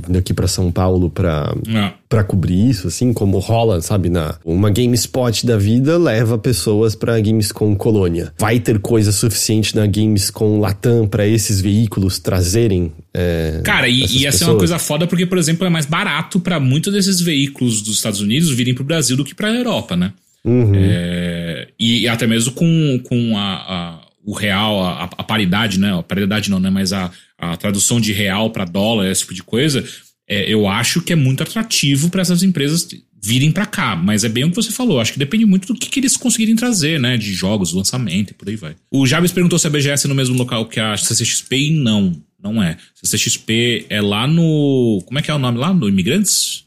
[0.07, 1.91] Vindo aqui para São Paulo para Não.
[2.07, 7.19] para cobrir isso, assim, como rola, sabe, na uma GameSpot da vida leva pessoas pra
[7.19, 8.31] Gamescom Colônia.
[8.39, 14.07] Vai ter coisa suficiente na Gamescom Latam pra esses veículos trazerem é, Cara, e ia
[14.07, 14.49] ser pessoas?
[14.51, 18.21] uma coisa foda porque, por exemplo, é mais barato pra muitos desses veículos dos Estados
[18.21, 20.13] Unidos virem pro Brasil do que pra Europa, né?
[20.45, 20.71] Uhum.
[20.73, 23.99] É, e, e até mesmo com, com a, a-
[24.29, 25.97] o real, a, a paridade, né?
[25.97, 26.69] A paridade não, né?
[26.69, 29.83] Mas a, a tradução de real pra dólar, esse tipo de coisa,
[30.27, 32.87] é, eu acho que é muito atrativo pra essas empresas
[33.19, 33.95] virem pra cá.
[33.95, 34.99] Mas é bem o que você falou.
[34.99, 37.17] Acho que depende muito do que, que eles conseguirem trazer, né?
[37.17, 38.75] De jogos, lançamento e por aí vai.
[38.91, 42.15] O Jabes perguntou se a BGS é no mesmo local que a CCXP e não.
[42.39, 42.77] não é.
[42.93, 45.01] CCXP é lá no.
[45.07, 45.73] Como é que é o nome lá?
[45.73, 46.65] No Imigrantes?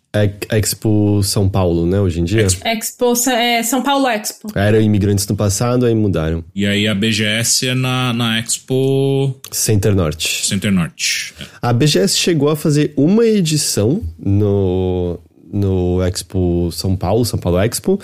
[0.50, 2.46] Expo São Paulo, né, hoje em dia?
[2.64, 4.48] Expo, é, São Paulo Expo.
[4.54, 6.44] Era imigrantes no passado, aí mudaram.
[6.54, 9.40] E aí a BGS é na, na Expo...
[9.50, 10.46] Center Norte.
[10.46, 11.34] Center Norte.
[11.40, 11.44] É.
[11.62, 15.18] A BGS chegou a fazer uma edição no,
[15.50, 17.98] no Expo São Paulo, São Paulo Expo,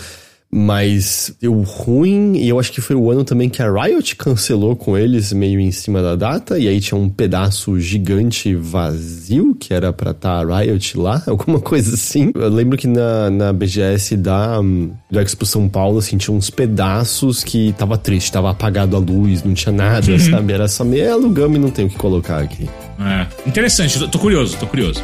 [0.51, 4.75] mas o ruim, e eu acho que foi o ano também que a Riot cancelou
[4.75, 9.75] com eles meio em cima da data, e aí tinha um pedaço gigante vazio que
[9.75, 12.33] era pra estar tá a Riot lá, alguma coisa assim.
[12.35, 17.45] Eu lembro que na, na BGS da, do Expo São Paulo, assim, tinha uns pedaços
[17.45, 20.19] que tava triste, tava apagado a luz, não tinha nada, uhum.
[20.19, 20.53] sabe?
[20.53, 22.69] Era só meio, alugamos e não tem o que colocar aqui.
[22.99, 25.03] É, interessante, tô, tô curioso, tô curioso.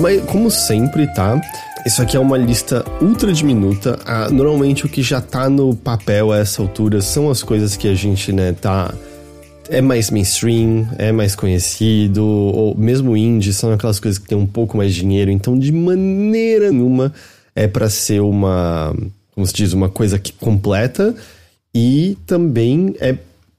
[0.00, 1.38] Mas, como sempre, tá?
[1.84, 3.98] Isso aqui é uma lista ultra diminuta.
[4.06, 7.86] Ah, normalmente o que já tá no papel a essa altura são as coisas que
[7.86, 8.94] a gente, né, tá.
[9.68, 14.46] É mais mainstream, é mais conhecido, ou mesmo indie, são aquelas coisas que tem um
[14.46, 15.30] pouco mais de dinheiro.
[15.30, 17.12] Então, de maneira nenhuma,
[17.54, 18.96] é para ser uma.
[19.34, 21.14] Como se diz, uma coisa que completa.
[21.74, 23.16] E também é,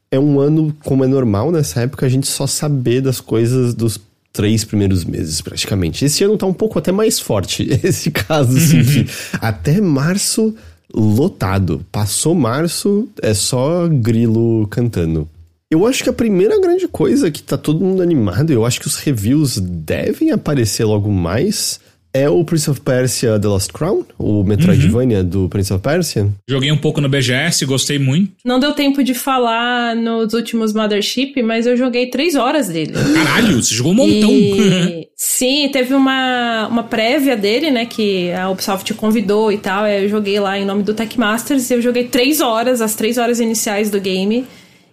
[0.09, 3.97] é um ano, como é normal nessa época, a gente só saber das coisas dos
[4.31, 6.05] três primeiros meses, praticamente.
[6.05, 10.55] Esse ano tá um pouco até mais forte, esse caso, assim, que até março
[10.93, 11.85] lotado.
[11.91, 15.27] Passou março, é só grilo cantando.
[15.69, 18.87] Eu acho que a primeira grande coisa que tá todo mundo animado, eu acho que
[18.87, 21.79] os reviews devem aparecer logo mais,
[22.13, 25.25] é o Prince of Persia The Lost Crown, o Metroidvania uhum.
[25.25, 26.29] do Prince of Persia.
[26.47, 28.33] Joguei um pouco no BGS, gostei muito.
[28.43, 32.93] Não deu tempo de falar nos últimos Mothership, mas eu joguei três horas dele.
[33.13, 34.31] Caralho, você jogou um montão.
[34.31, 35.07] E...
[35.15, 40.39] Sim, teve uma, uma prévia dele, né, que a Ubisoft convidou e tal, eu joguei
[40.39, 43.89] lá em nome do Tech Masters, e eu joguei três horas, as três horas iniciais
[43.89, 44.45] do game,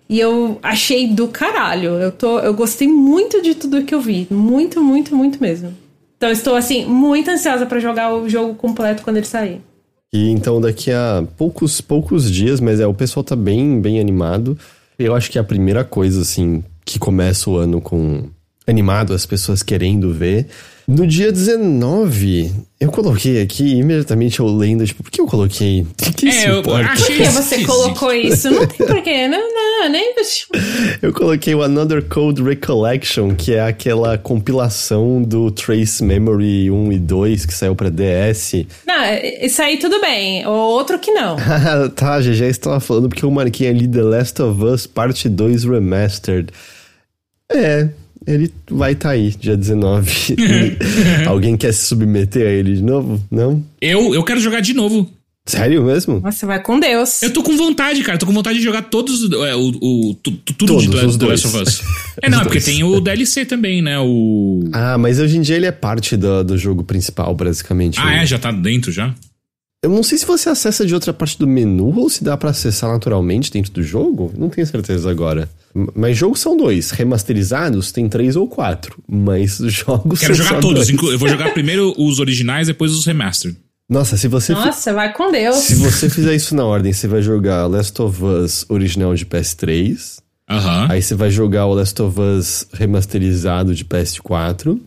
[0.09, 1.91] e eu achei do caralho.
[1.95, 5.75] Eu, tô, eu gostei muito de tudo que eu vi, muito, muito, muito mesmo.
[6.19, 9.63] Então estou assim muito ansiosa para jogar o jogo completo quando ele sair.
[10.13, 14.59] E então daqui a poucos poucos dias, mas é o pessoal tá bem bem animado.
[14.99, 18.25] Eu acho que a primeira coisa assim que começa o ano com
[18.67, 20.49] animado, as pessoas querendo ver.
[20.89, 22.51] No dia 19,
[22.81, 25.83] eu coloquei aqui imediatamente eu lendo, tipo, por que eu coloquei?
[25.83, 28.51] O que é, eu achei Por que você colocou isso?
[28.51, 30.15] Não tem porquê, não, não, nem.
[31.03, 36.99] eu coloquei o Another Code Recollection, que é aquela compilação do Trace Memory 1 e
[36.99, 38.65] 2 que saiu pra DS.
[38.87, 39.05] Não,
[39.43, 40.47] isso aí tudo bem.
[40.47, 41.37] O outro que não.
[41.95, 45.65] tá, já já estava falando porque eu marquei ali The Last of Us Parte 2
[45.65, 46.49] Remastered.
[47.53, 47.89] É,
[48.29, 50.37] ele vai estar tá aí, dia 19.
[51.27, 53.21] Alguém quer se submeter a ele de novo?
[53.31, 53.65] Não?
[53.81, 55.11] Eu, eu quero jogar de novo.
[55.47, 56.21] Sério mesmo?
[56.21, 57.23] Nossa, vai com Deus.
[57.23, 58.19] Eu tô com vontade, cara.
[58.19, 59.33] Tô com vontade de jogar todos.
[59.33, 61.83] É, o, o, tu, tudo todos de os The Last of Us.
[62.21, 63.97] É, não, é porque tem o DLC também, né?
[64.01, 64.69] O.
[64.73, 67.99] Ah, mas hoje em dia ele é parte do, do jogo principal, basicamente.
[68.03, 68.27] Ah, é?
[68.27, 69.15] Já tá dentro já?
[69.85, 72.51] Eu não sei se você acessa de outra parte do menu ou se dá para
[72.51, 74.35] acessar naturalmente dentro do jogo.
[74.37, 75.49] Não tenho certeza agora.
[75.95, 76.91] Mas jogos são dois.
[76.91, 79.03] Remasterizados tem três ou quatro.
[79.09, 80.89] Mas jogos Quero são jogar todos.
[80.89, 81.13] Dois.
[81.13, 83.57] Eu vou jogar primeiro os originais, depois os remastered.
[83.89, 84.53] Nossa, se você.
[84.53, 85.57] Nossa, vai com Deus.
[85.57, 90.19] Se você fizer isso na ordem, você vai jogar Last of Us original de PS3.
[90.51, 90.91] Uhum.
[90.91, 94.81] Aí você vai jogar o Last of Us remasterizado de PS4.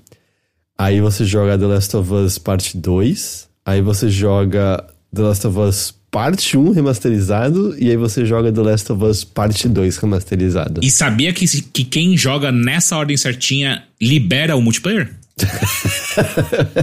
[0.77, 3.47] Aí você joga The Last of Us Parte 2.
[3.63, 8.59] Aí você joga The Last of Us Parte 1 remasterizado e aí você joga The
[8.59, 10.81] Last of Us Parte 2 remasterizado.
[10.83, 15.09] E sabia que, que quem joga nessa ordem certinha libera o multiplayer?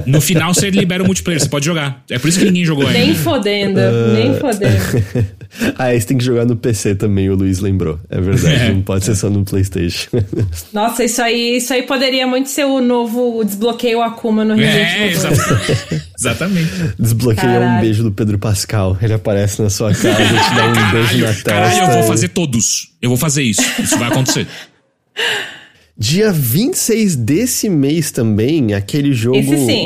[0.06, 2.02] no final você libera o multiplayer, você pode jogar.
[2.10, 2.98] É por isso que ninguém jogou ainda.
[2.98, 4.12] Nem fodendo, uh...
[4.14, 4.76] nem fodendo.
[5.78, 7.98] ah, você tem que jogar no PC também, o Luiz lembrou.
[8.10, 8.72] É verdade, é.
[8.72, 10.08] não pode ser só no Playstation.
[10.72, 15.06] Nossa, isso aí, isso aí poderia muito ser o novo desbloqueio Akuma no Resident é,
[15.06, 15.20] Evil.
[15.20, 16.70] É, exatamente.
[16.98, 17.78] Desbloqueia Caralho.
[17.78, 18.96] um beijo do Pedro Pascal.
[19.00, 21.50] Ele aparece na sua casa, te dá um caralho, beijo na testa.
[21.50, 22.88] Caralho, eu vou fazer todos.
[23.00, 23.62] Eu vou fazer isso.
[23.80, 24.46] Isso vai acontecer.
[26.00, 29.40] Dia 26 desse mês também, aquele jogo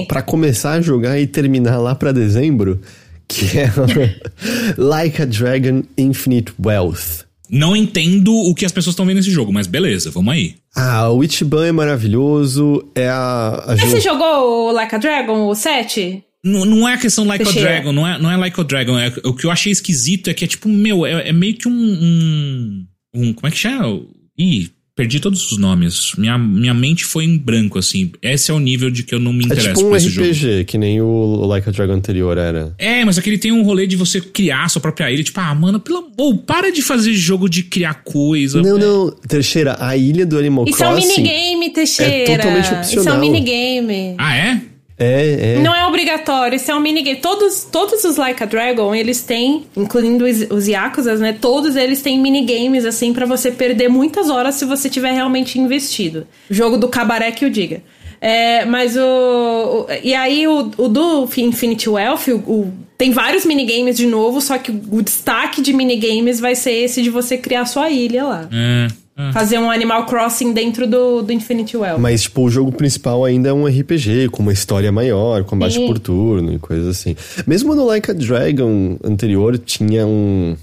[0.06, 2.82] para começar a jogar e terminar lá para dezembro,
[3.26, 3.72] que é
[4.76, 7.24] Like a Dragon Infinite Wealth.
[7.48, 10.56] Não entendo o que as pessoas estão vendo nesse jogo, mas beleza, vamos aí.
[10.76, 13.64] Ah, o Ichiban é maravilhoso, é a...
[13.68, 16.22] a Você jogou o Like a Dragon, o 7?
[16.44, 18.98] Não, não é a questão Like a Dragon, não é, não é Like a Dragon.
[18.98, 21.68] É, o que eu achei esquisito é que é tipo, meu, é, é meio que
[21.68, 24.02] um, um, um Como é que chama?
[24.36, 26.12] Ih, perdi todos os nomes.
[26.19, 28.12] Minha, minha mente foi em branco, assim.
[28.20, 30.64] Esse é o nível de que eu não me É interesso tipo um RPG, jogo.
[30.66, 32.74] que nem o Like a Dragon anterior era.
[32.78, 35.23] É, mas aquele tem um rolê de você criar a sua própria ilha.
[35.24, 38.60] Tipo, ah, mano, pelo amor, para de fazer jogo de criar coisa.
[38.62, 41.09] Não, não, Teixeira, a ilha do Animal Isso é um Crossing.
[41.23, 42.12] minigame, Teixeira.
[42.32, 43.16] é totalmente Isso é opcional.
[43.16, 44.14] um minigame.
[44.19, 44.61] Ah, é?
[44.98, 45.59] É, é.
[45.60, 47.16] Não é obrigatório, isso é um minigame.
[47.20, 51.36] Todos, todos os Like a Dragon, eles têm, incluindo os, os Yakuzas, né?
[51.40, 56.27] Todos eles têm minigames, assim, pra você perder muitas horas se você tiver realmente investido.
[56.51, 57.82] O jogo do cabaré que o diga.
[58.20, 63.44] É, mas o, o- E aí, o, o do Infinity Wealth, o, o- tem vários
[63.44, 67.36] minigames de novo, só que o, o destaque de minigames vai ser esse de você
[67.36, 68.48] criar sua ilha lá.
[68.52, 68.86] É.
[69.16, 69.32] é.
[69.32, 72.01] Fazer um Animal Crossing dentro do, do Infinity Wealth.
[72.01, 75.86] Mas, tipo, o jogo principal ainda é um RPG, com uma história maior, combate Sim.
[75.86, 77.14] por turno e coisas assim.
[77.47, 80.56] Mesmo no Like a Dragon anterior, tinha um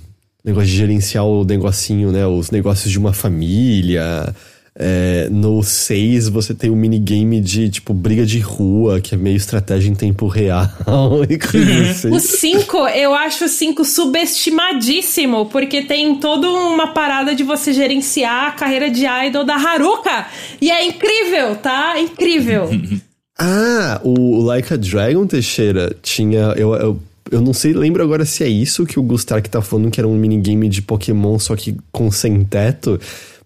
[0.44, 2.26] negócio de gerenciar o negocinho, né?
[2.26, 4.34] Os negócios de uma família.
[4.82, 9.36] É, no 6 você tem um minigame de, tipo, briga de rua, que é meio
[9.36, 10.70] estratégia em tempo real
[11.30, 12.10] e coisas assim.
[12.10, 18.48] O 5, eu acho o 5 subestimadíssimo, porque tem toda uma parada de você gerenciar
[18.48, 20.28] a carreira de idol da Haruka.
[20.62, 22.00] E é incrível, tá?
[22.00, 22.70] Incrível.
[23.42, 26.54] Ah, o Like a Dragon Teixeira tinha.
[26.58, 27.02] Eu, eu,
[27.32, 30.06] eu não sei, lembro agora se é isso que o Gustark tá falando, que era
[30.06, 33.00] um minigame de Pokémon, só que com sem teto.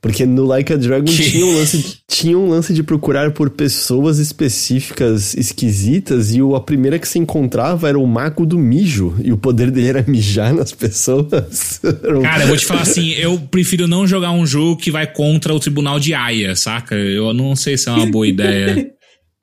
[0.04, 1.32] Porque no Like a Dragon Que?
[1.32, 6.62] tinha um, lance, tinha um lance de procurar por pessoas específicas esquisitas, e o, a
[6.62, 10.54] primeira que se encontrava era o Mago do Mijo, e o poder dele era mijar
[10.54, 11.80] nas pessoas.
[12.22, 15.54] Cara, eu vou te falar assim, eu prefiro não jogar um jogo que vai contra
[15.54, 16.96] o tribunal de Aya, saca?
[16.96, 18.92] Eu não sei se é uma boa ideia.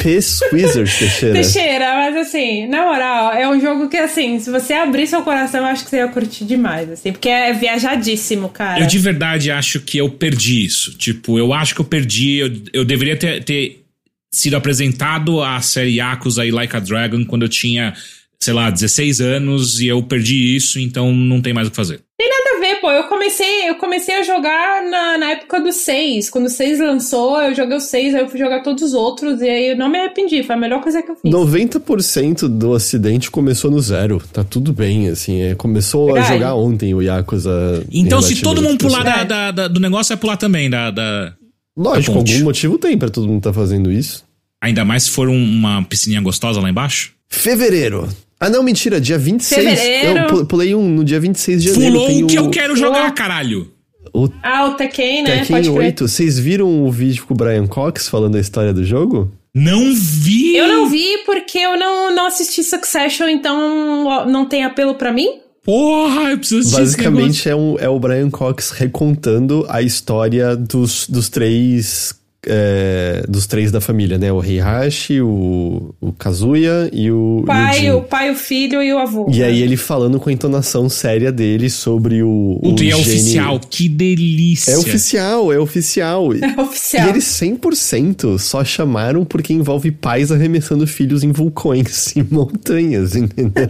[0.01, 1.35] Piss Wizard, Teixeira.
[1.35, 5.61] Teixeira, mas assim, na moral, é um jogo que, assim, se você abrir seu coração,
[5.61, 8.81] eu acho que você ia curtir demais, assim, porque é viajadíssimo, cara.
[8.81, 10.97] Eu de verdade acho que eu perdi isso.
[10.97, 12.39] Tipo, eu acho que eu perdi.
[12.39, 13.85] Eu, eu deveria ter, ter
[14.33, 17.95] sido apresentado à série Yakuza e Like a Dragon quando eu tinha,
[18.41, 22.01] sei lá, 16 anos e eu perdi isso, então não tem mais o que fazer.
[22.21, 22.50] Nada a ver,
[22.81, 22.91] pô.
[22.91, 26.31] Eu comecei, eu comecei a jogar na, na época do 6.
[26.31, 29.41] Quando o 6 lançou, eu joguei o 6, aí eu fui jogar todos os outros,
[29.41, 30.43] e aí eu não me arrependi.
[30.43, 31.31] Foi a melhor coisa que eu fiz.
[31.33, 34.23] 90% do acidente começou no zero.
[34.33, 35.41] Tá tudo bem, assim.
[35.43, 36.27] é, começou Verdade.
[36.27, 37.85] a jogar ontem o Yakuza.
[37.93, 39.27] Então, se todo mundo pular da, pessoal.
[39.27, 40.69] da- da- do negócio, vai pular também.
[40.71, 41.33] Da, da-
[41.77, 44.25] Lógico, da algum motivo tem pra todo mundo tá fazendo isso.
[44.61, 47.13] Ainda mais se for um- uma piscininha gostosa lá embaixo.
[47.29, 48.09] Fevereiro.
[48.41, 49.63] Ah, não, mentira, dia 26.
[49.79, 50.19] Fevereiro.
[50.21, 51.93] Eu pu- pulei um no dia 26 de janeiro.
[51.95, 53.15] Pulou tem o que eu quero jogar, Oh.
[53.15, 53.71] caralho.
[54.15, 55.31] O Ah, o Tekken, né?
[55.41, 55.87] Tekken Pode crer.
[55.87, 56.09] 8.
[56.09, 59.31] Vocês viram o vídeo com o Brian Cox falando a história do jogo?
[59.55, 60.57] Não vi!
[60.57, 65.29] Eu não vi porque eu não, não assisti Succession, então não tem apelo pra mim.
[65.63, 66.81] Porra, eu preciso assistir.
[66.81, 72.15] Basicamente é, um, é o Brian Cox recontando a história dos, dos três.
[72.47, 74.33] É, dos três da família, né?
[74.33, 77.41] O Heihachi, o, o Kazuya e o.
[77.43, 79.27] O pai, e o, o pai, o filho e o avô.
[79.31, 79.47] E né?
[79.47, 82.59] aí ele falando com a entonação séria dele sobre o.
[82.63, 84.73] o e é gene- oficial, que delícia.
[84.73, 86.31] É oficial, é oficial.
[86.41, 87.09] É E oficial.
[87.09, 93.67] eles 100% só chamaram porque envolve pais arremessando filhos em vulcões e montanhas, entendeu?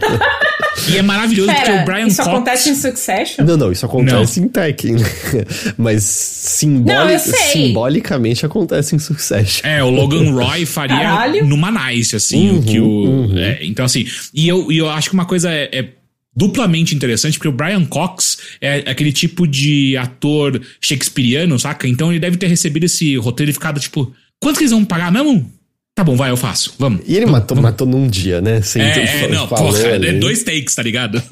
[0.89, 2.27] E é maravilhoso porque Pera, o Brian isso Cox.
[2.29, 3.45] acontece em Succession?
[3.45, 4.95] Não, não, isso acontece em Tekken.
[5.77, 8.60] Mas simboli Não, simbolicamente acontece
[8.93, 9.67] em Succession.
[9.67, 11.45] É, o Logan Roy faria Caralho.
[11.45, 12.85] numa Nice, assim, Uhum, o que o.
[12.87, 13.37] uhum.
[13.37, 15.89] é, então, assim, e eu, e eu acho que uma coisa é, é
[16.35, 21.87] duplamente interessante, porque o Brian Cox é aquele tipo de ator shakespeariano, saca?
[21.87, 25.11] Então ele deve ter recebido esse roteiro e ficado tipo, quanto que eles vão pagar
[25.11, 25.51] mesmo?
[25.93, 26.73] Tá bom, vai, eu faço.
[26.79, 27.01] Vamos.
[27.05, 28.61] E ele matou, matou num dia, né?
[28.61, 31.21] Sem É, é, não, porra, é dois takes, tá ligado?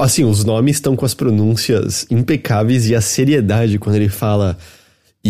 [0.00, 4.58] Assim, os nomes estão com as pronúncias impecáveis e a seriedade quando ele fala.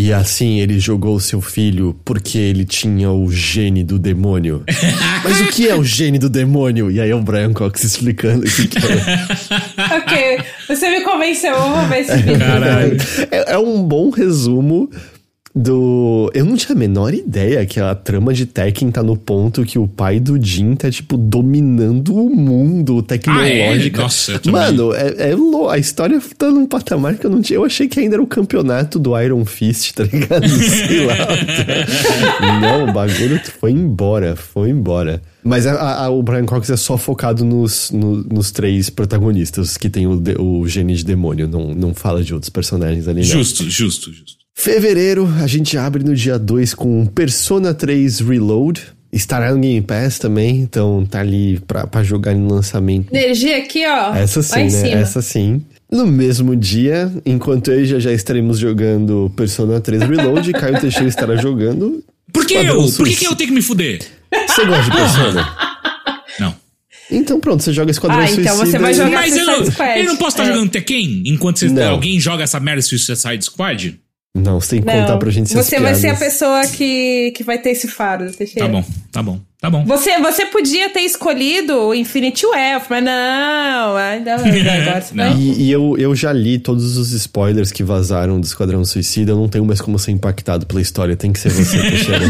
[0.00, 4.62] E assim ele jogou seu filho porque ele tinha o gene do demônio.
[5.24, 6.88] Mas o que é o gene do demônio?
[6.88, 9.96] E aí é o Brian Cox explicando o que, que é.
[9.98, 10.38] ok,
[10.68, 12.38] você me convenceu, eu vou ver esse vídeo.
[12.38, 12.96] Caralho.
[13.28, 14.88] É, é um bom resumo
[15.58, 16.30] do.
[16.34, 19.78] Eu não tinha a menor ideia que a trama de Tekken tá no ponto que
[19.78, 23.98] o pai do Jin tá, tipo, dominando o mundo tecnológico.
[23.98, 24.02] Ah, é?
[24.04, 24.40] Nossa.
[24.50, 27.56] Mano, é, é lou- a história tá num patamar que eu não tinha.
[27.58, 30.46] Eu achei que ainda era o campeonato do Iron Fist, tá ligado?
[30.48, 31.14] Sei lá.
[32.60, 35.20] não, o bagulho foi embora, foi embora.
[35.42, 39.88] Mas a- a- o Brian Cox é só focado nos, no- nos três protagonistas que
[39.88, 41.48] tem o, de- o gene de demônio.
[41.48, 43.26] Não, não fala de outros personagens ali, não.
[43.26, 44.37] justo, justo, justo.
[44.60, 48.82] Fevereiro, a gente abre no dia 2 com Persona 3 Reload.
[49.12, 53.14] Estará no Game Pass também, então tá ali pra, pra jogar no lançamento.
[53.14, 54.12] Energia aqui, ó.
[54.16, 54.68] Essa sim, né?
[54.70, 54.88] cima.
[54.88, 55.62] Essa sim.
[55.88, 61.08] No mesmo dia, enquanto eu e já já estaremos jogando Persona 3 Reload, Caio Teixeira
[61.08, 62.02] estará jogando.
[62.32, 62.82] Por que eu?
[62.90, 64.00] Por que, que eu tenho que me fuder?
[64.48, 65.56] Você gosta de Persona?
[66.40, 66.54] Não.
[67.12, 68.42] Então pronto, você joga Esquadrão Ah, Suicida.
[68.42, 70.52] então você vai e- jogar Mas eu, eu não posso estar É.
[70.52, 74.00] jogando Tekken enquanto você- alguém joga essa merda Suicide Squad?
[74.38, 77.58] Não, você tem que contar pra gente Você vai ser a pessoa que, que vai
[77.58, 78.66] ter esse fardo, Teixeira.
[78.68, 79.84] Tá bom, tá bom, tá bom.
[79.84, 83.96] Você, você podia ter escolhido o Infinity Wealth, mas não.
[83.96, 85.30] Ainda, agora você vai.
[85.30, 85.38] Não.
[85.38, 89.32] E, e eu, eu já li todos os spoilers que vazaram do Esquadrão Suicida.
[89.32, 91.16] Eu não tenho mais como ser impactado pela história.
[91.16, 92.28] Tem que ser você, Teixeira.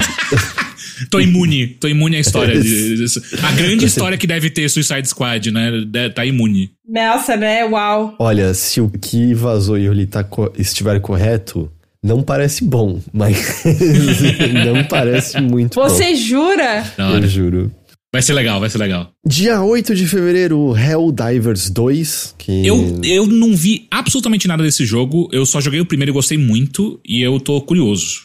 [1.11, 2.59] Tô imune, tô imune à história.
[2.61, 5.71] de- de- a grande história que deve ter Suicide Squad, né?
[5.87, 6.71] De- Tá imune.
[6.89, 7.65] Nossa, né?
[7.65, 8.17] Uau.
[8.19, 11.71] Olha, se o que vazou e eu li tá co- estiver correto,
[12.03, 13.65] não parece bom, mas
[14.65, 16.85] não parece muito Você jura?
[16.97, 17.05] Bom.
[17.05, 17.25] hora.
[17.25, 17.73] Eu juro.
[18.13, 19.11] Vai ser legal, vai ser legal.
[19.27, 22.67] Dia 8 de fevereiro, Helldivers 2, que...
[22.67, 25.29] Eu, eu não vi absolutamente nada desse jogo.
[25.31, 26.99] Eu só joguei o primeiro e gostei muito.
[27.07, 28.23] E eu tô curioso.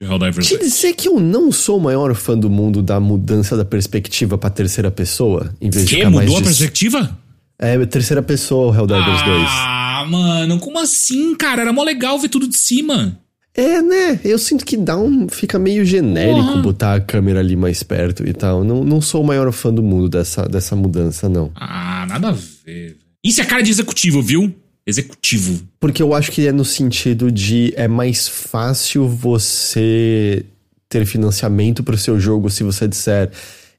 [0.00, 0.70] de Helldivers Te 2.
[0.72, 4.48] dizer que eu não sou o maior fã do mundo da mudança da perspectiva pra
[4.48, 5.96] terceira pessoa, em vez de Que?
[5.96, 6.26] ficar mais...
[6.26, 7.18] Mudou a de- perspectiva?
[7.58, 9.85] É, terceira pessoa, o Helldivers 2.
[10.06, 11.62] Mano, como assim, cara?
[11.62, 13.18] Era mó legal ver tudo de cima.
[13.54, 14.20] É, né?
[14.22, 15.28] Eu sinto que dá um.
[15.28, 16.62] Fica meio genérico Porra.
[16.62, 18.62] botar a câmera ali mais perto e tal.
[18.62, 21.50] Não, não sou o maior fã do mundo dessa, dessa mudança, não.
[21.54, 22.98] Ah, nada a ver.
[23.24, 24.54] Isso é cara de executivo, viu?
[24.86, 25.66] Executivo.
[25.80, 30.44] Porque eu acho que é no sentido de é mais fácil você
[30.88, 33.30] ter financiamento pro seu jogo se você disser.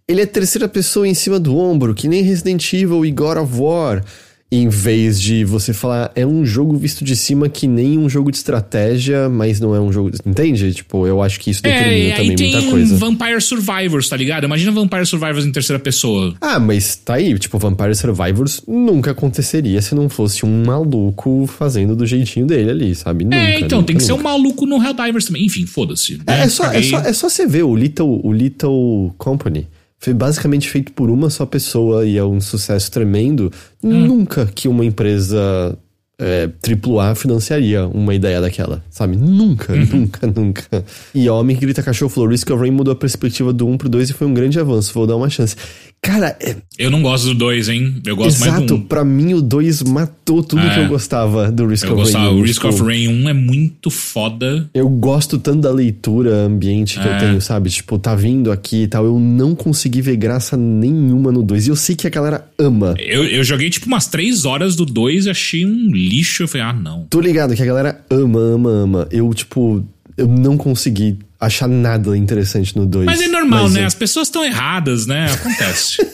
[0.08, 3.54] Ele é terceira pessoa em cima do ombro, que nem Resident Evil e God of
[3.58, 4.04] War.
[4.50, 8.32] Em vez de você falar, é um jogo visto de cima que nem um jogo
[8.32, 10.12] de estratégia, mas não é um jogo.
[10.26, 10.74] Entende?
[10.74, 12.96] Tipo, eu acho que isso É, determina aí também tem muita coisa.
[12.96, 14.46] Vampire Survivors, tá ligado?
[14.46, 16.34] Imagina Vampire Survivors em terceira pessoa.
[16.40, 21.94] Ah, mas tá aí, tipo, Vampire Survivors nunca aconteceria se não fosse um maluco fazendo
[21.94, 23.26] do jeitinho dele ali, sabe?
[23.26, 23.36] Nunca.
[23.36, 24.30] é, então, nunca, tem que ser um nunca.
[24.30, 25.46] maluco no Helldivers também.
[25.46, 26.22] Enfim, foda-se.
[26.26, 26.44] É, né?
[26.44, 29.68] é só, é, só, é só você ver o Little, o Little Company.
[30.00, 33.52] Foi basicamente feito por uma só pessoa e é um sucesso tremendo.
[33.84, 34.06] Hum.
[34.08, 35.78] Nunca que uma empresa
[36.20, 39.16] é, AAA financiaria uma ideia daquela, sabe?
[39.16, 39.86] Nunca, Uhum.
[39.86, 40.86] nunca, nunca.
[41.14, 43.90] E Homem que Grita Cachorro falou: Risk of Rain mudou a perspectiva do 1 pro
[43.90, 44.94] 2 e foi um grande avanço.
[44.94, 45.56] Vou dar uma chance.
[46.02, 47.96] Cara, é, Eu não gosto do 2, hein?
[48.06, 48.68] Eu gosto mais exato.
[48.68, 48.82] do 1.
[48.84, 50.74] Pra mim, o 2 matou tudo É.
[50.74, 52.26] que eu gostava do Risk Eu of gostava.
[52.26, 52.36] Rain.
[52.36, 54.70] O 1, Risk of Rain 1 é muito foda.
[54.74, 57.18] Eu gosto tanto da leitura ambiente que eu É.
[57.20, 57.70] tenho, sabe?
[57.70, 59.04] Tipo, tá vindo aqui e tal.
[59.06, 61.68] Eu não consegui ver graça nenhuma no 2.
[61.68, 62.96] E eu sei que a galera ama.
[63.00, 66.44] Eu, eu joguei tipo umas 3 horas do 2 e achei um lixo.
[66.44, 67.06] Eu falei, ah, não.
[67.10, 69.08] Tô ligado que a galera ama, ama, ama.
[69.12, 69.84] Eu, tipo,
[70.16, 73.06] eu não consegui achar nada interessante no 2.
[73.06, 73.82] Mas é normal, Mas, né?
[73.82, 75.32] é, As pessoas estão erradas, né?
[75.32, 75.98] Acontece.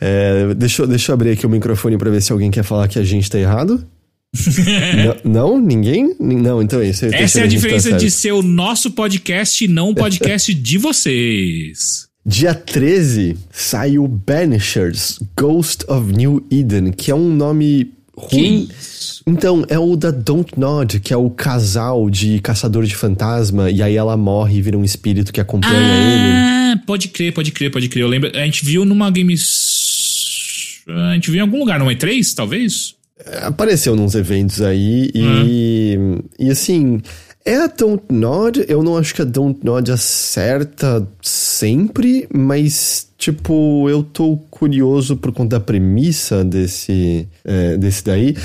[0.00, 2.86] É, deixa, eu- deixa eu abrir aqui o microfone pra ver se alguém quer falar
[2.86, 3.84] que a gente tá errado.
[5.24, 5.60] não, não?
[5.60, 6.14] Ninguém?
[6.20, 7.06] Não, então é isso.
[7.06, 10.52] Essa é a que diferença tá de ser o nosso podcast e não o podcast
[10.52, 12.06] de vocês.
[12.24, 18.68] Dia 13 saiu Banishers Ghost of New Eden, que é um nome ruim.
[19.26, 23.82] Então, é o da Don't Nod, que é o casal de caçador de fantasma, e
[23.82, 26.32] aí ela morre e vira um espírito que acompanha ele.
[26.74, 28.02] Ah, pode crer, pode crer, pode crer.
[28.02, 28.30] Eu lembro.
[28.34, 30.82] A gente viu numa Games.
[30.88, 32.94] A gente viu em algum lugar, numa E3, talvez?
[33.42, 35.96] Apareceu nos eventos aí, e,
[36.40, 37.00] e assim,
[37.44, 43.88] é a Don't Nod, eu não acho que a Don't Nod acerta sempre, mas, tipo,
[43.88, 48.36] eu tô curioso por conta da premissa desse, é, desse daí.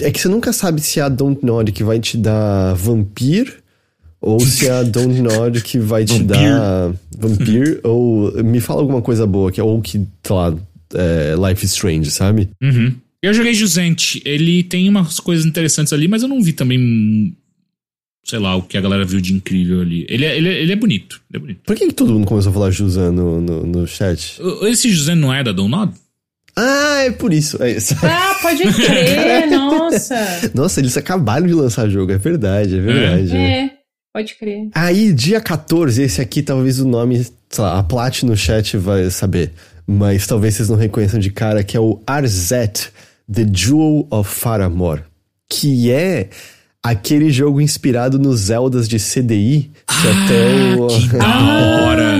[0.00, 3.54] É que você nunca sabe se é a Don't Nod que vai te dar Vampir,
[4.20, 6.26] ou se é a Don't Nod que vai te Vampir.
[6.26, 10.54] dar Vampir, ou me fala alguma coisa boa, que, ou que, sei lá,
[10.94, 12.48] é, Life is Strange, sabe?
[12.62, 12.94] Uhum.
[13.22, 14.22] Eu joguei Jusente.
[14.24, 17.36] Ele tem umas coisas interessantes ali, mas eu não vi também.
[18.26, 20.04] Sei lá, o que a galera viu de incrível ali.
[20.08, 21.20] Ele é, ele é, ele é bonito.
[21.30, 21.60] Ele é bonito.
[21.64, 24.40] Por que, que todo mundo começou a falar Jusan no, no, no chat?
[24.62, 25.92] Esse José não é da Donod?
[26.56, 27.62] Ah, é por isso.
[27.62, 27.94] É isso.
[28.02, 30.50] Ah, pode crer, nossa.
[30.52, 33.36] Nossa, eles acabaram de lançar jogo, é verdade, é verdade.
[33.36, 33.70] É,
[34.12, 34.70] pode crer.
[34.74, 39.08] Aí, dia 14, esse aqui talvez o nome, sei lá, a Plat no chat vai
[39.08, 39.52] saber.
[39.86, 42.88] Mas talvez vocês não reconheçam de cara, que é o Arzet,
[43.32, 45.02] The Jewel of Faramor.
[45.48, 46.28] Que é
[46.90, 50.86] aquele jogo inspirado nos Zeldas de CDI, que até o.
[50.86, 52.16] que da Ah, hora.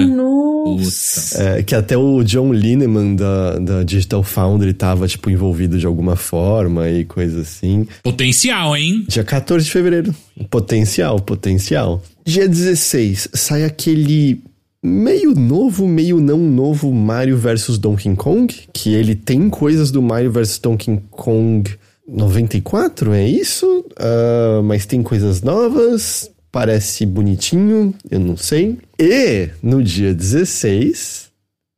[1.37, 6.17] É, que até o John Lineman da, da Digital Foundry tava, tipo, envolvido de alguma
[6.17, 7.87] forma e coisa assim.
[8.03, 9.05] Potencial, hein?
[9.09, 10.15] Dia 14 de fevereiro.
[10.51, 12.03] Potencial, potencial.
[12.25, 14.41] Dia 16, sai aquele
[14.83, 20.31] meio novo, meio não novo Mario vs Donkey Kong, que ele tem coisas do Mario
[20.33, 21.71] vs Donkey Kong
[22.09, 23.85] 94, é isso?
[23.99, 28.79] Uh, mas tem coisas novas, parece bonitinho, eu não sei.
[28.99, 31.31] E no dia 16,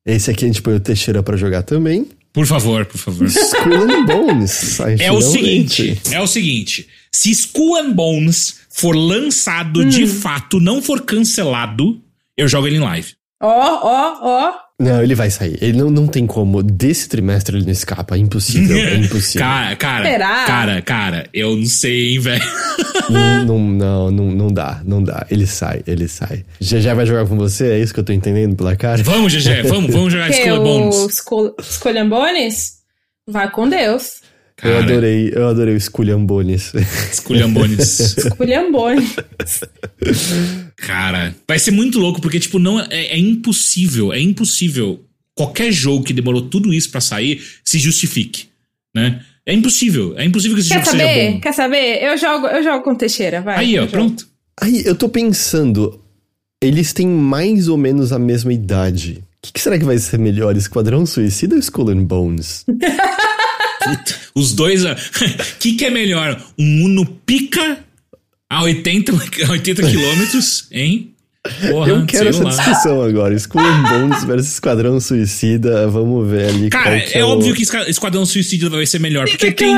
[0.07, 2.07] esse aqui a gente põe o Teixeira para jogar também.
[2.33, 3.27] Por favor, por favor.
[3.27, 4.79] Skull and Bones.
[5.01, 6.87] é o seguinte, é o seguinte.
[7.11, 9.89] Se Skull and Bones for lançado hum.
[9.89, 12.01] de fato, não for cancelado,
[12.37, 13.18] eu jogo ele em live.
[13.41, 14.55] Ó, ó, ó.
[14.81, 15.59] Não, ele vai sair.
[15.61, 16.63] Ele não, não tem como.
[16.63, 18.17] Desse trimestre ele não escapa.
[18.17, 18.77] É impossível.
[18.77, 19.41] É impossível.
[19.47, 20.45] cara, cara, Será?
[20.45, 22.45] cara, cara, eu não sei, hein, velho.
[23.11, 25.27] não, não, não, não, dá, não dá.
[25.31, 26.45] Ele sai, ele sai.
[26.61, 27.73] GG vai jogar com você?
[27.73, 29.03] É isso que eu tô entendendo pela cara?
[29.03, 31.25] Vamos, GG, vamos, vamos jogar Escolha Bones.
[31.59, 32.79] Escolha Bones?
[33.27, 34.23] Vai com Deus.
[34.59, 36.73] Cara, eu adorei, eu adorei o Esculhambones.
[37.13, 38.19] Esculhambones.
[38.19, 39.15] Esculhambones.
[40.77, 45.01] Cara, vai ser muito louco, porque, tipo, não é, é impossível, é impossível
[45.33, 48.49] qualquer jogo que demorou tudo isso para sair se justifique,
[48.93, 49.23] né?
[49.47, 51.15] É impossível, é impossível que esse Quer jogo saber?
[51.15, 51.41] seja bom.
[51.41, 52.03] Quer saber?
[52.03, 53.59] Eu jogo, eu jogo com Teixeira, vai.
[53.59, 54.29] Aí, ó, pronto.
[54.61, 56.01] Aí, eu tô pensando,
[56.61, 59.23] eles têm mais ou menos a mesma idade.
[59.39, 62.65] O que, que, será que vai ser melhor, Esquadrão Suicida ou Skull and Bones?
[63.83, 64.85] Puta, os dois.
[64.85, 64.89] O
[65.59, 66.41] que, que é melhor?
[66.59, 67.85] Um Uno pica
[68.51, 69.13] a 80,
[69.47, 71.15] a 80 quilômetros, hein?
[71.71, 72.51] Porra, eu quero essa lá.
[72.51, 73.35] discussão agora.
[73.35, 75.89] And Bones versus Esquadrão Suicida.
[75.89, 76.69] Vamos ver ali.
[76.69, 77.29] Cara, é, é o...
[77.29, 79.29] óbvio que Esquadrão Suicida vai ser melhor.
[79.29, 79.75] Porque tem,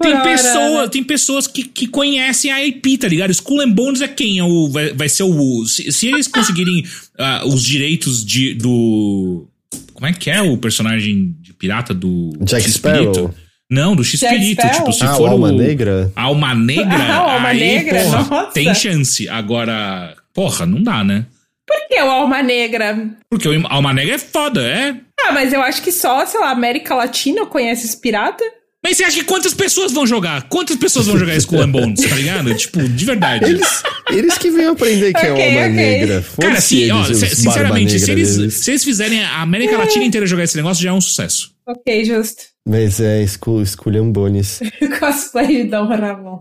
[0.00, 0.88] tem, pessoa, né?
[0.88, 3.32] tem pessoas que, que conhecem a IP, tá ligado?
[3.62, 4.38] And Bones é quem?
[4.38, 5.64] É o, vai, vai ser o.
[5.66, 6.84] Se, se eles conseguirem
[7.18, 9.46] uh, os direitos de, do.
[9.94, 12.32] Como é que é o personagem pirata do.
[12.40, 13.34] Jack Sparrow.
[13.70, 14.66] Não, do X-Espírito.
[14.68, 15.28] Tipo, se ah, for.
[15.28, 16.12] Alma o, Negra?
[16.14, 16.96] Alma Negra.
[16.96, 18.52] Ah, Alma aí, Negra, porra, nossa.
[18.52, 19.28] tem chance.
[19.28, 21.26] Agora, porra, não dá, né?
[21.66, 23.10] Por que o Alma Negra?
[23.28, 24.94] Porque o Alma Negra é foda, é.
[25.20, 28.44] Ah, mas eu acho que só, sei lá, América Latina conhece esse pirata.
[28.86, 30.44] Mas você acha que quantas pessoas vão jogar?
[30.48, 32.54] Quantas pessoas vão jogar Skull and Bones, tá ligado?
[32.54, 33.44] Tipo, de verdade.
[33.44, 33.82] Eles,
[34.12, 35.70] eles que vêm aprender que okay, é o Alma okay.
[35.74, 36.24] Negra.
[36.40, 40.56] Cara, sim, ó, sinceramente, se eles, se eles fizerem a América Latina inteira jogar esse
[40.56, 41.50] negócio, já é um sucesso.
[41.66, 42.44] Ok, justo.
[42.64, 44.60] Mas é esculhambones.
[45.00, 46.38] Cosplay de Dom Ramon.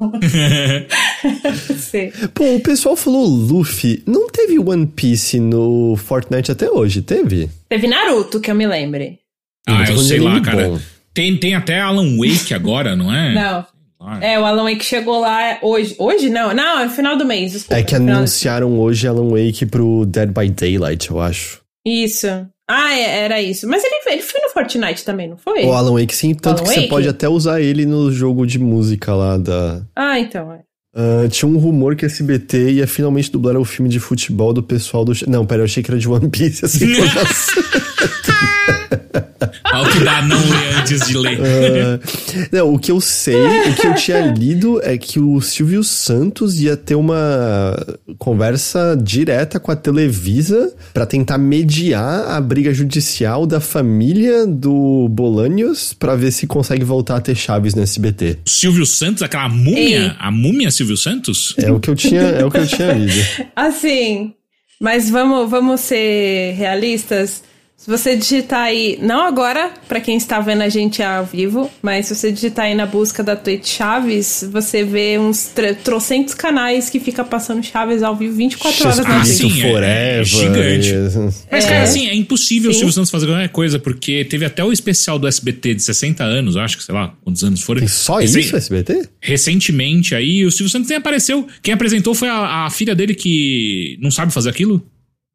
[1.80, 2.12] Sim.
[2.32, 4.04] Pô, o pessoal falou Luffy.
[4.06, 7.50] Não teve One Piece no Fortnite até hoje, teve?
[7.68, 9.18] Teve Naruto, que eu me lembre.
[9.68, 10.80] Ah, eu sei lá, cara.
[11.16, 13.34] Tem, tem até Alan Wake agora, não é?
[13.34, 13.66] Não.
[14.22, 15.96] É, o Alan Wake chegou lá hoje.
[15.98, 16.54] Hoje não?
[16.54, 17.54] Não, é final do mês.
[17.54, 21.62] Desculpa, é que anunciaram hoje Alan Wake pro Dead by Daylight, eu acho.
[21.84, 22.28] Isso.
[22.70, 23.68] Ah, é, era isso.
[23.68, 25.66] Mas ele, ele foi no Fortnite também, não foi?
[25.66, 26.36] O Alan Wake, sim.
[26.36, 26.82] Tanto que Wake?
[26.82, 29.82] você pode até usar ele no jogo de música lá da.
[29.96, 30.60] Ah, então, é.
[30.98, 34.64] Uh, tinha um rumor que a SBT ia finalmente dublar o filme de futebol do
[34.64, 35.14] pessoal do.
[35.28, 36.80] Não, pera, eu achei que era de One Piece essa
[39.76, 39.86] informação.
[39.86, 41.40] Ao que dá não ler antes de ler.
[41.40, 45.84] Uh, não, o que eu sei, o que eu tinha lido é que o Silvio
[45.84, 47.76] Santos ia ter uma
[48.18, 55.94] conversa direta com a Televisa para tentar mediar a briga judicial da família do Bolanios
[55.94, 58.40] para ver se consegue voltar a ter Chaves no SBT.
[58.46, 60.12] Silvio Santos, aquela múmia, Ei.
[60.20, 61.54] a múmia Silvio Santos?
[61.58, 63.26] É o que eu tinha, é o que eu tinha lido.
[63.56, 64.34] Assim,
[64.80, 67.44] mas vamos, vamos ser realistas.
[67.78, 72.08] Se você digitar aí, não agora, para quem está vendo a gente ao vivo, mas
[72.08, 75.52] se você digitar aí na busca da Twitch Chaves, você vê uns
[75.84, 79.36] trocentos canais que fica passando Chaves ao vivo 24 horas na Twitch.
[79.36, 80.94] Sim, é, é gigante.
[81.52, 81.68] Mas, é.
[81.68, 82.78] cara, assim, é impossível Sim.
[82.78, 86.24] o Silvio Santos fazer qualquer coisa, porque teve até o especial do SBT de 60
[86.24, 87.80] anos, acho que, sei lá, quantos anos foram.
[87.80, 89.10] Tem só Recen isso, SBT?
[89.22, 91.46] Recentemente aí, o Silvio Santos nem apareceu.
[91.62, 94.82] Quem apresentou foi a, a filha dele que não sabe fazer aquilo.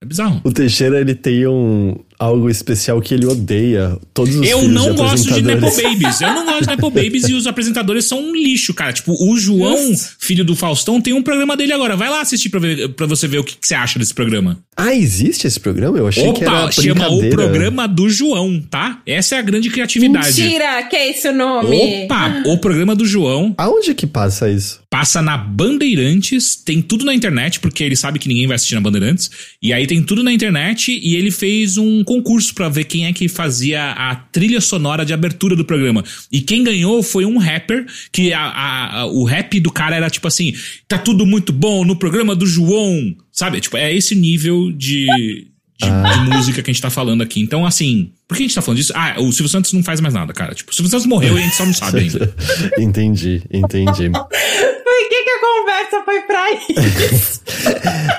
[0.03, 0.41] É bizarro.
[0.43, 3.97] O Teixeira, ele tem um, algo especial que ele odeia.
[4.13, 6.21] Todos os Eu não de gosto de Nepo Babies.
[6.21, 8.93] Eu não gosto de Nepo Babies e os apresentadores são um lixo, cara.
[8.93, 11.97] Tipo, o João, filho do Faustão, tem um programa dele agora.
[11.97, 14.63] Vai lá assistir pra, ver, pra você ver o que, que você acha desse programa.
[14.77, 15.97] Ah, existe esse programa?
[15.97, 19.01] Eu achei Opa, que era chama o programa do João, tá?
[19.07, 20.41] Essa é a grande criatividade.
[20.41, 22.05] Mentira, que é esse o nome?
[22.05, 23.55] Opa, o programa do João.
[23.57, 24.81] Aonde que passa isso?
[24.91, 28.81] Passa na Bandeirantes, tem tudo na internet, porque ele sabe que ninguém vai assistir na
[28.81, 29.31] Bandeirantes.
[29.63, 33.13] E aí tem tudo na internet e ele fez um concurso para ver quem é
[33.13, 36.03] que fazia a trilha sonora de abertura do programa.
[36.33, 40.11] E quem ganhou foi um rapper, que a, a, a, o rap do cara era
[40.11, 40.53] tipo assim:
[40.89, 43.15] tá tudo muito bom no programa do João.
[43.31, 43.61] Sabe?
[43.61, 46.03] Tipo, é esse nível de, de, ah.
[46.03, 47.41] de, música que a gente tá falando aqui.
[47.41, 48.93] Então, assim, por que a gente tá falando disso?
[48.97, 50.53] Ah, o Silvio Santos não faz mais nada, cara.
[50.53, 52.35] Tipo, o Silvio Santos morreu e a gente só não sabe ainda.
[52.77, 54.11] entendi, entendi.
[54.11, 57.41] Por que, que a conversa foi pra isso?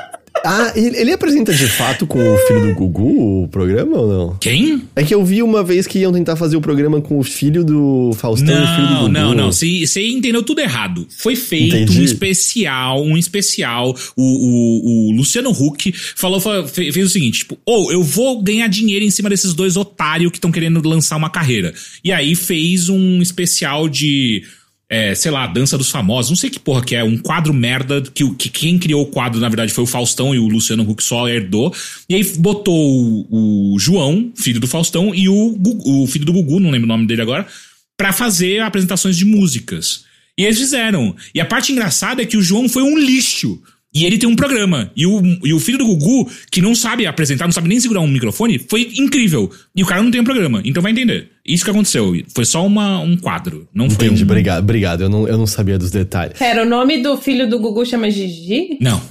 [0.43, 4.37] Ah, ele, apresenta de fato com o filho do Gugu o programa ou não?
[4.39, 4.81] Quem?
[4.95, 7.63] É que eu vi uma vez que iam tentar fazer o programa com o filho
[7.63, 9.09] do Faustão e o filho do Não, Gugu.
[9.09, 9.51] não, não.
[9.51, 11.05] Você entendeu tudo errado.
[11.17, 11.99] Foi feito Entendi.
[11.99, 13.95] um especial, um especial.
[14.15, 18.41] O, o, o Luciano Huck falou, fa- fe- fez o seguinte: tipo, ou eu vou
[18.41, 21.73] ganhar dinheiro em cima desses dois otários que estão querendo lançar uma carreira.
[22.03, 24.43] E aí fez um especial de.
[24.91, 28.01] É, sei lá, Dança dos Famosos, não sei que porra que é, um quadro merda,
[28.01, 31.01] que, que quem criou o quadro, na verdade, foi o Faustão e o Luciano Huck
[31.01, 31.73] só herdou.
[32.09, 36.59] E aí botou o, o João, filho do Faustão, e o, o filho do Gugu,
[36.59, 37.47] não lembro o nome dele agora,
[37.95, 40.03] pra fazer apresentações de músicas.
[40.37, 41.15] E eles fizeram.
[41.33, 43.61] E a parte engraçada é que o João foi um lixo.
[43.93, 44.89] E ele tem um programa.
[44.95, 47.99] E o, e o filho do Gugu, que não sabe apresentar, não sabe nem segurar
[47.99, 49.51] um microfone, foi incrível.
[49.75, 50.61] E o cara não tem um programa.
[50.63, 51.29] Então vai entender.
[51.45, 52.13] Isso que aconteceu.
[52.33, 53.67] Foi só uma, um quadro.
[53.73, 54.25] Não foi Entendi, um.
[54.25, 55.01] obrigado, obrigado.
[55.01, 56.37] Eu não, eu não sabia dos detalhes.
[56.37, 58.77] Pera, o nome do filho do Gugu chama Gigi?
[58.79, 59.01] Não,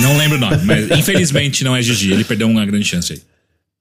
[0.00, 0.56] não lembro o nome.
[0.64, 2.12] Mas infelizmente não é Gigi.
[2.12, 3.20] Ele perdeu uma grande chance aí.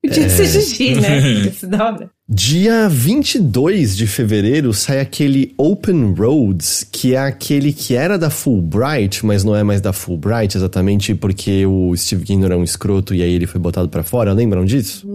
[0.01, 1.51] Podia ser Gigi, né?
[1.63, 2.11] Da hora.
[2.31, 9.25] Dia 22 de fevereiro sai aquele Open Roads, que é aquele que era da Fulbright,
[9.25, 13.23] mas não é mais da Fulbright exatamente porque o Steve Gaynor é um escroto e
[13.23, 14.31] aí ele foi botado pra fora.
[14.31, 15.07] Lembram disso?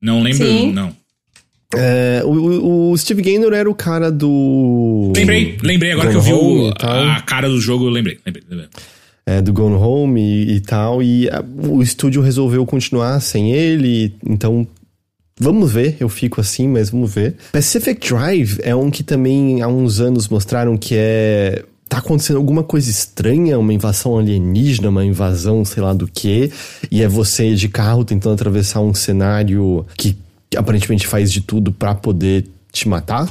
[0.00, 0.72] Não lembro, Sim.
[0.72, 0.92] não.
[1.74, 5.12] É, o, o- o Steve Gaynor era o cara do.
[5.16, 5.92] Lembrei, lembrei.
[5.92, 8.18] Agora Gone que eu vi o- a cara do jogo, eu lembrei.
[8.24, 8.68] lembrei, lembrei.
[9.26, 11.02] é, do Gone Home e, e tal.
[11.02, 14.64] E a- o estúdio resolveu continuar sem ele, então.
[15.40, 17.34] Vamos ver, eu fico assim, mas vamos ver.
[17.52, 21.64] Pacific Drive é um que também há uns anos mostraram que é.
[21.88, 26.52] Tá acontecendo alguma coisa estranha, uma invasão alienígena, uma invasão sei lá do que,
[26.88, 30.16] e é você de carro tentando atravessar um cenário que
[30.56, 33.28] aparentemente faz de tudo pra poder te matar.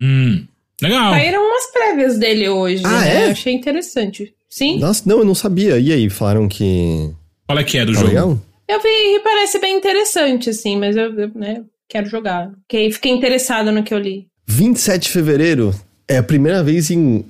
[0.00, 0.42] Hum,
[0.80, 1.12] legal.
[1.12, 3.14] Saíram umas prévias dele hoje, Ah, né?
[3.14, 3.26] é?
[3.26, 4.32] Eu achei interessante.
[4.48, 5.78] Sim, Nossa, não, eu não sabia.
[5.78, 7.10] E aí, falaram que.
[7.46, 8.08] Qual é que é do Tá jogo?
[8.08, 8.38] legal?
[8.68, 12.50] Eu vi e parece bem interessante, assim, mas eu, eu, né, quero jogar.
[12.62, 14.26] Fiquei, fiquei interessada no que eu li.
[14.46, 15.74] 27 de fevereiro
[16.08, 17.24] é a primeira vez em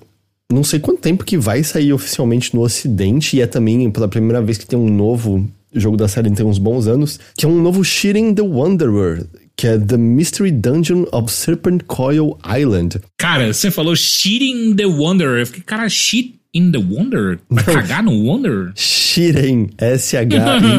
[0.53, 4.43] não sei quanto tempo que vai sair oficialmente no Ocidente e é também pela primeira
[4.43, 7.61] vez que tem um novo jogo da série tem uns bons anos, que é um
[7.61, 9.27] novo Shiren the Wanderer,
[9.57, 13.01] que é The Mystery Dungeon of Serpent Coil Island.
[13.19, 15.41] Cara, você falou shit in the Wanderer.
[15.41, 17.39] Eu fiquei, cara, shit in the Wanderer?
[17.51, 18.73] Vai cagar no Wanderer?
[18.75, 19.69] Shiren,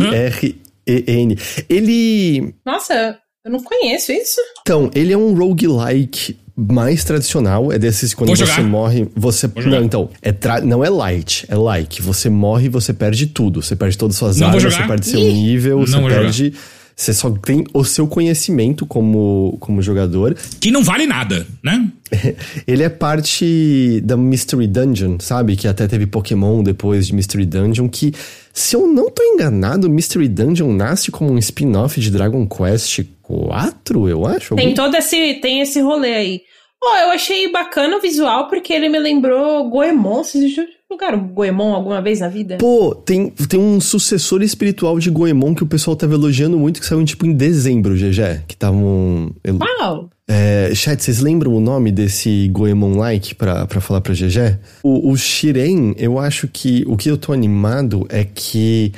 [0.04, 1.38] S-H-I-R-E-N.
[1.70, 4.40] Ele Nossa, eu não conheço isso.
[4.62, 8.64] Então, ele é um roguelike mais tradicional, é desses quando Vou você jogar.
[8.64, 9.70] morre, você jogar.
[9.72, 12.00] não, então, é tra- não é light, é like.
[12.02, 14.78] Você morre, você perde tudo, você perde todas as suas Não armas, jogar.
[14.84, 16.54] você perde seu Ih, nível, não você perde
[16.96, 20.36] você só tem o seu conhecimento como, como jogador.
[20.60, 21.90] Que não vale nada, né?
[22.68, 25.56] Ele é parte da Mystery Dungeon, sabe?
[25.56, 28.14] Que até teve Pokémon depois de Mystery Dungeon, que,
[28.54, 34.08] se eu não tô enganado, Mystery Dungeon nasce como um spin-off de Dragon Quest 4,
[34.10, 34.56] eu acho.
[34.56, 36.42] Tem algum- todo esse, tem esse rolê aí.
[36.86, 40.24] Ó, eu achei bacana o visual porque ele me lembrou Goemon.
[40.24, 40.54] Vocês
[40.94, 42.58] jogaram Goemon alguma vez na vida?
[42.58, 46.86] Pô, tem, tem um sucessor espiritual de Goemon que o pessoal tava elogiando muito, que
[46.86, 48.44] saiu tipo em dezembro, GG.
[48.48, 49.34] Que estavam.
[49.80, 50.10] Uau!
[50.28, 54.58] É, chat, vocês lembram o nome desse Goemon-like pra, pra falar pra GG?
[54.82, 58.94] O, o Shiren, eu acho que o que eu tô animado é que.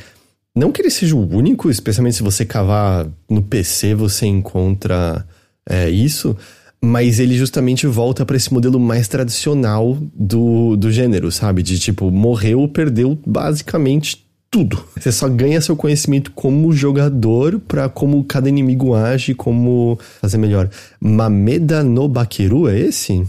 [0.56, 5.26] Não que ele seja o único, especialmente se você cavar no PC você encontra
[5.68, 6.38] é, isso,
[6.86, 11.64] mas ele justamente volta pra esse modelo mais tradicional do, do gênero, sabe?
[11.64, 14.82] De tipo, morreu, perdeu basicamente tudo.
[14.96, 20.70] Você só ganha seu conhecimento como jogador pra como cada inimigo age, como fazer melhor.
[21.00, 23.28] Mameda no Bakeru é esse?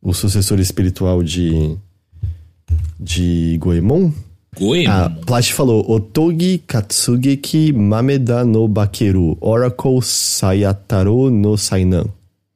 [0.00, 1.76] O sucessor espiritual de
[2.98, 4.10] de Goemon?
[4.58, 4.90] Goemon.
[4.90, 12.04] Ah, Plash falou Otogi Katsugeki Mameda no Bakeru Oracle Sayataro no Sainan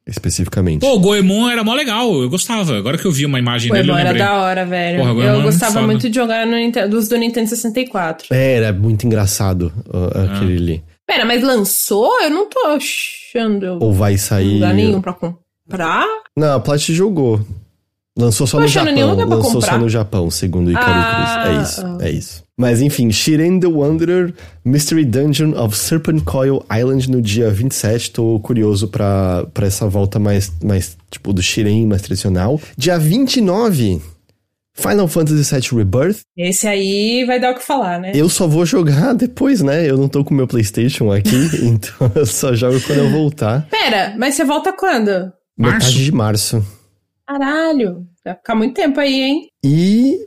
[0.07, 0.81] especificamente.
[0.81, 2.77] Pô, o Goemon era mó legal, eu gostava.
[2.79, 4.99] Agora que eu vi uma imagem dele, eu Goemon era da hora, velho.
[5.01, 5.87] Porra, Goemon eu muito gostava foda.
[5.87, 8.29] muito de jogar no dos do Nintendo 64.
[8.35, 10.37] É, era muito engraçado uh, Ah.
[10.37, 10.83] aquele ali.
[11.07, 12.11] Pera, mas lançou?
[12.23, 14.55] Eu não tô achando Ou vai sair.
[14.55, 16.07] lugar nenhum pra comprar.
[16.37, 17.41] Não, a Plat jogou.
[18.19, 19.15] Lançou só Tô no Japão.
[19.29, 19.79] Lançou só comprar.
[19.79, 21.57] no Japão, segundo o Icaro Ah, Cruz.
[21.57, 21.99] É isso, ah.
[22.01, 22.43] é isso.
[22.59, 24.35] Mas enfim, Shiren the Wanderer,
[24.65, 28.11] Mystery Dungeon of Serpent Coil Island no dia 27.
[28.11, 32.61] Tô curioso pra, pra essa volta mais, mais, tipo, do Shiren, mais tradicional.
[32.77, 34.03] Dia 29,
[34.75, 36.19] Final Fantasy VII Rebirth.
[36.37, 38.11] Esse aí vai dar o que falar, né?
[38.13, 39.89] Eu só vou jogar depois, né?
[39.89, 43.69] Eu não tô com meu PlayStation aqui, então eu só jogo quando eu voltar.
[43.71, 45.11] Pera, mas você volta quando?
[45.57, 45.79] Março?
[45.87, 46.65] Metade de março.
[47.29, 49.51] Caralho, vai ficar muito tempo aí, hein?
[49.63, 50.27] E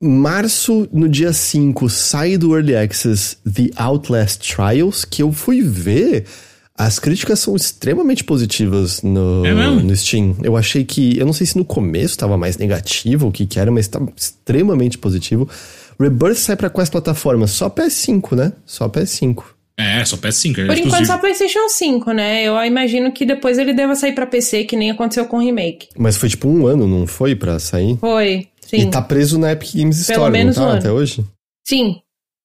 [0.00, 6.24] Março, no dia 5, sai do Early Access The Outlast Trials, que eu fui ver.
[6.78, 10.36] As críticas são extremamente positivas no, É no Steam.
[10.40, 11.18] Eu achei que.
[11.18, 14.08] Eu não sei se no começo estava mais negativo, o que que era, mas estava
[14.16, 15.48] extremamente positivo.
[15.98, 17.50] Rebirth sai pra quais plataformas?
[17.50, 18.52] Só PS5, né?
[18.64, 19.42] Só PS5.
[19.80, 20.58] É, só PS5.
[20.58, 22.44] É Por enquanto só PlayStation 5, né?
[22.44, 25.88] Eu imagino que depois ele deva sair pra PC, que nem aconteceu com o remake.
[25.96, 27.96] Mas foi tipo um ano, não foi pra sair?
[27.98, 28.82] Foi, sim.
[28.82, 30.72] E tá preso na Epic Games Store, menos não um tá?
[30.72, 30.80] ano.
[30.80, 31.24] Até hoje?
[31.66, 31.96] Sim.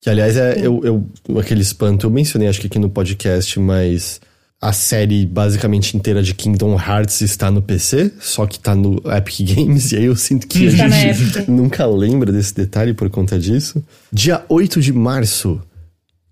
[0.02, 0.82] Que aliás é eu,
[1.28, 4.22] eu aquele espanto, eu mencionei acho que aqui no podcast, mas
[4.62, 9.42] a série basicamente inteira de Kingdom Hearts está no PC, só que tá no Epic
[9.56, 13.10] Games, e aí eu sinto que a Tá na gente nunca lembra desse detalhe por
[13.10, 13.84] conta disso.
[14.12, 15.62] Dia 8 de março,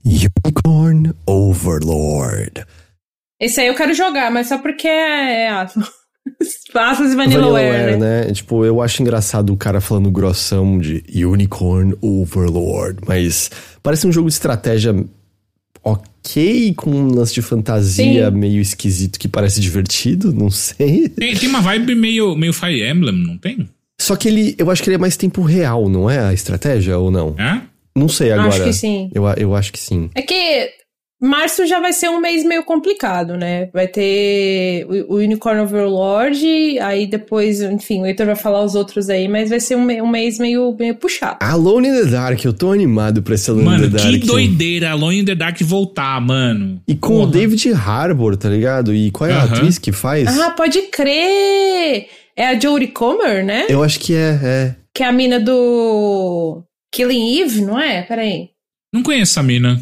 [0.06, 2.66] Unicorn Overlord.
[3.40, 5.90] Esse aí eu quero jogar, mas só porque é Atlas.
[6.74, 8.26] Atlas e Vanillaware, Vanillaware, né?
[8.26, 8.34] né?
[8.34, 13.52] Tipo, eu acho engraçado o cara falando grossão de Unicorn Overlord, mas
[13.82, 14.96] parece um jogo de estratégia
[15.84, 18.38] ok, com um lance de fantasia Sim.
[18.38, 21.10] meio esquisito que parece divertido, não sei.
[21.10, 23.68] Tem, tem uma vibe meio, meio Fire Emblem, não tem?
[24.00, 26.98] Só que ele, eu acho que ele é mais tempo real, não é a estratégia
[26.98, 27.36] ou não?
[27.38, 27.62] É?
[27.96, 28.50] Não sei agora.
[28.50, 29.10] Acho que sim.
[29.14, 30.10] Eu, eu acho que sim.
[30.16, 30.70] É que
[31.22, 33.70] março já vai ser um mês meio complicado, né?
[33.74, 39.10] Vai ter o, o Unicorn Overlord, aí depois, enfim, o Heitor vai falar os outros
[39.10, 41.38] aí, mas vai ser um, um mês meio, meio puxado.
[41.40, 44.12] Alone in the Dark, eu tô animado pra esse Alone Mano, in the Dark.
[44.12, 46.82] que doideira Alone in the Dark voltar, mano.
[46.88, 47.32] E com o Porra.
[47.32, 48.94] David Harbour, tá ligado?
[48.94, 49.54] E qual é a Aham.
[49.54, 50.28] atriz que faz?
[50.38, 52.08] Ah, pode crer!
[52.36, 53.66] É a Jodie Comer, né?
[53.70, 54.76] Eu acho que é, é.
[54.94, 56.64] Que é a mina do
[56.94, 58.04] Killing Eve, não é?
[58.04, 58.52] Peraí.
[58.94, 59.82] Não conheço essa mina.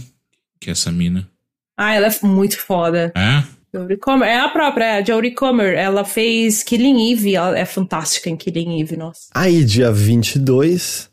[0.60, 1.30] Que é essa mina?
[1.78, 3.12] Ah, ela é muito foda.
[3.16, 3.44] É?
[3.74, 4.28] Jodie Comer.
[4.28, 5.74] É a própria, é a Jodie Comer.
[5.76, 7.36] Ela fez Killing Eve.
[7.36, 9.28] Ela é fantástica em Killing Eve, nossa.
[9.36, 11.10] Aí, dia 22,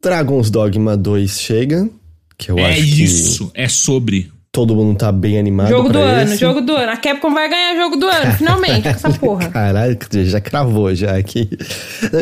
[0.00, 1.90] Dragon's Dogma 2 chega.
[2.38, 3.50] Que eu é acho que isso.
[3.52, 4.30] É sobre.
[4.52, 6.36] Todo mundo tá bem animado jogo do ano, esse.
[6.40, 6.92] jogo do ano.
[6.92, 9.48] A Capcom vai ganhar jogo do ano, finalmente, com essa porra.
[9.50, 11.48] Caralho, já cravou já aqui.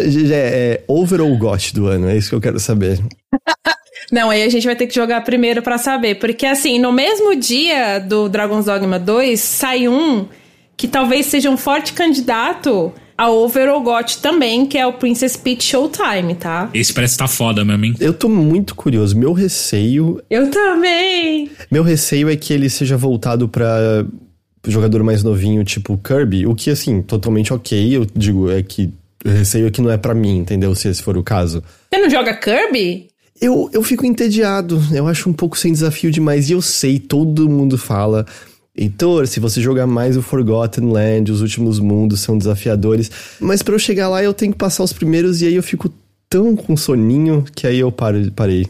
[0.08, 2.98] Já é, é over ou got do ano, é isso que eu quero saber.
[4.12, 6.14] Não, aí a gente vai ter que jogar primeiro pra saber.
[6.14, 10.26] Porque, assim, no mesmo dia do Dragon's Dogma 2, sai um
[10.76, 15.36] que talvez seja um forte candidato a Over ou GOT também, que é o Princess
[15.36, 16.70] Peach Showtime, tá?
[16.72, 17.94] Esse parece que tá foda mesmo, hein?
[17.98, 19.18] Eu tô muito curioso.
[19.18, 21.50] Meu receio, Eu também!
[21.68, 24.06] meu receio é que ele seja voltado pra
[24.66, 27.96] jogador mais novinho, tipo Kirby, o que assim, totalmente ok.
[27.96, 28.88] Eu digo, é que
[29.24, 30.72] o receio é que não é pra mim, entendeu?
[30.76, 31.62] Se esse for o caso.
[31.92, 33.08] Você não joga Kirby?
[33.40, 36.50] Eu, eu fico entediado, eu acho um pouco sem desafio demais.
[36.50, 38.26] E eu sei, todo mundo fala.
[38.78, 43.10] Heitor, se você jogar mais o Forgotten Land, os últimos mundos são desafiadores.
[43.40, 45.92] Mas pra eu chegar lá, eu tenho que passar os primeiros e aí eu fico
[46.30, 48.68] tão com soninho que aí eu paro, parei.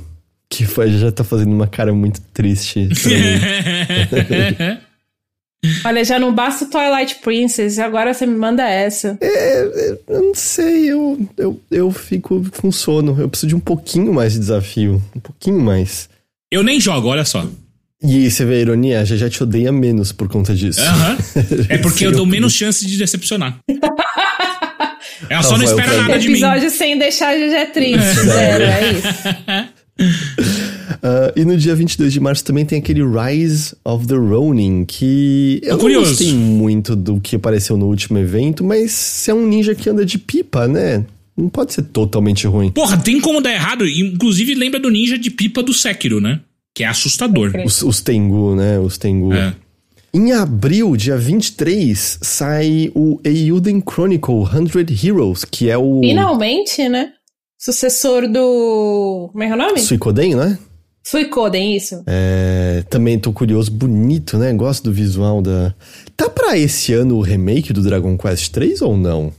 [0.48, 4.80] Que foi, já tá fazendo uma cara muito triste pra mim.
[5.84, 9.18] Olha, já não basta o Twilight Princess, agora você me manda essa.
[9.20, 13.20] eu não sei, eu, eu, eu fico com sono.
[13.20, 15.02] Eu preciso de um pouquinho mais de desafio.
[15.14, 16.08] Um pouquinho mais.
[16.50, 17.46] Eu nem jogo, olha só.
[18.02, 19.04] E você vê a ironia?
[19.04, 20.80] Já já te odeia menos por conta disso.
[20.80, 21.18] Aham.
[21.68, 23.58] É porque eu dou menos chance de decepcionar.
[25.28, 26.34] Ela só não espera nada de mim.
[26.34, 29.08] Episódio sem deixar a GG triste, zero, é isso.
[31.02, 35.60] Ah, e no dia 22 de março também tem aquele Rise of the Ronin, que
[35.64, 36.10] eu não curioso.
[36.10, 40.06] gostei muito do que apareceu no último evento, mas se é um ninja que anda
[40.06, 41.04] de pipa, né?
[41.36, 42.70] Não pode ser totalmente ruim.
[42.70, 43.86] Porra, tem como dar errado.
[43.86, 46.40] Inclusive, lembra do ninja de pipa do Sekiro, né?
[46.78, 47.50] Que é assustador.
[47.66, 48.78] Os, os Tengu, né?
[48.78, 49.34] Os Tengu.
[49.34, 49.52] É.
[50.14, 57.14] Em abril, dia 23, sai o Eiyuden Chronicle 100 Heroes, que é o Finalmente, né?
[57.58, 59.28] Sucessor do.
[59.32, 59.80] Como é que é o nome?
[59.80, 60.56] Suikoden, né?
[61.04, 62.00] Suicoden, isso.
[62.06, 64.52] É, também tô curioso, bonito, né?
[64.52, 65.74] Gosto do visual da.
[66.16, 69.32] Tá pra esse ano o remake do Dragon Quest 3 ou não?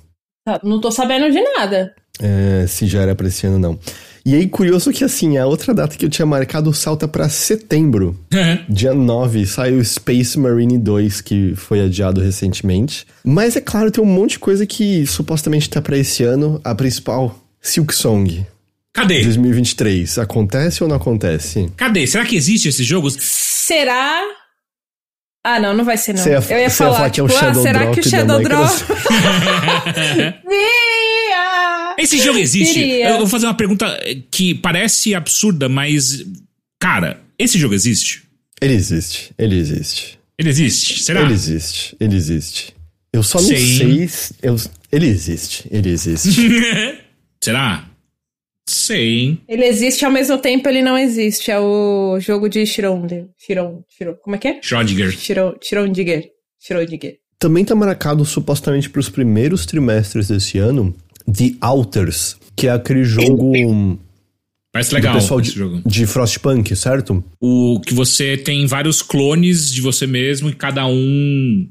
[0.43, 1.95] Tá, não tô sabendo de nada.
[2.21, 3.79] É, se já era pra esse ano, não.
[4.25, 8.19] E aí, curioso que assim, a outra data que eu tinha marcado salta pra setembro.
[8.67, 13.05] Dia 9 sai o Space Marine 2, que foi adiado recentemente.
[13.23, 16.59] Mas é claro, tem um monte de coisa que supostamente tá pra esse ano.
[16.63, 18.45] A principal, Silk Song
[18.93, 19.21] Cadê?
[19.23, 20.17] 2023.
[20.19, 21.71] Acontece ou não acontece?
[21.77, 22.05] Cadê?
[22.07, 23.09] Será que existe esse jogo?
[23.19, 24.19] Será.
[25.45, 26.25] Ah, não, não vai ser, não.
[26.25, 27.99] Ia- eu ia você ia falar, falar que é o tipo, ah, será Drop que
[28.07, 28.69] o Shadow Drop.
[30.43, 30.43] Microsoft?
[32.03, 32.73] Esse jogo existe?
[32.73, 33.09] Queria.
[33.11, 33.99] Eu vou fazer uma pergunta
[34.31, 36.23] que parece absurda, mas.
[36.79, 38.23] Cara, esse jogo existe?
[38.61, 40.19] Ele existe, ele existe.
[40.37, 41.03] Ele existe?
[41.03, 41.21] Será?
[41.21, 42.73] Ele existe, ele existe.
[43.11, 43.77] Eu só não Sim.
[43.77, 44.07] sei.
[44.07, 44.55] se- Eu,
[44.91, 46.29] ele existe, ele existe.
[47.43, 47.85] Será?
[48.67, 49.39] Sei?
[49.47, 51.49] Ele existe ao mesmo tempo, ele não existe.
[51.49, 53.27] É o jogo de Schrödinger.
[53.37, 54.59] Chiron, Chiron, como é que é?
[54.61, 55.11] Schrödinger.
[55.17, 56.29] Schrödinger.
[56.61, 57.15] Schrödinger.
[57.39, 60.95] Também tá marcado supostamente para os primeiros trimestres desse ano
[61.31, 63.99] The Alters, que é aquele jogo
[64.71, 65.81] Parece legal pessoal de, jogo.
[65.85, 67.23] de Frostpunk, certo?
[67.41, 71.67] O que você tem vários clones de você mesmo e cada um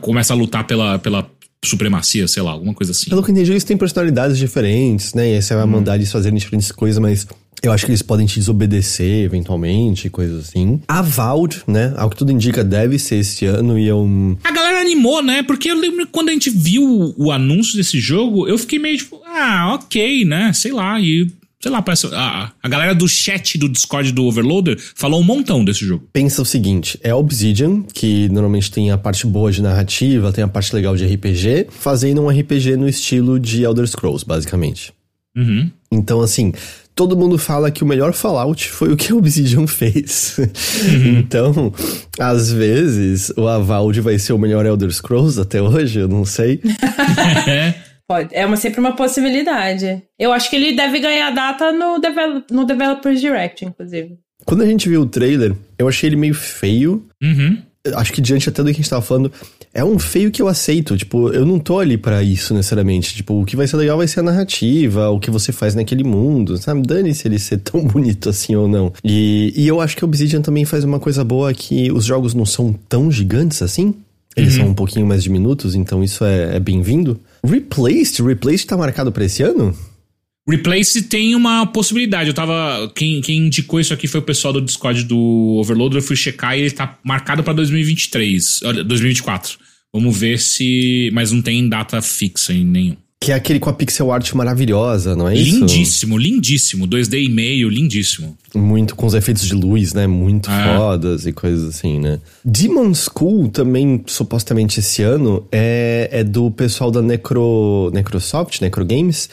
[0.00, 1.30] começa a lutar pela, pela
[1.64, 3.08] supremacia, sei lá, alguma coisa assim.
[3.08, 5.30] Pelo que eu entendi, eles têm personalidades diferentes, né?
[5.30, 7.26] E aí você vai mandar eles fazerem diferentes coisas, mas
[7.62, 10.80] eu acho que eles podem te desobedecer eventualmente, coisas assim.
[10.86, 11.92] A Valve, né?
[11.96, 14.06] Ao que tudo indica, deve ser esse ano e eu.
[14.44, 15.42] A galera animou, né?
[15.42, 18.96] Porque eu lembro que quando a gente viu o, anúncio desse jogo, eu fiquei meio
[18.96, 20.52] tipo, ah, ok, né?
[20.52, 21.26] Sei lá, e.
[21.60, 22.06] Sei lá, parece.
[22.12, 26.08] A, a galera do chat do Discord do Overloader falou um montão desse jogo.
[26.12, 30.48] Pensa o seguinte: é Obsidian, que normalmente tem a parte boa de narrativa, tem a
[30.48, 34.92] parte legal de RPG, fazendo um RPG no estilo de Elder Scrolls, basicamente.
[35.36, 35.70] Uhum.
[35.90, 36.52] Então, assim,
[36.98, 40.36] todo mundo fala que o melhor Fallout foi o que a Obsidian fez.
[41.16, 41.72] então,
[42.18, 46.60] às vezes, o Avald vai ser o melhor Elder Scrolls até hoje, eu não sei.
[48.08, 48.34] Pode.
[48.34, 50.02] É uma, sempre uma possibilidade.
[50.18, 54.18] Eu acho que ele deve ganhar data no, devel no Developers Direct, inclusive.
[54.44, 57.06] Quando a gente viu o trailer, eu achei ele meio feio.
[57.22, 57.62] Uhum.
[57.94, 59.32] Acho que diante até do que a gente tava falando,
[59.72, 60.96] é um feio que eu aceito.
[60.96, 63.14] Tipo, eu não tô ali pra isso necessariamente.
[63.14, 66.04] Tipo, o que vai ser legal vai ser a narrativa, o que você faz naquele
[66.04, 66.82] mundo, sabe?
[66.82, 68.92] Dane-se ele ser tão bonito assim ou não.
[69.04, 72.44] E, e eu acho que Obsidian também faz uma coisa boa que os jogos não
[72.44, 73.94] são tão gigantes assim.
[74.36, 77.18] Eles são um pouquinho mais diminutos, então isso é, é bem-vindo.
[77.44, 78.22] Replaced?
[78.22, 79.74] Replaced tá marcado pra esse ano?
[80.48, 82.28] Replace tem uma possibilidade.
[82.30, 82.90] Eu tava.
[82.94, 85.98] Quem, quem indicou isso aqui foi o pessoal do Discord do Overloader.
[85.98, 88.60] Eu fui checar e ele tá marcado pra 2023.
[88.64, 89.58] Olha, 2024.
[89.92, 91.10] Vamos ver se.
[91.12, 92.96] Mas não tem data fixa em nenhum.
[93.20, 95.58] Que é aquele com a pixel art maravilhosa, não é isso?
[95.58, 96.86] Lindíssimo, lindíssimo.
[96.86, 98.38] 2D e meio, lindíssimo.
[98.54, 100.06] Muito com os efeitos de luz, né?
[100.06, 100.76] Muito É.
[100.76, 102.20] fodas e coisas assim, né?
[102.44, 109.28] Demon School também, supostamente esse ano, é, é do pessoal da Necro, Necrosoft, Necro Games,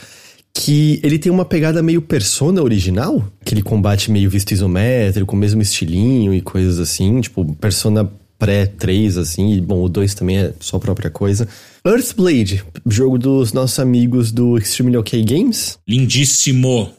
[0.57, 5.39] que ele tem uma pegada meio persona original, aquele combate meio visto isométrico, com o
[5.39, 8.09] mesmo estilinho e coisas assim, tipo, persona
[8.39, 11.45] pré-3, assim, e bom, o 2 também é sua própria coisa.
[11.85, 16.89] Earthblade, jogo dos nossos amigos do Extremely OK Games, Lindíssimo.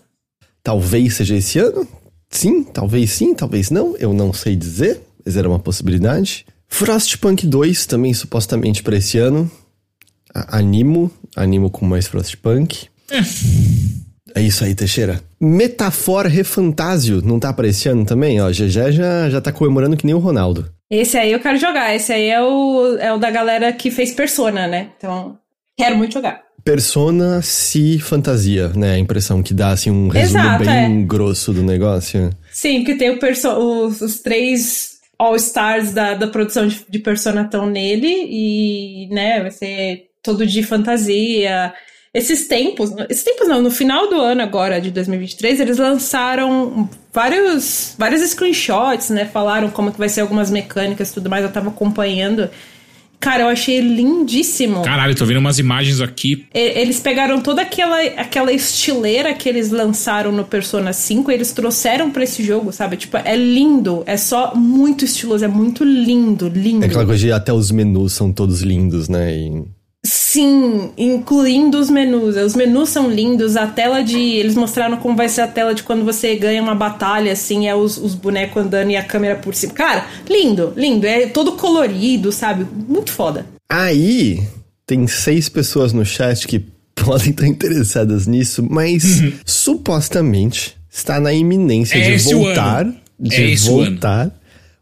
[0.63, 1.89] Talvez seja esse ano?
[2.29, 3.97] Sim, talvez sim, talvez não.
[3.97, 6.45] Eu não sei dizer, mas era uma possibilidade.
[6.69, 9.51] Frostpunk 2 também supostamente para esse ano.
[10.35, 12.89] Animo, animo com mais Frostpunk.
[14.35, 15.21] É isso aí, Teixeira.
[15.41, 17.55] Metafor Refantasio não tá
[17.89, 18.41] ano também?
[18.41, 20.71] Ó, GG já, já tá comemorando que nem o Ronaldo.
[20.91, 21.95] Esse aí eu quero jogar.
[21.95, 24.91] Esse aí é o, é o da galera que fez Persona, né?
[24.97, 25.39] Então,
[25.77, 26.43] quero muito jogar.
[26.63, 28.95] Persona se fantasia, né?
[28.95, 31.05] A impressão que dá, assim, um resumo Exato, bem é.
[31.05, 32.31] grosso do negócio.
[32.53, 38.09] Sim, porque tem os, os três All-Stars da, da produção de, de Persona estão nele
[38.29, 41.73] e, né, vai ser todo de fantasia.
[42.17, 47.95] Esses tempos, esses tempos não, no final do ano agora, de 2023, eles lançaram vários,
[47.99, 51.69] vários screenshots, né, falaram como que vai ser algumas mecânicas e tudo mais, eu tava
[51.69, 52.49] acompanhando.
[53.21, 54.83] Cara, eu achei lindíssimo.
[54.83, 56.47] Caralho, tô vendo umas imagens aqui.
[56.55, 62.11] Eles pegaram toda aquela, aquela estileira que eles lançaram no Persona 5 e eles trouxeram
[62.11, 62.97] pra esse jogo, sabe?
[62.97, 66.83] Tipo, é lindo, é só muito estiloso, é muito lindo, lindo.
[66.83, 69.35] É aquela coisa de até os menus são todos lindos, né?
[69.35, 69.76] E
[70.37, 72.37] Sim, incluindo os menus.
[72.37, 74.19] Os menus são lindos, a tela de.
[74.19, 77.75] Eles mostraram como vai ser a tela de quando você ganha uma batalha, assim, é
[77.75, 79.73] os, os bonecos andando e a câmera por cima.
[79.73, 81.07] Cara, lindo, lindo.
[81.07, 82.67] É todo colorido, sabe?
[82.89, 83.47] Muito foda.
[83.69, 84.43] Aí,
[84.87, 86.59] tem seis pessoas no chat que
[86.95, 92.83] podem estar interessadas nisso, mas supostamente está na iminência É de voltar.
[92.83, 92.95] ano.
[93.19, 93.91] De É esse o ano.
[93.93, 94.31] voltar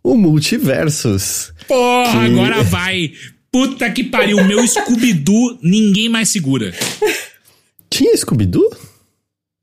[0.02, 1.52] o Multiversus.
[1.68, 3.12] Porra, Que- agora vai.
[3.54, 6.74] Puta que pariu, o meu Scooby-Doo ninguém mais segura.
[7.88, 8.68] Tinha Scooby-Doo?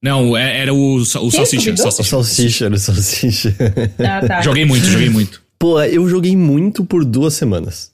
[0.02, 1.46] Não, é- era o, o Salsicha.
[1.46, 1.74] Scooby-Doo?
[1.74, 2.10] O salsicha.
[2.10, 3.56] Salsicha, era o Salsicha.
[4.00, 4.42] Ah, tá.
[4.44, 5.42] Joguei muito, joguei muito.
[5.60, 7.92] Pô, eu joguei muito por duas semanas.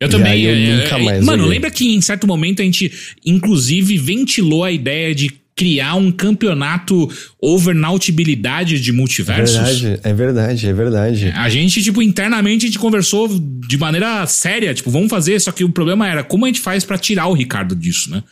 [0.00, 0.42] Eu também.
[0.42, 1.54] eu é, nunca é, mais Mano, joguei.
[1.54, 2.92] lembra que em certo momento a gente,
[3.24, 7.10] inclusive, ventilou a ideia de criar um campeonato
[7.42, 9.56] over nautibilidade de É multiversos?
[9.56, 11.32] verdade, é verdade, é verdade.
[11.36, 15.64] A gente, tipo, internamente a gente conversou de maneira séria, tipo, vamos fazer, só que
[15.64, 18.22] o problema era como a gente faz pra tirar o Ricardo disso, né?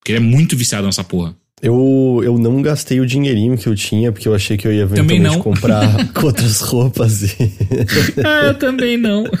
[0.00, 1.36] Porque ele é muito viciado nessa porra.
[1.62, 4.82] Eu, eu não gastei o dinheirinho que eu tinha, porque eu achei que eu ia
[4.82, 7.22] eventualmente comprar com outras roupas.
[7.22, 7.36] E,
[8.26, 9.22] Ah, também não.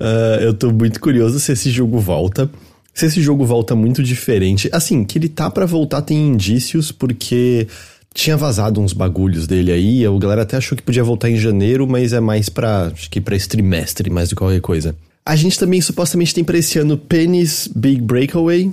[0.00, 2.50] Ah, eu tô muito curioso se esse jogo volta.
[2.94, 4.68] Se esse jogo volta muito diferente.
[4.72, 7.66] Assim, que ele tá para voltar tem indícios, porque
[8.14, 10.06] tinha vazado uns bagulhos dele aí.
[10.06, 12.86] A galera até achou que podia voltar em janeiro, mas é mais pra.
[12.86, 14.94] Acho que pra esse trimestre, mais do que qualquer coisa.
[15.26, 18.72] A gente também supostamente tem pra esse ano Penny's Big Breakaway.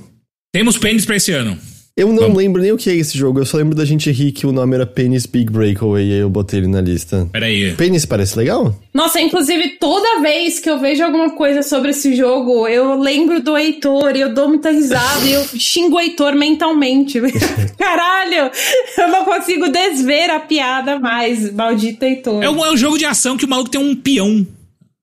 [0.54, 1.58] Temos pênis pra esse ano.
[1.96, 2.38] Eu não Vamos.
[2.38, 4.52] lembro nem o que é esse jogo, eu só lembro da gente rir que o
[4.54, 7.28] nome era Penny's Big Breakaway e aí eu botei ele na lista.
[7.34, 7.74] Pera aí.
[7.76, 8.74] Penny's parece legal?
[8.94, 13.58] Nossa, inclusive, toda vez que eu vejo alguma coisa sobre esse jogo, eu lembro do
[13.58, 17.20] Heitor e eu dou muita risada e eu xingo o Heitor mentalmente.
[17.78, 18.50] Caralho,
[18.98, 22.42] eu não consigo desver a piada mais, maldito Heitor.
[22.42, 24.48] É um, é um jogo de ação que o maluco tem um peão.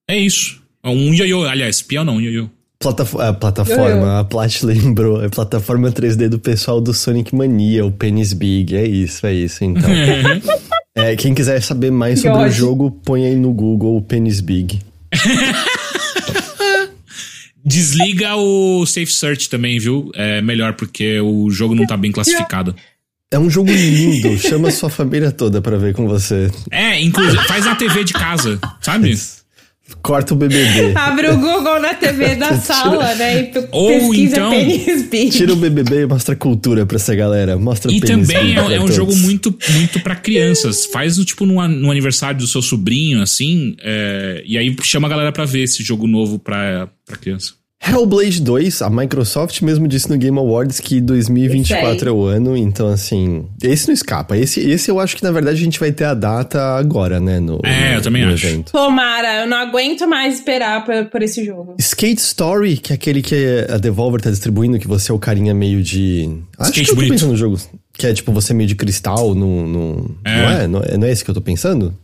[0.09, 0.61] É isso.
[0.83, 2.49] É Um ioiô, aliás, peão não, um ioiô.
[2.81, 4.17] Platafo a plataforma, Eu, eu.
[4.19, 8.87] a Plat lembrou, é plataforma 3D do pessoal do Sonic Mania, o Penny's Big, é
[8.87, 9.91] isso, é isso, então.
[10.95, 14.79] é, quem quiser saber mais sobre o jogo, põe aí no Google o Penny's Big.
[17.65, 20.13] Desliga o Safe Search também, viu?
[20.15, 22.77] É melhor porque o jogo não tá bem classificado.
[23.31, 26.51] É um jogo lindo, chama sua família toda pra ver com você.
[26.71, 29.19] É, inclusive, faz na TV de casa, sabe?
[30.03, 30.93] Corta o BBB.
[30.97, 33.41] Abre o Google na TV da sala, né?
[33.43, 35.31] E Ou pesquisa então-.
[35.31, 37.59] Tira o BBB e mostra cultura pra essa galera.
[37.59, 38.95] Mostra E também Big é, é um todos.
[38.95, 40.87] jogo muito, muito para crianças.
[40.87, 45.11] Faz no tipo no, no aniversário do seu sobrinho, assim, é, e aí chama a
[45.11, 47.55] galera pra ver esse jogo novo pra, pra criança.
[47.81, 52.57] Hellblade 2, a Microsoft mesmo disse no Game Awards que 2024 Isso é o ano,
[52.57, 54.37] então assim, esse não escapa.
[54.37, 57.39] Esse, esse eu acho que na verdade a gente vai ter a data agora, né?
[57.41, 58.47] No, É, eu também no acho.
[58.47, 58.73] evento.
[58.73, 61.77] Tomara, eu não aguento mais esperar por, por esse jogo.
[61.79, 65.55] Skate Story, que é aquele que a Devolver tá distribuindo, que você é o carinha
[65.55, 66.29] meio de.
[66.59, 67.13] Acho Skate que eu tô bonito.
[67.13, 67.59] pensando no jogo.
[67.97, 69.67] Que é tipo você meio de cristal no.
[69.67, 70.37] no- É.
[70.37, 70.67] Não, é?
[70.67, 70.99] Não, é?
[70.99, 71.97] não é esse que eu tô pensando?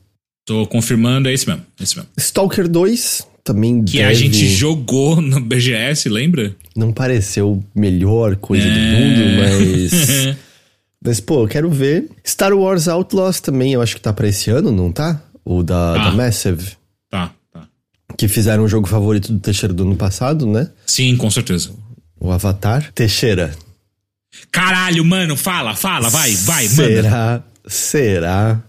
[0.47, 1.63] Tô confirmando, é esse mesmo.
[1.79, 2.11] é Esse mesmo.
[2.17, 4.09] Stalker 2 também Que deve...
[4.11, 6.57] a gente jogou no BGS, lembra?
[6.75, 8.93] Não pareceu melhor coisa do É.
[8.93, 10.37] mundo, mas.
[11.07, 12.09] Mas, pô, eu quero ver.
[12.27, 15.21] Star Wars Outlaws também, eu acho que tá pra esse ano, não tá?
[15.45, 16.05] O da, Ah.
[16.05, 16.73] da Massive.
[17.11, 17.69] tá, tá.
[18.17, 20.71] Que fizeram o jogo favorito do Teixeira do ano passado, né?
[20.87, 21.73] Sim, com certeza.
[22.19, 22.91] O Avatar.
[22.95, 23.55] Teixeira.
[24.51, 26.75] Caralho, mano, fala, fala, vai, vai, manda.
[27.03, 27.43] Será?
[27.67, 28.63] Será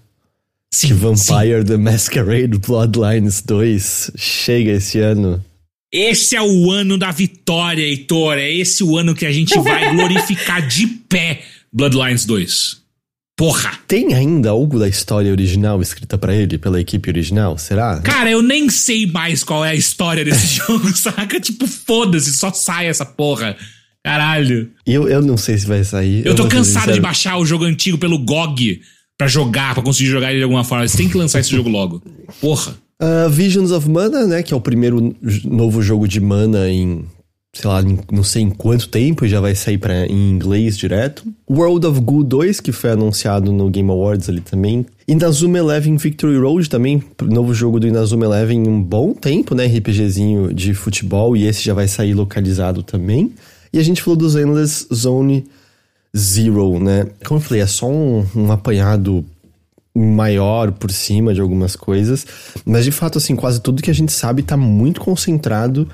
[0.76, 1.00] Sim, que sim.
[1.00, 5.42] Vampire the Masquerade Bloodlines 2 chega esse ano?
[5.90, 8.38] Esse é o ano da vitória, Heitor.
[8.38, 12.84] É esse o ano que a gente vai glorificar de pé Bloodlines 2.
[13.38, 13.80] Porra!
[13.88, 17.58] Tem ainda algo da história original escrita pra ele, pela equipe original?
[17.58, 18.02] Será?
[18.02, 21.40] Cara, eu nem sei mais qual é a história desse jogo, saca?
[21.40, 23.56] Tipo, foda-se, só sai essa porra.
[24.04, 24.70] Caralho.
[24.86, 26.26] Eu, eu não sei se vai sair.
[26.26, 28.82] Eu tô vou ser cansado de baixar o jogo antigo pelo GOG
[29.18, 30.88] pra jogar, pra conseguir jogar ele de alguma forma.
[30.88, 32.02] Você tem que lançar esse jogo logo.
[32.42, 32.76] Porra.
[33.00, 34.44] Ah, Visions of Mana, né?
[34.44, 37.06] Que é o primeiro novo jogo de Mana em,
[37.54, 37.82] sei lá,
[38.12, 41.24] não sei em quanto tempo, já vai sair pra, em inglês direto.
[41.50, 44.86] World of Goo 2, que foi anunciado no Game Awards ali também.
[45.08, 49.66] Inazuma Eleven Victory Road também, novo jogo do Inazuma Eleven em um bom tempo, né?
[49.66, 53.34] RPGzinho de futebol, e esse já vai sair localizado também.
[53.72, 55.46] E a gente falou dos Endless Zone
[56.16, 57.08] Zero, né?
[57.26, 59.26] Como eu falei, é só um, um apanhado
[59.96, 62.26] maior por cima de algumas coisas,
[62.66, 65.90] mas de fato assim, quase tudo que a gente sabe tá muito concentrado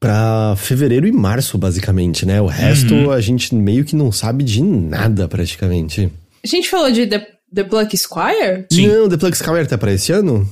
[0.00, 2.40] pra fevereiro e março, basicamente, né?
[2.40, 6.10] O resto a gente meio que não sabe de nada praticamente.
[6.42, 8.66] A gente falou de The, The Black Squire?
[8.72, 8.86] Sim.
[8.86, 10.48] Não, The Plug Skyler tá pra esse ano?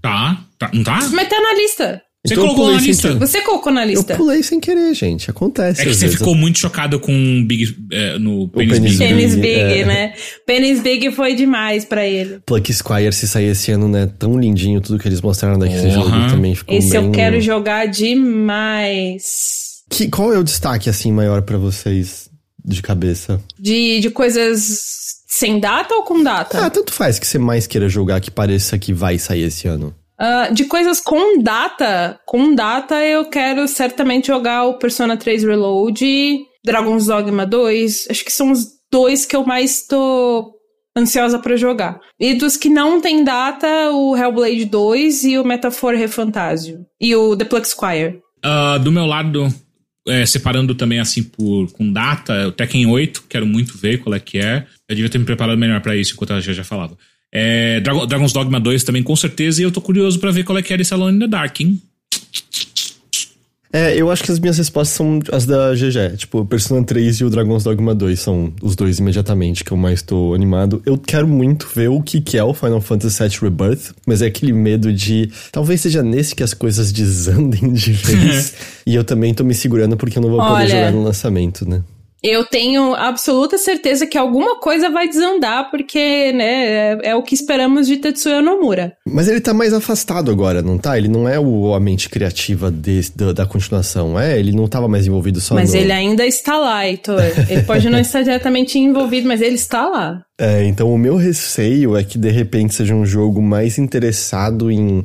[0.00, 0.70] Tá, tá.
[0.72, 0.98] Não tá?
[1.12, 2.02] Mas tá na lista.
[2.22, 3.08] Você Então eu colocou na lista.
[3.08, 3.18] querer.
[3.18, 4.14] Você colocou na Eu lista.
[4.16, 5.30] pulei sem querer, gente.
[5.30, 5.80] Acontece.
[5.80, 6.18] É que você vezes.
[6.18, 7.12] ficou muito chocado com
[7.46, 8.98] Big, é, no Penis Penis Big.
[8.98, 9.48] Penis Big,
[9.80, 9.84] é.
[9.86, 10.14] né?
[10.46, 12.40] Penis Big foi demais pra ele.
[12.44, 14.06] Pluck Squire, se sair esse ano, né?
[14.18, 15.92] Tão lindinho tudo que eles mostraram daquele Porra.
[15.94, 17.04] jogo também ficou Esse bem...
[17.06, 17.86] eu quero jogar
[18.60, 19.80] demais.
[19.88, 22.28] Que, qual é o destaque, assim, maior pra vocês
[22.62, 23.40] de cabeça?
[23.58, 24.78] De, de coisas
[25.26, 26.66] sem data ou com data?
[26.66, 29.94] Ah, tanto faz que você mais queira jogar que pareça que vai sair esse ano.
[30.20, 36.40] Ah, de coisas com data, com data eu quero certamente jogar o Persona 3 Reload,
[36.62, 38.08] Dragon's Dogma 2.
[38.10, 40.52] Acho que são os dois que eu mais tô
[40.94, 41.98] ansiosa pra jogar.
[42.18, 46.84] E dos que não tem data, o Hellblade 2 e o Metaphor Refantasio.
[47.00, 48.20] E o The Plug Squire.
[48.42, 49.48] Ah, do meu lado,
[50.06, 54.20] é, separando também assim por com data, o Tekken 8, quero muito ver qual é
[54.20, 54.66] que é.
[54.86, 56.96] Eu devia ter me preparado melhor pra isso enquanto a já já falava.
[57.32, 60.58] É, Dragon- Dragon's Dogma 2 também com certeza, e eu tô curioso pra ver qual
[60.58, 61.80] é que é esse Alone in the Dark, hein?
[63.72, 66.16] É, eu acho que as minhas respostas são as da GG.
[66.16, 70.02] Tipo, Persona 3 e o Dragon's Dogma 2 são os dois imediatamente que eu mais
[70.02, 70.82] tô animado.
[70.84, 74.26] Eu quero muito ver o que, que é o Final Fantasy VII Rebirth, mas é
[74.26, 75.30] aquele medo de.
[75.52, 78.54] Talvez seja nesse que as coisas desandem de vez.
[78.84, 81.68] e eu também tô me segurando porque eu não vou poder Olha, jogar no lançamento,
[81.68, 81.80] né?
[82.22, 87.34] Eu tenho absoluta certeza que alguma coisa vai desandar, porque, né, é, é o que
[87.34, 88.92] esperamos de Tetsuya Nomura.
[89.06, 90.98] Mas ele tá mais afastado agora, não tá?
[90.98, 94.38] Ele não é o, a mente criativa desse, da, da continuação, é?
[94.38, 95.80] Ele não tava mais envolvido só Mas no...
[95.80, 97.20] ele ainda está lá, Heitor.
[97.48, 100.22] Ele pode não estar diretamente envolvido, mas ele está lá.
[100.42, 105.04] É, então o meu receio é que de repente seja um jogo mais interessado em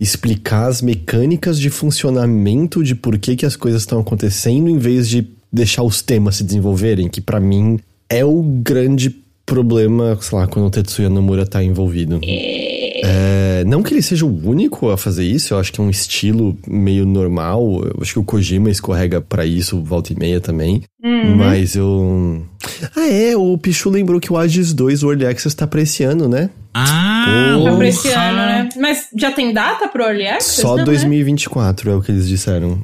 [0.00, 5.10] explicar as mecânicas de funcionamento de por que, que as coisas estão acontecendo em vez
[5.10, 9.10] de deixar os temas se desenvolverem, que para mim é o grande
[9.44, 12.20] problema, sei lá, quando o Tetsuya Nomura tá envolvido.
[13.04, 15.90] É, não que ele seja o único a fazer isso, eu acho que é um
[15.90, 17.82] estilo meio normal.
[17.84, 20.82] Eu acho que o Kojima escorrega para isso volta e meia também.
[21.02, 21.36] Uhum.
[21.36, 22.46] Mas eu.
[22.96, 26.04] Ah, é, o Pichu lembrou que o Agis 2, o Early Access, tá pra esse
[26.04, 26.48] ano, né?
[26.72, 27.64] Ah, Pô.
[27.64, 28.20] Tá pra esse porra.
[28.22, 28.68] ano, né?
[28.78, 30.60] Mas já tem data pro Early Access?
[30.62, 30.84] Só Não, né?
[30.84, 32.80] 2024 é o que eles disseram.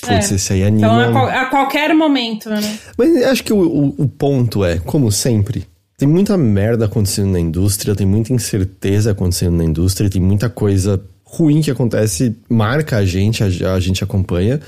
[0.00, 0.54] Putz, É.
[0.54, 0.86] aí anima.
[0.86, 2.60] Então a, qual- a qualquer momento, né?
[2.96, 5.66] Mas acho que o, o, o ponto é, como sempre,
[5.96, 11.00] tem muita merda acontecendo na indústria, tem muita incerteza acontecendo na indústria, tem muita coisa
[11.24, 14.60] ruim que acontece, marca a gente, a, a gente acompanha.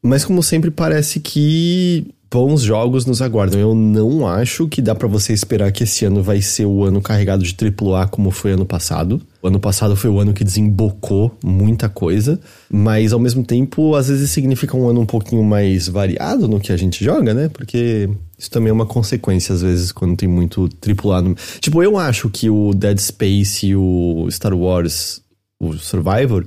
[0.00, 3.58] Mas como sempre, parece que bons jogos nos aguardam.
[3.58, 7.00] Eu não acho que dá pra você esperar que esse ano vai ser o ano
[7.00, 9.20] carregado de AAA como foi ano passado.
[9.42, 12.38] O ano passado foi o ano que desembocou muita coisa,
[12.70, 16.72] mas ao mesmo tempo, às vezes significa um ano um pouquinho mais variado no que
[16.72, 17.48] a gente joga, né?
[17.48, 21.22] Porque isso também é uma consequência, às vezes, quando tem muito AAA.
[21.22, 21.36] No...
[21.60, 25.22] Tipo, eu acho que o Dead Space e o Star Wars,
[25.60, 26.44] o Survivor,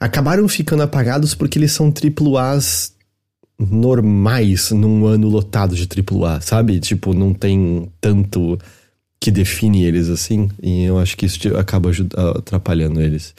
[0.00, 2.92] acabaram ficando apagados porque eles são AAAs
[3.58, 6.80] normais num ano lotado de AAA, sabe?
[6.80, 8.58] Tipo, não tem tanto
[9.20, 13.34] que define eles assim, e eu acho que isso acaba ajuda- atrapalhando eles.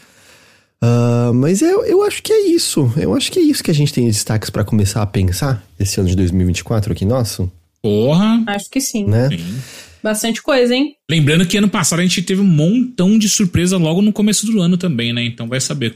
[0.81, 2.91] Ah, mas eu, eu acho que é isso.
[2.97, 5.63] Eu acho que é isso que a gente tem de destaques pra começar a pensar
[5.79, 8.41] esse ano de 2024 aqui nosso, Porra.
[8.47, 9.05] Acho que sim.
[9.05, 9.27] né?
[9.29, 9.57] Sim.
[10.01, 10.95] Bastante coisa, hein?
[11.09, 14.61] Lembrando que ano passado a gente teve um montão de surpresa logo no começo do
[14.61, 15.23] ano também, né?
[15.25, 15.95] Então vai saber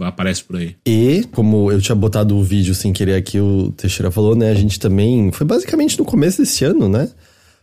[0.00, 0.76] aparece por aí.
[0.86, 4.50] E, como eu tinha botado o vídeo sem querer aqui, o Teixeira falou, né?
[4.50, 5.30] A gente também.
[5.32, 7.08] Foi basicamente no começo desse ano, né?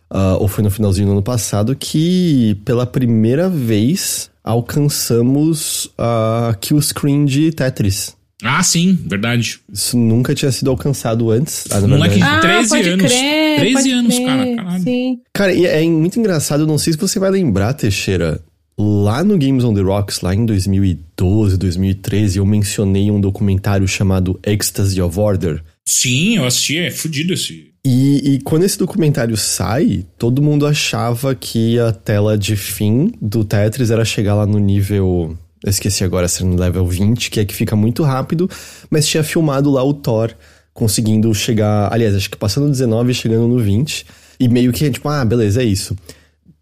[0.10, 6.81] Ah, ou foi no finalzinho do ano passado, que pela primeira vez alcançamos a kill
[6.81, 8.18] screen de Tetris.
[8.41, 9.60] Ah, sim, verdade.
[9.72, 11.65] Isso nunca tinha sido alcançado antes.
[11.69, 13.11] Ah, Moleque de 13 pode anos.
[13.11, 14.84] Crer, 13 pode anos, crer, cara, caralho.
[14.84, 15.19] Sim.
[15.34, 18.41] Cara, e é muito engraçado, eu não sei se você vai lembrar, Teixeira.
[18.81, 24.39] Lá no Games on the Rocks, lá em 2012, 2013, eu mencionei um documentário chamado
[24.41, 25.61] Ecstasy of Order.
[25.85, 27.73] Sim, eu assisti, é fudido esse.
[27.84, 33.43] E, e quando esse documentário sai, todo mundo achava que a tela de fim do
[33.43, 35.38] Tetris era chegar lá no nível.
[35.61, 38.49] Eu esqueci agora se era no level 20, que é que fica muito rápido,
[38.89, 40.34] mas tinha filmado lá o Thor
[40.73, 41.91] conseguindo chegar.
[41.91, 44.06] Aliás, acho que passando no 19 e chegando no 20.
[44.39, 45.97] E meio que, tipo, ah, beleza, é isso.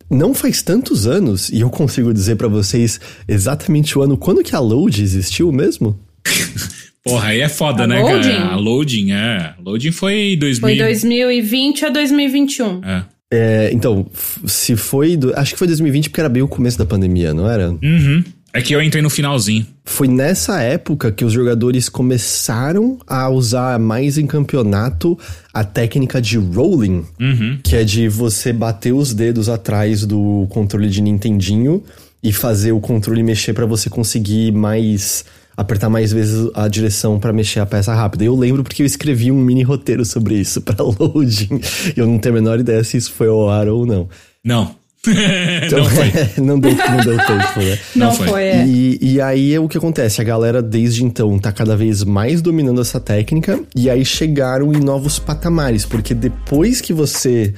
[0.10, 4.56] Não faz tantos anos, e eu consigo dizer pra vocês exatamente o ano quando que
[4.56, 6.00] a Load existiu mesmo?
[7.04, 8.30] Porra, aí é foda, A né, loading?
[8.30, 8.46] cara?
[8.52, 9.54] A loading, é.
[9.64, 10.60] Loading foi 2000.
[10.70, 12.82] Foi 2020 a 2021.
[12.84, 13.04] É.
[13.32, 14.06] É, então,
[14.46, 15.16] se foi.
[15.18, 17.70] do- acho que foi 2020 porque era bem o começo da pandemia, não era?
[17.72, 18.24] Uhum.
[18.58, 19.68] É que eu entrei no finalzinho.
[19.86, 25.18] Foi nessa época que os jogadores começaram a usar mais em campeonato
[25.54, 27.60] a técnica de rolling, Uhum.
[27.64, 31.84] que é de você bater os dedos atrás do controle de Nintendinho
[32.24, 35.24] e fazer o controle mexer pra você conseguir mais
[35.56, 38.24] apertar mais vezes a direção pra mexer a peça rápida.
[38.24, 41.62] Eu lembro porque eu escrevi um mini roteiro sobre isso pra loading.
[41.96, 44.10] E eu não tenho a menor ideia se isso foi ao ar ou não.
[44.44, 44.76] Não.
[45.66, 46.12] Então, não foi.
[46.44, 47.80] não deu, não deu tempo, né?
[47.96, 48.28] Não Não, foi.
[48.28, 48.66] foi, é.
[48.68, 50.22] E, e aí é o que acontece?
[50.22, 54.80] A galera desde então tá cada vez mais dominando essa técnica e aí chegaram em
[54.80, 57.54] novos patamares, porque depois que você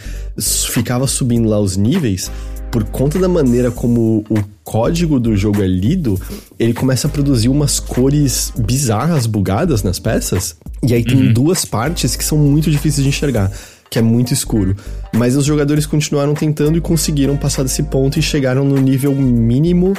[0.72, 2.32] ficava subindo lá os níveis,
[2.72, 6.20] por conta da maneira como o código do jogo é lido,
[6.60, 12.16] ele começa a produzir umas cores bizarras, bugadas nas peças, e aí tem duas partes
[12.16, 13.52] que são muito difíceis de enxergar.
[13.90, 14.76] Que é muito escuro.
[15.14, 19.96] Mas os jogadores continuaram tentando e conseguiram passar desse ponto e chegaram no nível mínimo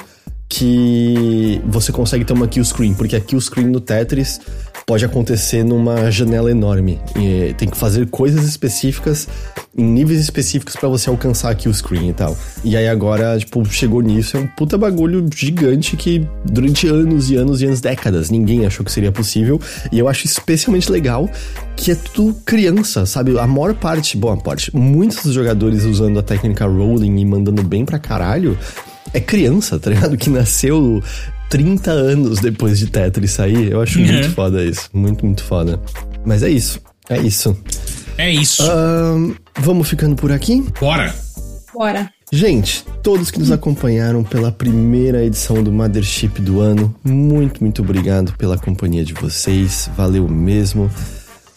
[0.49, 4.41] que você consegue ter uma kill screen, porque a kill screen no Tetris
[4.91, 6.99] pode acontecer numa janela enorme.
[7.15, 9.29] E tem que fazer coisas específicas
[9.79, 12.37] em níveis específicos para você alcançar aqui o screen e tal.
[12.65, 17.37] E aí agora, tipo, chegou nisso, é um puta bagulho gigante que durante anos e
[17.37, 19.61] anos e anos, décadas, ninguém achou que seria possível.
[19.93, 21.31] E eu acho especialmente legal
[21.77, 23.39] que é tudo criança, sabe?
[23.39, 27.85] A maior parte, boa parte, muitos dos jogadores usando a técnica rolling e mandando bem
[27.85, 28.59] pra caralho,
[29.15, 30.17] é criança, tá ligado?
[30.17, 31.01] Que nasceu
[31.51, 33.72] 30 anos depois de Tetris sair.
[33.72, 34.06] Eu acho uhum.
[34.06, 34.89] muito foda isso.
[34.93, 35.78] Muito, muito foda.
[36.24, 36.81] Mas é isso.
[37.09, 37.56] É isso.
[38.16, 38.62] É isso.
[38.62, 40.64] Uh, vamos ficando por aqui?
[40.81, 41.14] Bora!
[41.74, 42.10] Bora.
[42.32, 48.32] Gente, todos que nos acompanharam pela primeira edição do Mothership do ano, muito, muito obrigado
[48.36, 49.90] pela companhia de vocês.
[49.97, 50.89] Valeu mesmo.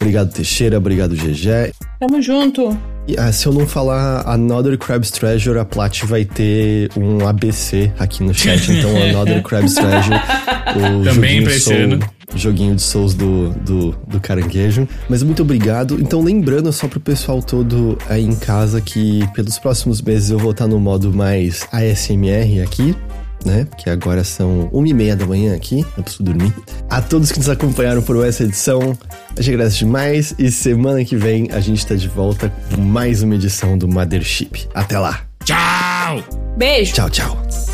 [0.00, 0.78] Obrigado, Teixeira.
[0.78, 1.72] Obrigado, GG.
[2.00, 2.76] Tamo junto.
[3.18, 8.22] Ah, se eu não falar Another Crab's Treasure, a Plat vai ter um ABC aqui
[8.22, 8.72] no chat.
[8.72, 10.16] Então, Another Crab's Treasure,
[10.76, 11.98] o Também joguinho, Soul,
[12.34, 14.88] joguinho de Souls do, do, do caranguejo.
[15.08, 16.00] Mas muito obrigado.
[16.00, 20.52] Então, lembrando só pro pessoal todo aí em casa que pelos próximos meses eu vou
[20.52, 22.96] estar no modo mais ASMR aqui
[23.44, 23.66] né?
[23.76, 26.52] Que agora são uma e meia da manhã aqui, eu preciso dormir.
[26.88, 28.96] A todos que nos acompanharam por essa edição,
[29.36, 33.22] a gente agradece demais e semana que vem a gente tá de volta com mais
[33.22, 34.68] uma edição do Mothership.
[34.74, 35.22] Até lá!
[35.44, 36.24] Tchau!
[36.56, 36.94] Beijo!
[36.94, 37.73] Tchau, tchau!